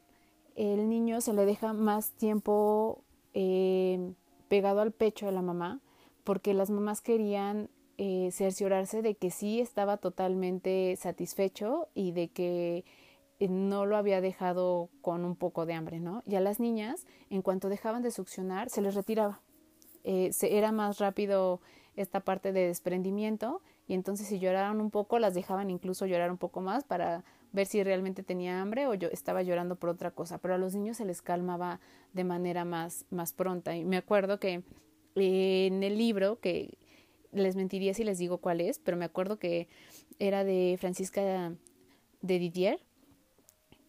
el 0.57 0.89
niño 0.89 1.21
se 1.21 1.33
le 1.33 1.45
deja 1.45 1.73
más 1.73 2.11
tiempo 2.13 3.03
eh, 3.35 4.13
pegado 4.49 4.81
al 4.81 4.93
pecho 4.93 5.27
de 5.27 5.33
la 5.33 5.43
mamá, 5.43 5.81
porque 6.25 6.55
las 6.55 6.71
mamás 6.71 7.01
querían 7.01 7.69
eh, 7.99 8.31
cerciorarse 8.33 9.03
de 9.03 9.15
que 9.15 9.31
sí 9.31 9.61
estaba 9.61 9.97
totalmente 9.97 10.97
satisfecho 10.97 11.89
y 11.95 12.13
de 12.13 12.29
que 12.29 12.85
eh, 13.39 13.49
no 13.49 13.87
lo 13.87 13.97
había 13.97 14.21
dejado 14.21 14.89
con 15.01 15.25
un 15.25 15.37
poco 15.37 15.67
de 15.67 15.75
hambre, 15.75 16.01
¿no? 16.01 16.23
Y 16.27 16.37
a 16.37 16.41
las 16.41 16.59
niñas, 16.59 17.07
en 17.29 17.43
cuanto 17.43 17.69
dejaban 17.69 18.03
de 18.03 18.11
succionar, 18.11 18.71
se 18.71 18.83
les 18.83 18.95
retiraba. 18.95 19.41
Eh, 20.05 20.33
se, 20.33 20.57
era 20.59 20.73
más 20.73 20.99
rápido 20.99 21.61
esta 21.97 22.21
parte 22.21 22.53
de 22.53 22.67
desprendimiento 22.67 23.61
y 23.87 23.95
entonces 23.95 24.27
si 24.27 24.39
lloraban 24.39 24.81
un 24.81 24.91
poco, 24.91 25.19
las 25.19 25.35
dejaban 25.35 25.71
incluso 25.71 26.07
llorar 26.07 26.31
un 26.31 26.39
poco 26.39 26.61
más 26.61 26.85
para 26.85 27.25
ver 27.53 27.67
si 27.67 27.83
realmente 27.83 28.23
tenía 28.23 28.61
hambre 28.61 28.87
o 28.87 28.95
yo 28.95 29.09
estaba 29.09 29.43
llorando 29.43 29.77
por 29.77 29.91
otra 29.91 30.11
cosa. 30.11 30.39
Pero 30.39 30.55
a 30.55 30.59
los 30.59 30.75
niños 30.75 30.97
se 30.97 31.05
les 31.05 31.23
calmaba 31.23 31.81
de 32.13 32.25
manera 32.25 32.65
más, 32.65 33.05
más 33.11 33.33
pronta. 33.33 33.77
Y 33.77 33.85
me 33.85 33.97
acuerdo 33.97 34.41
que 34.41 34.63
en 35.15 35.83
el 35.83 35.99
libro 35.99 36.41
que 36.41 36.79
les 37.33 37.57
mentiría 37.57 37.95
si 37.95 38.05
les 38.05 38.19
digo 38.19 38.39
cuál 38.39 38.61
es, 38.61 38.79
pero 38.79 38.97
me 38.97 39.05
acuerdo 39.05 39.39
que 39.39 39.69
era 40.19 40.45
de 40.45 40.77
Francisca 40.79 41.53
de 42.21 42.39
Didier, 42.39 42.81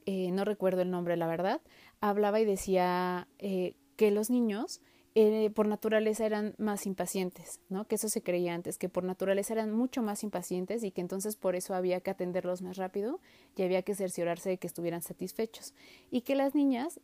eh, 0.05 0.32
no 0.32 0.43
recuerdo 0.43 0.82
el 0.82 0.91
nombre, 0.91 1.16
la 1.18 1.28
verdad, 1.28 1.61
hablaba 2.01 2.39
y 2.39 2.45
decía 2.45 3.28
eh, 3.39 3.76
que 3.95 4.11
los 4.11 4.30
niños 4.30 4.82
eh, 5.16 5.51
por 5.53 5.68
naturaleza 5.68 6.26
eran 6.26 6.55
más 6.57 6.88
impacientes, 6.88 7.59
¿no? 7.70 7.86
Que 7.86 7.95
eso 7.95 8.09
se 8.09 8.24
creía 8.24 8.55
antes, 8.55 8.80
que 8.80 8.89
por 8.89 9.03
naturaleza 9.03 9.53
eran 9.53 9.72
mucho 9.72 10.01
más 10.01 10.24
impacientes 10.24 10.84
y 10.84 10.89
que 10.89 11.01
entonces 11.01 11.36
por 11.36 11.55
eso 11.55 11.76
había 11.76 12.01
que 12.01 12.09
atenderlos 12.09 12.64
más 12.64 12.78
rápido 12.78 13.20
y 13.55 13.61
había 13.61 13.84
que 13.84 13.93
cerciorarse 13.93 14.49
de 14.49 14.57
que 14.57 14.66
estuvieran 14.66 15.03
satisfechos. 15.03 15.76
Y 16.09 16.22
que 16.22 16.34
las 16.34 16.55
niñas 16.55 16.99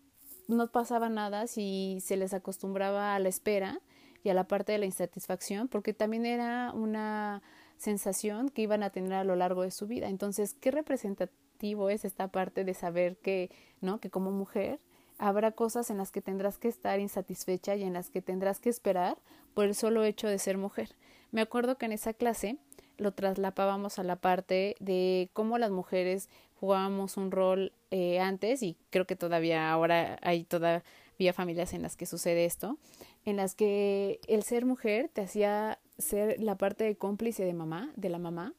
no 0.47 0.71
pasaba 0.71 1.09
nada 1.09 1.45
si 1.45 1.99
se 2.01 2.17
les 2.17 2.33
acostumbraba 2.33 3.13
a 3.13 3.19
la 3.19 3.29
espera 3.29 3.79
y 4.23 4.29
a 4.29 4.33
la 4.33 4.47
parte 4.47 4.71
de 4.71 4.79
la 4.79 4.85
insatisfacción, 4.85 5.67
porque 5.67 5.93
también 5.93 6.25
era 6.25 6.71
una 6.73 7.43
sensación 7.77 8.49
que 8.49 8.63
iban 8.63 8.81
a 8.81 8.89
tener 8.89 9.13
a 9.13 9.23
lo 9.23 9.35
largo 9.35 9.61
de 9.61 9.71
su 9.71 9.85
vida. 9.85 10.09
Entonces, 10.09 10.55
¿qué 10.55 10.71
representativo 10.71 11.89
es 11.89 12.05
esta 12.05 12.29
parte 12.29 12.63
de 12.63 12.73
saber 12.73 13.17
que, 13.17 13.51
¿no? 13.81 13.99
Que 13.99 14.09
como 14.09 14.31
mujer 14.31 14.79
habrá 15.19 15.51
cosas 15.51 15.89
en 15.91 15.97
las 15.97 16.11
que 16.11 16.21
tendrás 16.21 16.57
que 16.57 16.69
estar 16.69 16.99
insatisfecha 16.99 17.75
y 17.75 17.83
en 17.83 17.93
las 17.93 18.09
que 18.09 18.21
tendrás 18.21 18.59
que 18.59 18.69
esperar 18.69 19.17
por 19.53 19.65
el 19.65 19.75
solo 19.75 20.03
hecho 20.03 20.27
de 20.27 20.39
ser 20.39 20.57
mujer. 20.57 20.95
Me 21.31 21.41
acuerdo 21.41 21.77
que 21.77 21.85
en 21.85 21.91
esa 21.91 22.13
clase 22.13 22.57
lo 22.97 23.13
traslapábamos 23.13 23.99
a 23.99 24.03
la 24.03 24.15
parte 24.15 24.75
de 24.79 25.29
cómo 25.33 25.57
las 25.57 25.71
mujeres 25.71 26.29
jugábamos 26.59 27.17
un 27.17 27.31
rol 27.31 27.71
eh, 27.91 28.19
antes 28.19 28.63
y 28.63 28.77
creo 28.89 29.05
que 29.05 29.15
todavía 29.15 29.71
ahora 29.71 30.17
hay 30.21 30.43
todavía 30.43 31.33
familias 31.33 31.73
en 31.73 31.81
las 31.81 31.95
que 31.95 32.05
sucede 32.05 32.45
esto, 32.45 32.77
en 33.25 33.37
las 33.37 33.55
que 33.55 34.19
el 34.27 34.43
ser 34.43 34.65
mujer 34.65 35.09
te 35.11 35.21
hacía 35.21 35.79
ser 35.97 36.41
la 36.41 36.57
parte 36.57 36.83
de 36.85 36.95
cómplice 36.95 37.45
de 37.45 37.53
mamá, 37.53 37.91
de 37.95 38.09
la 38.09 38.19
mamá, 38.19 38.53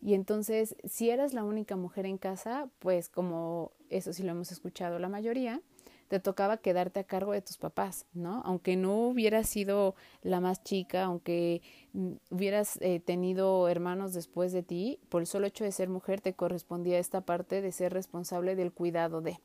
y 0.00 0.14
entonces 0.14 0.76
si 0.84 1.10
eras 1.10 1.32
la 1.32 1.44
única 1.44 1.76
mujer 1.76 2.06
en 2.06 2.18
casa, 2.18 2.68
pues 2.78 3.08
como 3.08 3.72
eso 3.90 4.12
sí 4.12 4.22
lo 4.22 4.32
hemos 4.32 4.52
escuchado 4.52 4.98
la 4.98 5.08
mayoría, 5.08 5.60
te 6.08 6.20
tocaba 6.20 6.58
quedarte 6.58 7.00
a 7.00 7.04
cargo 7.04 7.32
de 7.32 7.42
tus 7.42 7.56
papás, 7.56 8.06
¿no? 8.12 8.42
Aunque 8.44 8.76
no 8.76 9.08
hubieras 9.08 9.48
sido 9.48 9.94
la 10.22 10.40
más 10.40 10.62
chica, 10.62 11.04
aunque 11.04 11.62
mm, 11.92 12.12
hubieras 12.30 12.78
eh, 12.80 13.00
tenido 13.00 13.68
hermanos 13.68 14.12
después 14.12 14.52
de 14.52 14.62
ti, 14.62 15.00
por 15.08 15.22
el 15.22 15.26
solo 15.26 15.46
hecho 15.46 15.64
de 15.64 15.72
ser 15.72 15.88
mujer 15.88 16.20
te 16.20 16.34
correspondía 16.34 16.98
esta 16.98 17.22
parte 17.22 17.62
de 17.62 17.72
ser 17.72 17.92
responsable 17.92 18.56
del 18.56 18.72
cuidado 18.72 19.20
de. 19.20 19.38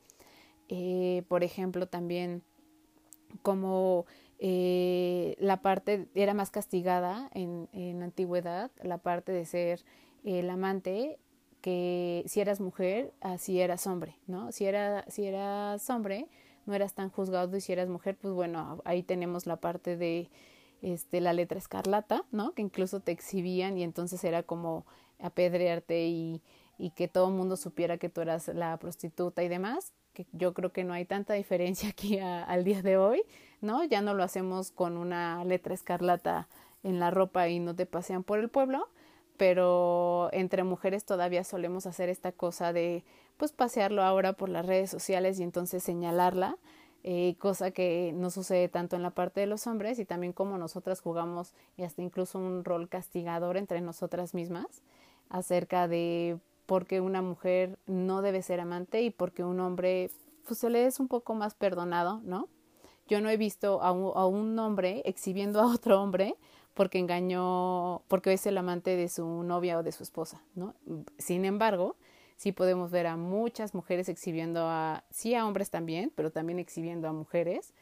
Eh, 0.68 1.24
por 1.28 1.42
ejemplo, 1.42 1.86
también 1.88 2.42
como 3.42 4.06
eh, 4.38 5.36
la 5.38 5.62
parte 5.62 6.08
era 6.14 6.34
más 6.34 6.50
castigada 6.50 7.30
en, 7.34 7.68
en 7.72 8.02
antigüedad, 8.02 8.70
la 8.82 8.98
parte 8.98 9.32
de 9.32 9.44
ser 9.44 9.84
el 10.24 10.50
amante, 10.50 11.18
que 11.60 12.24
si 12.26 12.40
eras 12.40 12.60
mujer, 12.60 13.12
así 13.20 13.60
eras 13.60 13.86
hombre, 13.86 14.16
¿no? 14.26 14.52
Si, 14.52 14.64
era, 14.64 15.04
si 15.08 15.26
eras 15.26 15.88
hombre, 15.90 16.28
no 16.70 16.76
eras 16.76 16.94
tan 16.94 17.10
juzgado 17.10 17.56
y 17.56 17.60
si 17.60 17.72
eras 17.72 17.88
mujer, 17.88 18.16
pues 18.16 18.32
bueno, 18.32 18.80
ahí 18.84 19.02
tenemos 19.02 19.46
la 19.46 19.56
parte 19.56 19.96
de 19.96 20.30
este, 20.82 21.20
la 21.20 21.32
letra 21.32 21.58
escarlata, 21.58 22.24
¿no? 22.30 22.52
Que 22.54 22.62
incluso 22.62 23.00
te 23.00 23.12
exhibían 23.12 23.76
y 23.76 23.82
entonces 23.82 24.22
era 24.22 24.44
como 24.44 24.86
apedrearte 25.18 26.06
y, 26.06 26.42
y 26.78 26.90
que 26.90 27.08
todo 27.08 27.28
el 27.28 27.34
mundo 27.34 27.56
supiera 27.56 27.98
que 27.98 28.08
tú 28.08 28.20
eras 28.20 28.48
la 28.48 28.76
prostituta 28.78 29.42
y 29.42 29.48
demás, 29.48 29.92
que 30.14 30.26
yo 30.32 30.54
creo 30.54 30.72
que 30.72 30.84
no 30.84 30.94
hay 30.94 31.04
tanta 31.04 31.34
diferencia 31.34 31.90
aquí 31.90 32.18
al 32.20 32.64
día 32.64 32.82
de 32.82 32.96
hoy, 32.96 33.22
¿no? 33.60 33.82
Ya 33.84 34.00
no 34.00 34.14
lo 34.14 34.22
hacemos 34.22 34.70
con 34.70 34.96
una 34.96 35.44
letra 35.44 35.74
escarlata 35.74 36.48
en 36.84 37.00
la 37.00 37.10
ropa 37.10 37.48
y 37.48 37.58
no 37.58 37.74
te 37.74 37.84
pasean 37.84 38.22
por 38.22 38.38
el 38.38 38.48
pueblo, 38.48 38.88
pero 39.36 40.30
entre 40.32 40.62
mujeres 40.62 41.04
todavía 41.04 41.42
solemos 41.42 41.86
hacer 41.86 42.08
esta 42.08 42.30
cosa 42.30 42.72
de 42.72 43.04
pues 43.40 43.52
pasearlo 43.52 44.02
ahora 44.02 44.34
por 44.34 44.50
las 44.50 44.66
redes 44.66 44.90
sociales 44.90 45.40
y 45.40 45.42
entonces 45.42 45.82
señalarla, 45.82 46.58
eh, 47.04 47.36
cosa 47.38 47.70
que 47.70 48.12
no 48.14 48.28
sucede 48.28 48.68
tanto 48.68 48.96
en 48.96 49.02
la 49.02 49.12
parte 49.12 49.40
de 49.40 49.46
los 49.46 49.66
hombres 49.66 49.98
y 49.98 50.04
también 50.04 50.34
como 50.34 50.58
nosotras 50.58 51.00
jugamos 51.00 51.54
y 51.78 51.84
hasta 51.84 52.02
incluso 52.02 52.38
un 52.38 52.66
rol 52.66 52.90
castigador 52.90 53.56
entre 53.56 53.80
nosotras 53.80 54.34
mismas 54.34 54.82
acerca 55.30 55.88
de 55.88 56.36
por 56.66 56.84
qué 56.84 57.00
una 57.00 57.22
mujer 57.22 57.78
no 57.86 58.20
debe 58.20 58.42
ser 58.42 58.60
amante 58.60 59.00
y 59.00 59.08
por 59.08 59.32
qué 59.32 59.42
un 59.42 59.58
hombre 59.60 60.10
pues 60.46 60.58
se 60.58 60.68
le 60.68 60.84
es 60.84 61.00
un 61.00 61.08
poco 61.08 61.34
más 61.34 61.54
perdonado, 61.54 62.20
¿no? 62.22 62.46
Yo 63.08 63.22
no 63.22 63.30
he 63.30 63.38
visto 63.38 63.80
a 63.82 63.90
un, 63.90 64.12
a 64.14 64.26
un 64.26 64.58
hombre 64.58 65.00
exhibiendo 65.06 65.60
a 65.62 65.72
otro 65.72 66.02
hombre 66.02 66.34
porque 66.74 66.98
engañó, 66.98 68.02
porque 68.06 68.34
es 68.34 68.44
el 68.44 68.58
amante 68.58 68.96
de 68.96 69.08
su 69.08 69.24
novia 69.44 69.78
o 69.78 69.82
de 69.82 69.92
su 69.92 70.02
esposa, 70.02 70.42
¿no? 70.54 70.74
Sin 71.16 71.46
embargo, 71.46 71.96
sí 72.40 72.52
podemos 72.52 72.90
ver 72.90 73.06
a 73.06 73.18
muchas 73.18 73.74
mujeres 73.74 74.08
exhibiendo 74.08 74.62
a, 74.66 75.04
sí 75.10 75.34
a 75.34 75.46
hombres 75.46 75.68
también, 75.68 76.10
pero 76.14 76.32
también 76.32 76.58
exhibiendo 76.58 77.06
a 77.06 77.12
mujeres 77.12 77.74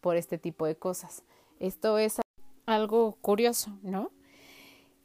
por 0.00 0.16
este 0.16 0.38
tipo 0.38 0.64
de 0.64 0.74
cosas. 0.74 1.22
Esto 1.60 1.98
es 1.98 2.20
algo 2.64 3.18
curioso, 3.20 3.78
¿no? 3.82 4.10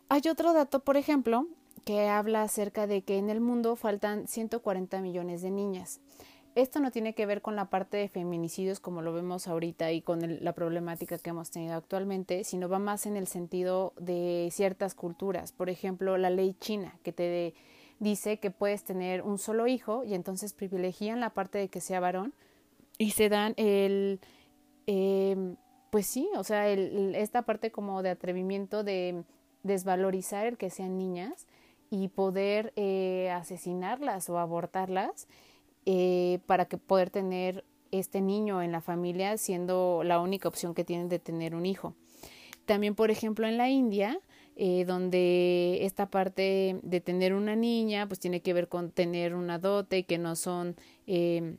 Hay 0.07 0.21
otro 0.29 0.53
dato, 0.53 0.79
por 0.79 0.95
ejemplo, 0.95 1.47
que 1.83 2.07
habla 2.07 2.43
acerca 2.43 2.87
de 2.87 3.01
que 3.01 3.17
en 3.17 3.29
el 3.29 3.41
mundo 3.41 3.75
faltan 3.75 4.29
140 4.29 5.01
millones 5.01 5.41
de 5.41 5.51
niñas. 5.51 5.99
Esto 6.55 6.79
no 6.79 6.89
tiene 6.89 7.13
que 7.13 7.25
ver 7.25 7.41
con 7.41 7.57
la 7.57 7.69
parte 7.69 7.97
de 7.97 8.07
feminicidios 8.07 8.79
como 8.79 9.01
lo 9.01 9.11
vemos 9.11 9.45
ahorita 9.45 9.91
y 9.91 10.01
con 10.01 10.41
la 10.41 10.53
problemática 10.53 11.17
que 11.17 11.31
hemos 11.31 11.51
tenido 11.51 11.75
actualmente, 11.75 12.45
sino 12.45 12.69
va 12.69 12.79
más 12.79 13.05
en 13.05 13.17
el 13.17 13.27
sentido 13.27 13.91
de 13.99 14.47
ciertas 14.53 14.95
culturas. 14.95 15.51
Por 15.51 15.69
ejemplo, 15.69 16.17
la 16.17 16.29
ley 16.29 16.55
china 16.61 16.97
que 17.03 17.11
te 17.11 17.53
dice 18.01 18.39
que 18.39 18.49
puedes 18.49 18.83
tener 18.83 19.21
un 19.21 19.37
solo 19.37 19.67
hijo 19.67 20.03
y 20.03 20.15
entonces 20.15 20.53
privilegian 20.53 21.19
la 21.19 21.29
parte 21.29 21.59
de 21.59 21.69
que 21.69 21.81
sea 21.81 21.99
varón 21.99 22.33
y 22.97 23.11
se 23.11 23.29
dan 23.29 23.53
el, 23.57 24.19
em, 24.87 25.55
pues 25.91 26.07
sí, 26.07 26.27
o 26.35 26.43
sea, 26.43 26.67
esta 26.67 27.43
parte 27.43 27.71
como 27.71 28.01
de 28.01 28.09
atrevimiento 28.09 28.83
de 28.83 29.23
desvalorizar 29.61 30.47
el 30.47 30.57
que 30.57 30.71
sean 30.71 30.97
niñas 30.97 31.45
y 31.91 32.07
poder 32.07 32.73
eh, 32.75 33.29
asesinarlas 33.31 34.29
o 34.31 34.39
abortarlas 34.39 35.27
eh, 35.85 36.39
para 36.47 36.65
que 36.65 36.79
poder 36.79 37.11
tener 37.11 37.63
este 37.91 38.19
niño 38.19 38.63
en 38.63 38.71
la 38.71 38.81
familia 38.81 39.37
siendo 39.37 40.01
la 40.03 40.19
única 40.19 40.47
opción 40.47 40.73
que 40.73 40.83
tienen 40.83 41.07
de 41.07 41.19
tener 41.19 41.53
un 41.53 41.67
hijo. 41.67 41.93
También, 42.65 42.95
por 42.95 43.11
ejemplo, 43.11 43.45
en 43.45 43.57
la 43.57 43.69
India, 43.69 44.19
eh, 44.63 44.85
donde 44.85 45.79
esta 45.85 46.05
parte 46.11 46.79
de 46.83 47.01
tener 47.01 47.33
una 47.33 47.55
niña, 47.55 48.07
pues 48.07 48.19
tiene 48.19 48.41
que 48.43 48.53
ver 48.53 48.67
con 48.67 48.91
tener 48.91 49.33
una 49.33 49.57
dote 49.57 50.03
que 50.03 50.19
no 50.19 50.35
son 50.35 50.75
eh, 51.07 51.55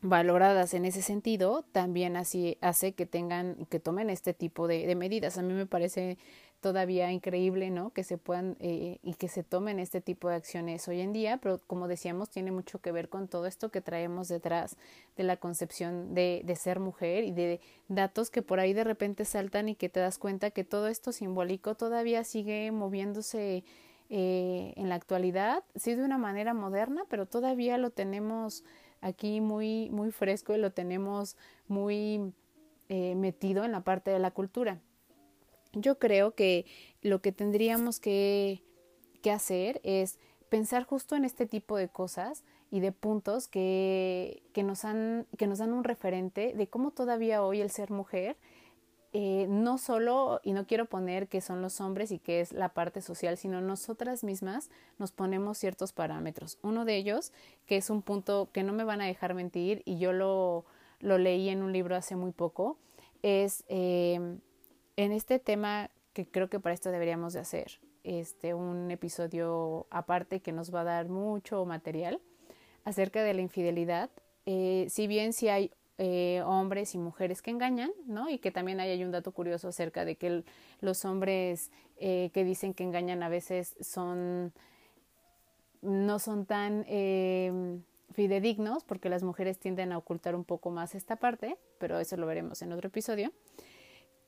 valoradas 0.00 0.72
en 0.72 0.86
ese 0.86 1.02
sentido, 1.02 1.66
también 1.70 2.16
así 2.16 2.56
hace 2.62 2.94
que 2.94 3.04
tengan, 3.04 3.66
que 3.68 3.78
tomen 3.78 4.08
este 4.08 4.32
tipo 4.32 4.68
de, 4.68 4.86
de 4.86 4.94
medidas. 4.94 5.36
A 5.36 5.42
mí 5.42 5.52
me 5.52 5.66
parece 5.66 6.16
todavía 6.62 7.12
increíble, 7.12 7.70
¿no? 7.70 7.90
Que 7.90 8.04
se 8.04 8.16
puedan 8.16 8.56
eh, 8.60 8.98
y 9.02 9.14
que 9.14 9.28
se 9.28 9.42
tomen 9.42 9.78
este 9.78 10.00
tipo 10.00 10.30
de 10.30 10.36
acciones 10.36 10.88
hoy 10.88 11.00
en 11.00 11.12
día, 11.12 11.36
pero 11.36 11.58
como 11.66 11.88
decíamos, 11.88 12.30
tiene 12.30 12.52
mucho 12.52 12.80
que 12.80 12.92
ver 12.92 13.10
con 13.10 13.28
todo 13.28 13.46
esto 13.46 13.70
que 13.70 13.82
traemos 13.82 14.28
detrás 14.28 14.78
de 15.16 15.24
la 15.24 15.36
concepción 15.36 16.14
de, 16.14 16.42
ser 16.58 16.80
mujer 16.80 17.24
y 17.24 17.32
de 17.32 17.60
datos 17.88 18.30
que 18.30 18.40
por 18.40 18.60
ahí 18.60 18.72
de 18.72 18.84
repente 18.84 19.24
saltan 19.24 19.68
y 19.68 19.74
que 19.74 19.88
te 19.88 20.00
das 20.00 20.18
cuenta 20.18 20.50
que 20.52 20.64
todo 20.64 20.86
esto 20.86 21.12
simbólico 21.12 21.74
todavía 21.74 22.24
sigue 22.24 22.70
moviéndose 22.70 23.64
eh, 24.08 24.72
en 24.76 24.88
la 24.88 24.94
actualidad, 24.94 25.64
sí 25.74 25.94
de 25.94 26.04
una 26.04 26.18
manera 26.18 26.54
moderna, 26.54 27.04
pero 27.08 27.26
todavía 27.26 27.76
lo 27.76 27.90
tenemos 27.90 28.64
aquí 29.00 29.40
muy, 29.40 29.90
muy 29.90 30.12
fresco 30.12 30.54
y 30.54 30.58
lo 30.58 30.70
tenemos 30.70 31.36
muy 31.66 32.32
eh, 32.88 33.16
metido 33.16 33.64
en 33.64 33.72
la 33.72 33.80
parte 33.80 34.12
de 34.12 34.20
la 34.20 34.30
cultura. 34.30 34.80
Yo 35.72 35.98
creo 35.98 36.34
que 36.34 36.66
lo 37.00 37.20
que 37.20 37.32
tendríamos 37.32 38.00
que, 38.00 38.62
que 39.22 39.30
hacer 39.30 39.80
es 39.84 40.18
pensar 40.48 40.84
justo 40.84 41.16
en 41.16 41.24
este 41.24 41.46
tipo 41.46 41.76
de 41.76 41.88
cosas 41.88 42.44
y 42.70 42.80
de 42.80 42.92
puntos 42.92 43.48
que, 43.48 44.42
que, 44.52 44.62
nos 44.62 44.84
han, 44.84 45.26
que 45.38 45.46
nos 45.46 45.58
dan 45.58 45.72
un 45.72 45.84
referente 45.84 46.54
de 46.54 46.66
cómo 46.66 46.90
todavía 46.90 47.42
hoy 47.42 47.60
el 47.60 47.70
ser 47.70 47.90
mujer 47.90 48.36
eh, 49.14 49.46
no 49.46 49.76
solo, 49.76 50.40
y 50.42 50.54
no 50.54 50.66
quiero 50.66 50.86
poner 50.86 51.28
que 51.28 51.42
son 51.42 51.60
los 51.60 51.82
hombres 51.82 52.10
y 52.12 52.18
que 52.18 52.40
es 52.40 52.52
la 52.52 52.70
parte 52.70 53.02
social, 53.02 53.36
sino 53.36 53.60
nosotras 53.60 54.24
mismas 54.24 54.70
nos 54.98 55.12
ponemos 55.12 55.58
ciertos 55.58 55.92
parámetros. 55.92 56.58
Uno 56.62 56.86
de 56.86 56.96
ellos, 56.96 57.30
que 57.66 57.76
es 57.76 57.90
un 57.90 58.00
punto 58.00 58.48
que 58.52 58.62
no 58.62 58.72
me 58.72 58.84
van 58.84 59.02
a 59.02 59.06
dejar 59.06 59.34
mentir 59.34 59.82
y 59.84 59.98
yo 59.98 60.14
lo, 60.14 60.64
lo 61.00 61.18
leí 61.18 61.50
en 61.50 61.62
un 61.62 61.74
libro 61.74 61.94
hace 61.94 62.16
muy 62.16 62.32
poco, 62.32 62.78
es 63.22 63.64
eh, 63.68 64.38
en 64.96 65.12
este 65.12 65.38
tema 65.38 65.90
que 66.12 66.26
creo 66.26 66.48
que 66.48 66.60
para 66.60 66.74
esto 66.74 66.90
deberíamos 66.90 67.32
de 67.32 67.40
hacer 67.40 67.80
este, 68.04 68.54
un 68.54 68.90
episodio 68.90 69.86
aparte 69.90 70.40
que 70.40 70.52
nos 70.52 70.74
va 70.74 70.82
a 70.82 70.84
dar 70.84 71.08
mucho 71.08 71.64
material 71.64 72.20
acerca 72.84 73.22
de 73.22 73.34
la 73.34 73.40
infidelidad. 73.40 74.10
Eh, 74.46 74.86
si 74.90 75.06
bien 75.06 75.32
si 75.32 75.48
hay 75.48 75.70
eh, 75.98 76.42
hombres 76.44 76.94
y 76.94 76.98
mujeres 76.98 77.42
que 77.42 77.50
engañan, 77.50 77.92
¿no? 78.06 78.28
Y 78.28 78.38
que 78.38 78.50
también 78.50 78.80
hay, 78.80 79.02
un 79.04 79.12
dato 79.12 79.32
curioso 79.32 79.68
acerca 79.68 80.04
de 80.04 80.16
que 80.16 80.42
los 80.80 81.04
hombres 81.04 81.70
eh, 81.96 82.30
que 82.34 82.44
dicen 82.44 82.74
que 82.74 82.82
engañan 82.82 83.22
a 83.22 83.28
veces 83.28 83.76
son 83.80 84.52
no 85.80 86.18
son 86.18 86.46
tan 86.46 86.84
em, 86.88 87.82
fidedignos 88.12 88.84
porque 88.84 89.08
las 89.08 89.22
mujeres 89.22 89.58
tienden 89.58 89.92
a 89.92 89.98
ocultar 89.98 90.34
un 90.34 90.44
poco 90.44 90.70
más 90.70 90.94
esta 90.94 91.16
parte, 91.16 91.56
pero 91.78 91.98
eso 91.98 92.16
lo 92.16 92.26
veremos 92.26 92.62
en 92.62 92.72
otro 92.72 92.88
episodio. 92.88 93.32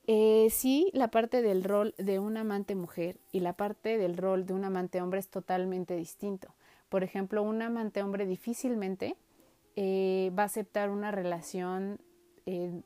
Eh, 0.07 0.49
sí, 0.51 0.91
la 0.93 1.09
parte 1.09 1.41
del 1.41 1.65
rol 1.65 1.95
de 1.97 2.19
una 2.19 2.41
amante 2.41 2.75
mujer 2.75 3.19
y 3.33 3.41
la 3.41 3.55
parte 3.55 3.97
del 3.97 4.19
rol 4.19 4.45
de 4.45 4.53
un 4.53 4.65
amante 4.65 5.01
hombre 5.01 5.19
es 5.19 5.29
totalmente 5.29 5.97
distinto. 5.97 6.55
Por 6.91 7.03
ejemplo, 7.05 7.43
un 7.43 7.63
amante 7.63 8.03
hombre 8.03 8.27
difícilmente 8.27 9.17
eh, 9.77 10.31
va 10.39 10.43
a 10.43 10.47
aceptar 10.47 10.91
una 10.91 11.11
relación 11.11 11.99
eh, 12.45 12.83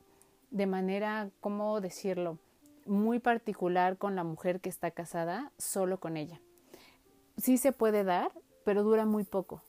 de 0.49 0.65
manera, 0.65 1.29
¿cómo 1.41 1.81
decirlo?, 1.81 2.37
muy 2.85 3.19
particular 3.19 3.97
con 3.97 4.15
la 4.15 4.23
mujer 4.23 4.61
que 4.61 4.69
está 4.69 4.89
casada, 4.89 5.51
solo 5.57 5.99
con 5.99 6.17
ella. 6.17 6.41
Sí 7.37 7.57
se 7.57 7.71
puede 7.71 8.03
dar, 8.03 8.31
pero 8.63 8.83
dura 8.83 9.05
muy 9.05 9.25
poco. 9.25 9.61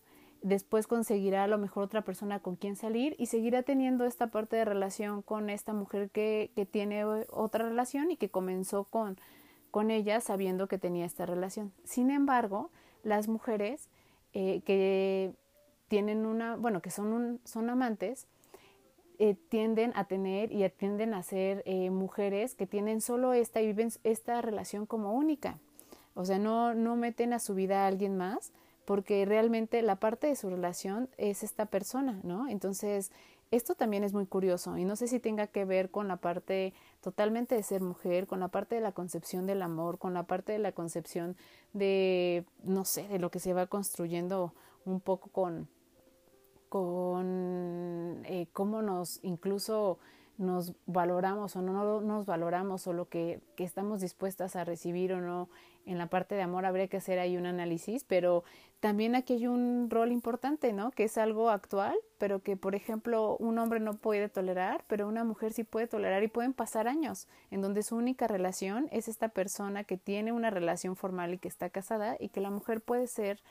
Después 0.43 0.87
conseguirá 0.87 1.45
a 1.45 1.49
lo 1.49 1.59
mejor 1.59 1.85
otra 1.85 2.03
persona 2.03 2.41
con 2.41 2.57
quien 2.57 2.75
salir 2.75 3.15
y 3.19 3.27
seguirá 3.27 3.63
teniendo 3.63 4.07
esta 4.07 4.29
parte 4.29 4.57
de 4.57 4.65
relación 4.65 5.21
con 5.21 5.51
esta 5.51 5.75
mujer 5.75 6.11
que, 6.11 6.51
que 6.55 6.65
tiene 6.65 7.05
otra 7.05 7.69
relación 7.69 8.11
y 8.11 8.17
que 8.17 8.31
comenzó 8.31 8.85
con, 8.85 9.19
con 9.71 9.91
ella 9.91 10.21
sabiendo 10.21 10.67
que 10.67 10.79
tenía 10.79 11.05
esta 11.05 11.27
relación. 11.27 11.73
Sin 11.85 12.11
embargo, 12.11 12.71
las 13.03 13.29
mujeres 13.29 13.89
eh, 14.33 14.63
que 14.65 15.33
tienen 15.89 16.25
una, 16.25 16.57
bueno, 16.57 16.81
que 16.81 16.91
son, 16.91 17.41
son 17.45 17.69
amantes, 17.69 18.27
eh, 19.19 19.37
tienden 19.51 19.93
a 19.97 20.05
tener 20.05 20.53
y 20.53 20.67
tienden 20.71 21.13
a 21.13 21.23
ser 21.23 21.63
eh, 21.67 21.91
mujeres 21.91 22.55
que 22.55 22.67
tienen 22.67 23.01
solo 23.01 23.35
esta 23.35 23.61
y 23.61 23.67
viven 23.67 23.91
esta 24.05 24.41
relación 24.41 24.87
como 24.87 25.13
única. 25.13 25.59
O 26.15 26.25
sea, 26.25 26.39
no, 26.39 26.75
no 26.75 26.97
meten 26.97 27.33
a 27.33 27.39
su 27.39 27.55
vida 27.55 27.85
a 27.85 27.87
alguien 27.87 28.17
más 28.17 28.53
porque 28.91 29.25
realmente 29.25 29.83
la 29.83 30.01
parte 30.01 30.27
de 30.27 30.35
su 30.35 30.51
relación 30.51 31.09
es 31.17 31.45
esta 31.45 31.67
persona, 31.67 32.19
¿no? 32.25 32.49
Entonces, 32.49 33.13
esto 33.53 33.77
también 33.77 34.03
es 34.03 34.15
muy 34.15 34.27
curioso 34.27 34.79
y 34.79 34.85
no 34.85 34.97
sé 34.97 35.07
si 35.07 35.21
tenga 35.21 35.47
que 35.47 35.65
ver 35.65 35.93
con 35.93 36.09
la 36.09 36.17
parte 36.17 36.75
totalmente 37.01 37.55
de 37.55 37.63
ser 37.63 37.83
mujer, 37.83 38.27
con 38.27 38.41
la 38.41 38.49
parte 38.49 38.75
de 38.75 38.81
la 38.81 38.91
concepción 38.91 39.47
del 39.47 39.63
amor, 39.63 39.99
con 39.99 40.13
la 40.13 40.25
parte 40.25 40.51
de 40.51 40.59
la 40.59 40.73
concepción 40.73 41.37
de, 41.73 42.45
no 42.65 42.85
sé, 42.85 43.07
de 43.07 43.21
lo 43.21 43.31
que 43.31 43.39
se 43.39 43.53
va 43.53 43.69
construyendo 43.69 44.55
un 44.85 44.99
poco 44.99 45.31
con, 45.31 45.69
con 46.69 48.23
eh, 48.25 48.49
cómo 48.53 48.83
nos 48.83 49.21
incluso 49.23 50.01
nos 50.37 50.73
valoramos 50.87 51.55
o 51.55 51.63
no 51.63 52.01
nos 52.01 52.27
valoramos 52.27 52.87
o 52.87 52.93
lo 52.93 53.09
que, 53.09 53.41
que, 53.57 53.63
estamos 53.63 54.01
dispuestas 54.01 54.57
a 54.57 54.65
recibir 54.65 55.13
o 55.13 55.21
no 55.21 55.51
en 55.85 55.99
la 55.99 56.07
parte 56.07 56.35
de 56.35 56.43
amor 56.43 56.65
habría 56.67 56.89
que 56.89 56.97
hacer 56.97 57.19
ahí 57.19 57.37
un 57.37 57.47
análisis, 57.47 58.05
pero 58.05 58.45
también 58.81 59.15
aquí 59.15 59.35
hay 59.35 59.47
un 59.47 59.91
rol 59.91 60.11
importante, 60.11 60.73
¿no? 60.73 60.91
Que 60.91 61.05
es 61.05 61.19
algo 61.19 61.51
actual, 61.51 61.95
pero 62.17 62.43
que 62.43 62.57
por 62.57 62.75
ejemplo 62.75 63.37
un 63.37 63.59
hombre 63.59 63.79
no 63.79 63.93
puede 63.93 64.31
tolerar, 64.31 64.85
pero 64.89 65.07
una 65.07 65.23
mujer 65.23 65.53
sí 65.53 65.65
puede 65.65 65.87
tolerar 65.87 66.23
y 66.23 66.29
pueden 66.29 66.55
pasar 66.55 66.89
años 66.89 67.29
en 67.51 67.61
donde 67.61 67.83
su 67.83 67.97
única 67.97 68.27
relación 68.27 68.89
es 68.91 69.07
esta 69.07 69.29
persona 69.29 69.85
que 69.85 69.99
tiene 69.99 70.33
una 70.33 70.49
relación 70.49 70.97
formal 70.97 71.35
y 71.35 71.39
que 71.39 71.49
está 71.49 71.69
casada 71.69 72.17
y 72.19 72.31
que 72.31 72.41
la 72.41 72.51
mujer 72.51 72.81
puede 72.81 73.07
ser 73.07 73.43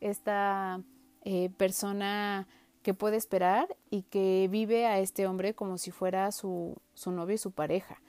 esta 0.00 0.80
eh, 1.24 1.50
persona 1.58 2.48
que 2.82 2.94
puede 2.94 3.16
esperar 3.16 3.76
y 3.90 4.02
que 4.04 4.48
vive 4.50 4.86
a 4.86 4.98
este 5.00 5.26
hombre 5.26 5.54
como 5.54 5.76
si 5.76 5.90
fuera 5.90 6.32
su, 6.32 6.76
su 6.94 7.12
novio 7.12 7.34
y 7.34 7.38
su 7.38 7.50
pareja. 7.50 8.00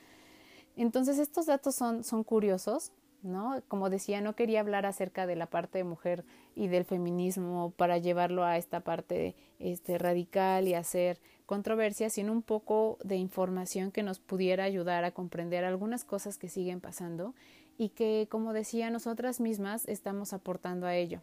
Entonces 0.77 1.19
estos 1.19 1.47
datos 1.47 1.75
son, 1.75 2.05
son 2.05 2.23
curiosos, 2.23 2.93
¿no? 3.23 3.61
Como 3.67 3.89
decía, 3.89 4.21
no 4.21 4.35
quería 4.35 4.61
hablar 4.61 4.85
acerca 4.85 5.27
de 5.27 5.35
la 5.35 5.47
parte 5.47 5.79
de 5.79 5.83
mujer 5.83 6.25
y 6.55 6.67
del 6.67 6.85
feminismo 6.85 7.71
para 7.75 7.97
llevarlo 7.97 8.43
a 8.43 8.57
esta 8.57 8.81
parte 8.81 9.35
este, 9.59 9.97
radical 9.97 10.67
y 10.67 10.73
hacer 10.73 11.19
controversia, 11.45 12.09
sino 12.09 12.31
un 12.31 12.41
poco 12.41 12.97
de 13.03 13.15
información 13.15 13.91
que 13.91 14.03
nos 14.03 14.19
pudiera 14.19 14.63
ayudar 14.63 15.03
a 15.03 15.11
comprender 15.11 15.65
algunas 15.65 16.05
cosas 16.05 16.37
que 16.37 16.49
siguen 16.49 16.79
pasando 16.79 17.33
y 17.77 17.89
que, 17.89 18.27
como 18.29 18.53
decía, 18.53 18.89
nosotras 18.89 19.39
mismas 19.39 19.87
estamos 19.87 20.33
aportando 20.33 20.85
a 20.85 20.95
ello. 20.95 21.21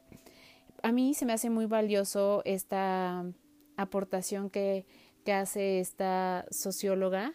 A 0.83 0.93
mí 0.93 1.15
se 1.15 1.27
me 1.27 1.33
hace 1.33 1.51
muy 1.51 1.67
valioso 1.67 2.43
esta 2.45 3.25
aportación 3.77 4.51
que, 4.51 4.85
que 5.25 5.33
hace 5.33 5.81
esta 5.81 6.47
socióloga 6.51 7.35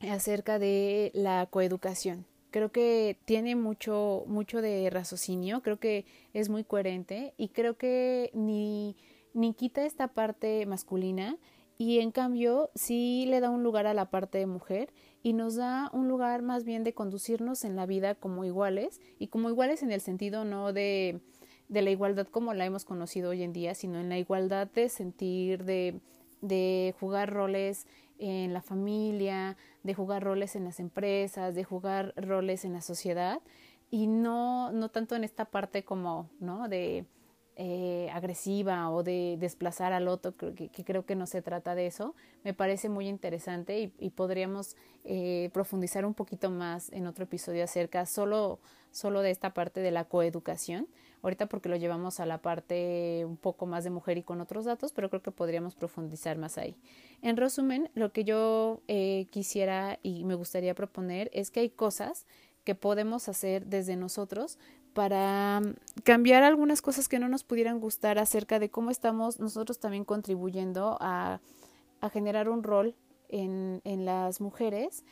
acerca 0.00 0.58
de 0.58 1.12
la 1.14 1.46
coeducación. 1.50 2.26
Creo 2.52 2.70
que 2.70 3.18
tiene 3.24 3.56
mucho, 3.56 4.22
mucho 4.28 4.62
de 4.62 4.88
raciocinio, 4.90 5.60
creo 5.62 5.80
que 5.80 6.04
es 6.32 6.48
muy 6.48 6.62
coherente 6.62 7.34
y 7.36 7.48
creo 7.48 7.76
que 7.76 8.30
ni, 8.32 8.96
ni 9.34 9.54
quita 9.54 9.84
esta 9.84 10.06
parte 10.06 10.64
masculina 10.66 11.36
y 11.76 11.98
en 11.98 12.12
cambio 12.12 12.70
sí 12.76 13.26
le 13.26 13.40
da 13.40 13.50
un 13.50 13.64
lugar 13.64 13.88
a 13.88 13.94
la 13.94 14.10
parte 14.10 14.38
de 14.38 14.46
mujer 14.46 14.92
y 15.24 15.32
nos 15.32 15.56
da 15.56 15.90
un 15.92 16.06
lugar 16.06 16.42
más 16.42 16.62
bien 16.62 16.84
de 16.84 16.94
conducirnos 16.94 17.64
en 17.64 17.74
la 17.74 17.86
vida 17.86 18.14
como 18.14 18.44
iguales 18.44 19.00
y 19.18 19.26
como 19.26 19.48
iguales 19.48 19.82
en 19.82 19.90
el 19.90 20.00
sentido 20.00 20.44
no 20.44 20.72
de 20.72 21.20
de 21.72 21.82
la 21.82 21.90
igualdad 21.90 22.26
como 22.28 22.52
la 22.54 22.66
hemos 22.66 22.84
conocido 22.84 23.30
hoy 23.30 23.42
en 23.42 23.52
día, 23.52 23.74
sino 23.74 23.98
en 23.98 24.10
la 24.10 24.18
igualdad 24.18 24.68
de 24.68 24.88
sentir, 24.90 25.64
de, 25.64 26.00
de 26.42 26.94
jugar 27.00 27.32
roles 27.32 27.86
en 28.18 28.52
la 28.52 28.60
familia, 28.60 29.56
de 29.82 29.94
jugar 29.94 30.22
roles 30.22 30.56
en 30.56 30.64
las 30.64 30.80
empresas, 30.80 31.54
de 31.54 31.64
jugar 31.64 32.12
roles 32.16 32.64
en 32.64 32.72
la 32.72 32.80
sociedad 32.80 33.40
y 33.90 34.06
no, 34.06 34.72
no 34.72 34.88
tanto 34.88 35.14
en 35.16 35.24
esta 35.24 35.44
parte 35.44 35.84
como, 35.84 36.30
¿no? 36.40 36.68
De 36.68 37.04
eh, 37.56 38.08
agresiva 38.14 38.90
o 38.90 39.02
de 39.02 39.36
desplazar 39.38 39.92
al 39.92 40.08
otro, 40.08 40.34
que, 40.34 40.54
que, 40.54 40.84
creo 40.84 41.04
que 41.04 41.14
no 41.14 41.26
se 41.26 41.42
trata 41.42 41.74
de 41.74 41.86
eso. 41.86 42.14
Me 42.44 42.54
parece 42.54 42.88
muy 42.88 43.06
interesante 43.06 43.92
y, 43.98 44.10
podríamos 44.10 44.76
eh, 45.04 45.50
profundizar 45.52 46.06
un 46.06 46.14
poquito 46.14 46.50
más 46.50 46.90
en 46.92 47.06
otro 47.06 47.24
episodio 47.24 47.62
acerca 47.62 48.06
solo, 48.06 48.58
solo 48.90 49.20
de 49.20 49.30
esta 49.30 49.52
parte 49.52 49.80
de 49.80 49.90
la 49.90 50.04
coeducación. 50.04 50.88
Ahorita 51.22 51.46
porque 51.46 51.68
lo 51.68 51.76
llevamos 51.76 52.18
a 52.18 52.26
la 52.26 52.38
parte 52.38 53.24
un 53.24 53.36
poco 53.36 53.64
más 53.64 53.84
de 53.84 53.90
mujer 53.90 54.18
y 54.18 54.22
con 54.22 54.40
otros 54.40 54.64
datos, 54.64 54.92
pero 54.92 55.08
creo 55.08 55.22
que 55.22 55.30
podríamos 55.30 55.76
profundizar 55.76 56.36
más 56.36 56.58
ahí. 56.58 56.76
En 57.22 57.36
resumen, 57.36 57.90
lo 57.94 58.12
que 58.12 58.24
yo 58.24 58.80
eh, 58.88 59.28
quisiera 59.30 60.00
y 60.02 60.24
me 60.24 60.34
gustaría 60.34 60.74
proponer 60.74 61.30
es 61.32 61.52
que 61.52 61.60
hay 61.60 61.70
cosas 61.70 62.26
que 62.64 62.74
podemos 62.74 63.28
hacer 63.28 63.66
desde 63.66 63.96
nosotros 63.96 64.58
para 64.94 65.60
mm, 65.60 65.74
cambiar 66.02 66.42
algunas 66.42 66.82
cosas 66.82 67.08
que 67.08 67.18
no 67.18 67.28
nos 67.28 67.44
pudieran 67.44 67.80
gustar 67.80 68.18
acerca 68.18 68.58
de 68.58 68.70
cómo 68.70 68.90
estamos 68.90 69.38
nosotros 69.40 69.78
también 69.78 70.04
contribuyendo 70.04 70.98
a, 71.00 71.40
generar 72.12 72.48
un 72.48 72.64
rol 72.64 72.96
en, 73.28 73.80
en 73.84 74.04
las 74.04 74.40
mujeres 74.40 75.04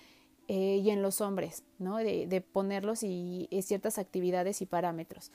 eh, 0.48 0.80
y 0.82 0.90
en 0.90 1.02
los 1.02 1.20
hombres, 1.20 1.62
¿no? 1.78 1.98
De, 1.98 2.26
de 2.26 2.40
ponerlos 2.40 3.04
y, 3.04 3.46
y 3.48 3.62
ciertas 3.62 3.96
actividades 3.98 4.60
y 4.60 4.66
parámetros. 4.66 5.30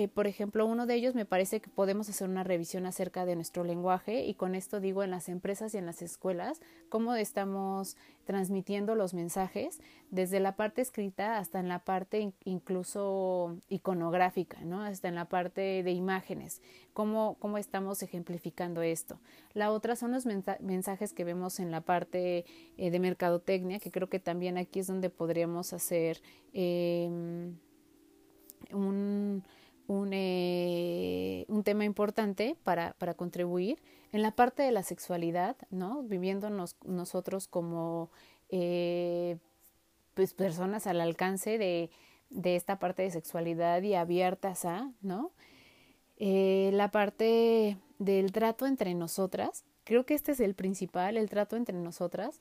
Eh, 0.00 0.08
por 0.08 0.26
ejemplo, 0.26 0.64
uno 0.64 0.86
de 0.86 0.94
ellos 0.94 1.14
me 1.14 1.26
parece 1.26 1.60
que 1.60 1.68
podemos 1.68 2.08
hacer 2.08 2.26
una 2.26 2.42
revisión 2.42 2.86
acerca 2.86 3.26
de 3.26 3.36
nuestro 3.36 3.64
lenguaje 3.64 4.24
y 4.24 4.32
con 4.32 4.54
esto 4.54 4.80
digo 4.80 5.02
en 5.02 5.10
las 5.10 5.28
empresas 5.28 5.74
y 5.74 5.76
en 5.76 5.84
las 5.84 6.00
escuelas, 6.00 6.62
cómo 6.88 7.14
estamos 7.16 7.98
transmitiendo 8.24 8.94
los 8.94 9.12
mensajes 9.12 9.78
desde 10.10 10.40
la 10.40 10.56
parte 10.56 10.80
escrita 10.80 11.36
hasta 11.36 11.60
en 11.60 11.68
la 11.68 11.80
parte 11.80 12.32
incluso 12.44 13.58
iconográfica, 13.68 14.62
¿no? 14.62 14.82
hasta 14.82 15.08
en 15.08 15.16
la 15.16 15.26
parte 15.26 15.82
de 15.82 15.92
imágenes, 15.92 16.62
cómo, 16.94 17.36
cómo 17.38 17.58
estamos 17.58 18.02
ejemplificando 18.02 18.80
esto. 18.80 19.20
La 19.52 19.70
otra 19.70 19.96
son 19.96 20.12
los 20.12 20.24
mensajes 20.24 21.12
que 21.12 21.24
vemos 21.24 21.60
en 21.60 21.70
la 21.70 21.82
parte 21.82 22.46
eh, 22.78 22.90
de 22.90 22.98
mercadotecnia, 23.00 23.80
que 23.80 23.90
creo 23.90 24.08
que 24.08 24.18
también 24.18 24.56
aquí 24.56 24.80
es 24.80 24.86
donde 24.86 25.10
podríamos 25.10 25.74
hacer 25.74 26.22
eh, 26.54 27.06
un 28.72 29.44
un, 29.90 30.10
eh, 30.12 31.44
un 31.48 31.64
tema 31.64 31.84
importante 31.84 32.56
para, 32.62 32.92
para 32.98 33.14
contribuir. 33.14 33.82
En 34.12 34.22
la 34.22 34.30
parte 34.30 34.62
de 34.62 34.70
la 34.70 34.84
sexualidad, 34.84 35.56
¿no? 35.70 36.04
Viviéndonos 36.04 36.76
nosotros 36.84 37.48
como 37.48 38.08
eh, 38.50 39.36
pues 40.14 40.32
personas 40.32 40.86
al 40.86 41.00
alcance 41.00 41.58
de, 41.58 41.90
de, 42.30 42.54
esta 42.54 42.78
parte 42.78 43.02
de 43.02 43.10
sexualidad 43.10 43.82
y 43.82 43.94
abiertas 43.94 44.64
a, 44.64 44.92
¿no? 45.02 45.32
Eh, 46.18 46.70
la 46.72 46.92
parte 46.92 47.76
del 47.98 48.30
trato 48.30 48.66
entre 48.66 48.94
nosotras, 48.94 49.64
creo 49.82 50.06
que 50.06 50.14
este 50.14 50.32
es 50.32 50.40
el 50.40 50.54
principal, 50.54 51.16
el 51.16 51.28
trato 51.28 51.56
entre 51.56 51.76
nosotras. 51.76 52.40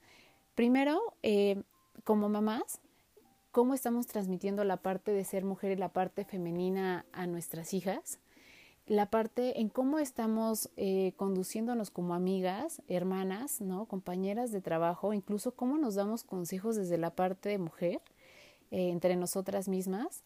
Primero, 0.53 0.99
como 2.03 2.29
mamás, 2.29 2.79
cómo 3.59 3.73
estamos 3.73 4.07
transmitiendo 4.07 4.63
la 4.63 4.77
parte 4.77 5.11
de 5.11 5.25
ser 5.25 5.43
mujer 5.43 5.73
y 5.73 5.75
la 5.75 5.89
parte 5.89 6.23
femenina 6.23 7.05
a 7.11 7.27
nuestras 7.27 7.73
hijas, 7.73 8.17
la 8.85 9.07
parte 9.07 9.59
en 9.59 9.67
cómo 9.67 9.99
estamos 9.99 10.69
eh, 10.77 11.11
conduciéndonos 11.17 11.91
como 11.91 12.13
amigas, 12.13 12.81
hermanas, 12.87 13.59
¿no? 13.59 13.85
compañeras 13.85 14.53
de 14.53 14.61
trabajo, 14.61 15.11
incluso 15.11 15.51
cómo 15.51 15.77
nos 15.77 15.95
damos 15.95 16.23
consejos 16.23 16.77
desde 16.77 16.97
la 16.97 17.09
parte 17.09 17.49
de 17.49 17.57
mujer 17.57 17.99
eh, 18.71 18.91
entre 18.91 19.17
nosotras 19.17 19.67
mismas. 19.67 20.23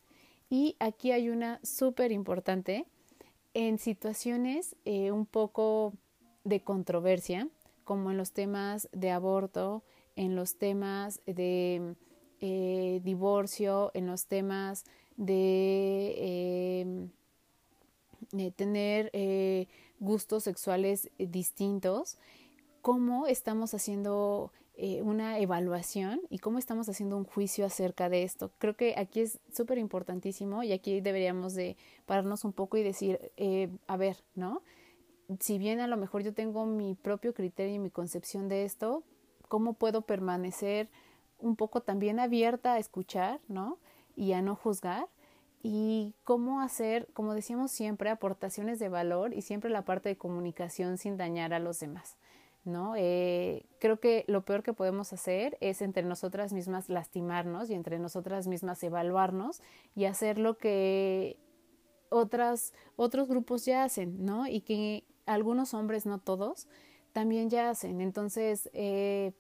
Y 0.52 0.76
aquí 0.78 1.12
hay 1.12 1.30
una 1.30 1.60
súper 1.64 2.12
importante 2.12 2.86
en 3.56 3.80
situaciones 3.80 4.76
eh, 4.86 5.12
un 5.12 5.26
poco 5.26 5.94
de 6.44 6.60
controversia, 6.60 7.48
como 7.84 8.12
en 8.12 8.18
los 8.18 8.32
temas 8.32 8.90
de 8.92 9.10
aborto, 9.10 9.82
en 10.16 10.36
los 10.36 10.58
temas 10.58 11.20
de 11.26 11.96
eh, 12.46 13.00
divorcio, 13.06 13.90
en 13.94 14.06
los 14.06 14.26
temas 14.26 14.84
de, 15.16 16.82
em, 16.82 18.52
tener 18.52 19.10
eh, 19.14 19.70
gustos 20.02 20.44
sexuales 20.44 21.10
distintos, 21.18 22.18
cómo 22.82 23.28
estamos 23.28 23.74
haciendo 23.74 24.52
eh, 24.76 25.02
una 25.04 25.40
evaluación 25.40 26.20
y 26.30 26.40
cómo 26.40 26.60
estamos 26.60 26.90
haciendo 26.90 27.16
un 27.16 27.24
juicio 27.24 27.66
acerca 27.66 28.10
de 28.10 28.24
esto. 28.24 28.52
Creo 28.58 28.76
que 28.76 28.96
aquí 28.98 29.22
es 29.22 29.40
súper 29.54 29.78
importantísimo 29.78 30.64
y 30.64 30.74
aquí 30.74 31.00
deberíamos 31.00 31.54
de 31.54 31.78
pararnos 32.06 32.44
un 32.44 32.52
poco 32.52 32.76
y 32.76 32.84
decir, 32.84 33.32
a 33.88 33.96
ver, 33.96 34.18
¿no? 34.36 34.64
Si 35.40 35.58
bien 35.60 35.80
a 35.80 35.88
lo 35.88 35.96
mejor 35.96 36.24
yo 36.24 36.34
tengo 36.34 36.66
mi 36.66 36.94
propio 36.96 37.34
criterio 37.34 37.76
y 37.76 37.80
mi 37.80 37.90
concepción 37.90 38.50
de 38.50 38.66
esto, 38.66 39.02
¿cómo 39.48 39.76
puedo 39.76 40.02
permanecer 40.02 40.90
un 41.44 41.56
poco 41.56 41.82
también 41.82 42.20
abierta 42.20 42.74
a 42.74 42.80
escuchar, 42.80 43.40
¿no? 43.48 43.78
Y 44.16 44.34
a 44.34 44.42
no 44.42 44.56
juzgar. 44.56 45.08
Y 45.62 46.14
cómo 46.24 46.62
hacer, 46.62 47.08
como 47.14 47.34
decíamos 47.34 47.72
siempre, 47.72 48.10
aportaciones 48.10 48.80
de 48.80 48.90
valor 48.90 49.34
y 49.34 49.42
siempre 49.42 49.70
la 49.70 49.86
parte 49.86 50.10
de 50.10 50.18
comunicación 50.18 50.98
sin 50.98 51.16
dañar 51.16 51.54
a 51.54 51.60
los 51.60 51.80
demás. 51.80 52.18
¿no? 52.66 52.96
Eh, 52.96 53.66
creo 53.80 54.00
que 54.00 54.24
lo 54.28 54.46
peor 54.46 54.64
que 54.64 54.74
podemos 54.74 55.12
hacer 55.12 55.58
es 55.60 55.82
entre 55.82 56.04
nosotras 56.04 56.54
mismas 56.54 56.90
lastimarnos 56.90 57.70
y 57.70 57.74
entre 57.74 58.00
nosotras 58.00 58.48
mismas 58.48 58.82
evaluarnos 58.84 59.62
y 59.96 60.06
hacer 60.06 60.38
lo 60.38 60.58
que 60.58 61.38
otras, 62.10 62.74
otros 62.96 63.28
grupos 63.28 63.66
ya 63.66 63.84
hacen, 63.84 64.24
¿no? 64.24 64.48
Y 64.48 64.62
que 64.62 65.04
algunos 65.26 65.74
hombres, 65.74 66.06
no 66.06 66.20
todos, 66.20 66.68
también 67.12 67.50
ya 67.50 67.70
hacen. 67.70 68.02
Entonces, 68.02 68.70
eh, 68.74 69.34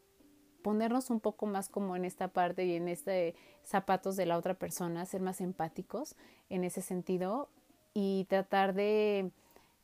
ponernos 0.63 1.11
un 1.11 1.19
poco 1.19 1.45
más 1.45 1.69
como 1.69 1.95
en 1.95 2.05
esta 2.05 2.29
parte 2.29 2.65
y 2.65 2.75
en 2.75 2.87
este 2.87 3.35
zapatos 3.63 4.15
de 4.15 4.25
la 4.25 4.37
otra 4.37 4.55
persona, 4.55 5.05
ser 5.05 5.21
más 5.21 5.41
empáticos 5.41 6.15
en 6.49 6.63
ese 6.63 6.81
sentido 6.81 7.49
y 7.93 8.25
tratar 8.29 8.73
de, 8.73 9.29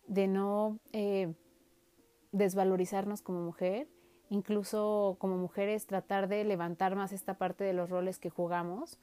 de 0.07 0.27
no 0.27 0.79
eh, 0.93 1.33
desvalorizarnos 2.31 3.21
como 3.21 3.41
mujer, 3.41 3.87
incluso 4.29 5.17
como 5.19 5.37
mujeres 5.37 5.85
tratar 5.85 6.27
de 6.27 6.43
levantar 6.43 6.95
más 6.95 7.11
esta 7.11 7.35
parte 7.35 7.63
de 7.63 7.73
los 7.73 7.89
roles 7.89 8.17
que 8.17 8.29
jugamos 8.29 8.97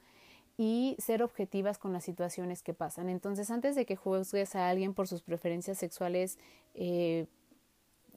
y 0.57 0.95
ser 0.99 1.21
objetivas 1.21 1.77
con 1.77 1.93
las 1.93 2.03
situaciones 2.03 2.63
que 2.63 2.73
pasan. 2.73 3.09
Entonces, 3.09 3.51
antes 3.51 3.75
de 3.75 3.85
que 3.85 3.95
juzgues 3.95 4.55
a 4.55 4.69
alguien 4.69 4.93
por 4.93 5.07
sus 5.07 5.21
preferencias 5.21 5.77
sexuales, 5.77 6.39
eh, 6.73 7.27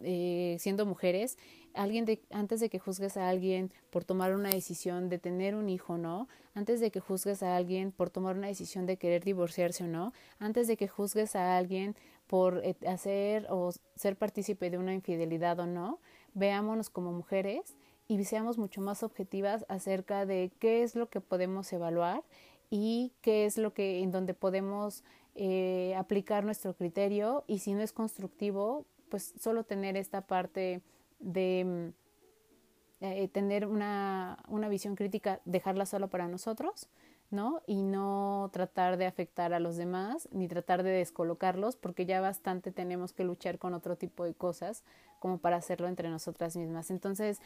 eh, 0.02 0.56
siendo 0.58 0.86
mujeres, 0.86 1.36
alguien 1.74 2.04
de, 2.04 2.22
antes 2.30 2.60
de 2.60 2.68
que 2.68 2.78
juzgues 2.78 3.16
a 3.16 3.28
alguien 3.28 3.70
por 3.90 4.04
tomar 4.04 4.34
una 4.34 4.50
decisión 4.50 5.08
de 5.08 5.18
tener 5.18 5.54
un 5.54 5.68
hijo 5.68 5.94
o 5.94 5.98
no, 5.98 6.28
antes 6.54 6.80
de 6.80 6.90
que 6.90 7.00
juzgues 7.00 7.42
a 7.42 7.56
alguien 7.56 7.92
por 7.92 8.10
tomar 8.10 8.36
una 8.36 8.48
decisión 8.48 8.86
de 8.86 8.96
querer 8.96 9.24
divorciarse 9.24 9.84
o 9.84 9.86
no, 9.86 10.12
antes 10.38 10.66
de 10.68 10.76
que 10.76 10.88
juzgues 10.88 11.36
a 11.36 11.56
alguien 11.56 11.96
por 12.26 12.60
eh, 12.64 12.76
hacer 12.86 13.46
o 13.50 13.70
ser 13.96 14.16
partícipe 14.16 14.70
de 14.70 14.78
una 14.78 14.94
infidelidad 14.94 15.58
o 15.60 15.66
no, 15.66 15.98
veámonos 16.34 16.90
como 16.90 17.12
mujeres 17.12 17.76
y 18.08 18.24
seamos 18.24 18.58
mucho 18.58 18.80
más 18.80 19.02
objetivas 19.02 19.64
acerca 19.68 20.26
de 20.26 20.50
qué 20.58 20.82
es 20.82 20.94
lo 20.94 21.08
que 21.08 21.20
podemos 21.20 21.72
evaluar 21.72 22.22
y 22.70 23.12
qué 23.20 23.46
es 23.46 23.58
lo 23.58 23.72
que 23.74 24.00
en 24.00 24.10
donde 24.10 24.34
podemos 24.34 25.04
eh, 25.34 25.94
aplicar 25.96 26.44
nuestro 26.44 26.74
criterio 26.74 27.44
y 27.46 27.60
si 27.60 27.72
no 27.72 27.82
es 27.82 27.92
constructivo, 27.92 28.84
pues 29.08 29.34
solo 29.38 29.64
tener 29.64 29.96
esta 29.96 30.22
parte 30.22 30.82
de 31.20 31.64
mm, 31.64 33.04
eh, 33.04 33.28
tener 33.28 33.66
una, 33.66 34.38
una 34.48 34.68
visión 34.68 34.96
crítica, 34.96 35.40
dejarla 35.44 35.86
solo 35.86 36.08
para 36.08 36.28
nosotros, 36.28 36.88
¿no? 37.30 37.62
Y 37.66 37.82
no 37.82 38.50
tratar 38.52 38.96
de 38.96 39.06
afectar 39.06 39.54
a 39.54 39.60
los 39.60 39.76
demás, 39.76 40.28
ni 40.32 40.48
tratar 40.48 40.82
de 40.82 40.90
descolocarlos, 40.90 41.76
porque 41.76 42.04
ya 42.04 42.20
bastante 42.20 42.72
tenemos 42.72 43.12
que 43.12 43.24
luchar 43.24 43.58
con 43.58 43.72
otro 43.72 43.96
tipo 43.96 44.24
de 44.24 44.34
cosas 44.34 44.82
como 45.20 45.38
para 45.38 45.56
hacerlo 45.56 45.86
entre 45.86 46.08
nosotras 46.08 46.56
mismas. 46.56 46.90
Entonces, 46.90 47.40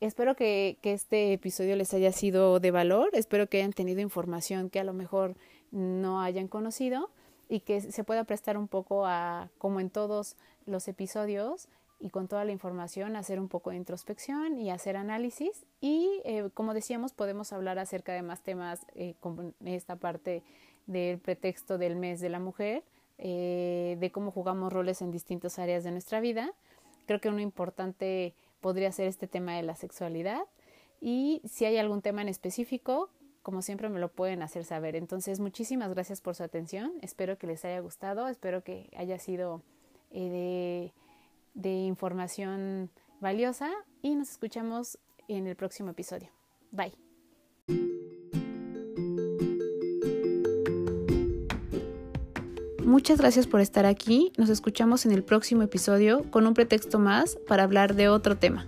espero 0.00 0.34
que, 0.34 0.78
que 0.80 0.94
este 0.94 1.32
episodio 1.32 1.76
les 1.76 1.92
haya 1.92 2.12
sido 2.12 2.58
de 2.58 2.70
valor, 2.70 3.10
espero 3.12 3.48
que 3.48 3.58
hayan 3.58 3.72
tenido 3.72 4.00
información 4.00 4.70
que 4.70 4.80
a 4.80 4.84
lo 4.84 4.94
mejor 4.94 5.36
no 5.70 6.22
hayan 6.22 6.48
conocido 6.48 7.10
y 7.48 7.60
que 7.60 7.80
se 7.80 8.04
pueda 8.04 8.24
prestar 8.24 8.56
un 8.56 8.68
poco 8.68 9.06
a, 9.06 9.50
como 9.58 9.80
en 9.80 9.90
todos 9.90 10.36
los 10.66 10.88
episodios, 10.88 11.68
y 12.00 12.10
con 12.10 12.28
toda 12.28 12.44
la 12.44 12.52
información 12.52 13.16
hacer 13.16 13.40
un 13.40 13.48
poco 13.48 13.70
de 13.70 13.76
introspección 13.76 14.58
y 14.58 14.70
hacer 14.70 14.96
análisis. 14.96 15.64
Y 15.80 16.20
eh, 16.24 16.50
como 16.54 16.74
decíamos 16.74 17.12
podemos 17.12 17.52
hablar 17.52 17.78
acerca 17.78 18.12
de 18.12 18.22
más 18.22 18.42
temas 18.42 18.86
eh, 18.94 19.14
como 19.20 19.52
esta 19.64 19.96
parte 19.96 20.42
del 20.86 21.18
pretexto 21.18 21.78
del 21.78 21.96
mes 21.96 22.20
de 22.20 22.28
la 22.28 22.38
mujer 22.38 22.82
eh, 23.18 23.96
de 24.00 24.12
cómo 24.12 24.30
jugamos 24.30 24.72
roles 24.72 25.02
en 25.02 25.10
distintas 25.10 25.58
áreas 25.58 25.84
de 25.84 25.90
nuestra 25.90 26.20
vida. 26.20 26.52
Creo 27.06 27.20
que 27.20 27.28
uno 27.28 27.40
importante 27.40 28.34
podría 28.60 28.92
ser 28.92 29.06
este 29.06 29.26
tema 29.26 29.56
de 29.56 29.62
la 29.62 29.74
sexualidad. 29.74 30.42
Y 31.00 31.42
si 31.44 31.64
hay 31.64 31.78
algún 31.78 32.02
tema 32.02 32.22
en 32.22 32.28
específico 32.28 33.10
como 33.42 33.62
siempre 33.62 33.88
me 33.88 33.98
lo 33.98 34.10
pueden 34.10 34.42
hacer 34.42 34.62
saber. 34.64 34.94
Entonces 34.94 35.40
muchísimas 35.40 35.88
gracias 35.88 36.20
por 36.20 36.34
su 36.34 36.42
atención. 36.42 36.92
Espero 37.00 37.38
que 37.38 37.46
les 37.46 37.64
haya 37.64 37.80
gustado. 37.80 38.28
Espero 38.28 38.62
que 38.62 38.90
haya 38.94 39.18
sido 39.18 39.62
de 40.10 40.92
de 41.58 41.70
información 41.70 42.90
valiosa 43.20 43.70
y 44.00 44.14
nos 44.14 44.30
escuchamos 44.30 44.98
en 45.26 45.46
el 45.46 45.56
próximo 45.56 45.90
episodio. 45.90 46.30
Bye. 46.70 46.92
Muchas 52.84 53.18
gracias 53.18 53.46
por 53.46 53.60
estar 53.60 53.84
aquí. 53.84 54.32
Nos 54.38 54.48
escuchamos 54.48 55.04
en 55.04 55.12
el 55.12 55.22
próximo 55.22 55.62
episodio 55.62 56.22
con 56.30 56.46
un 56.46 56.54
pretexto 56.54 56.98
más 56.98 57.36
para 57.46 57.64
hablar 57.64 57.94
de 57.94 58.08
otro 58.08 58.38
tema. 58.38 58.66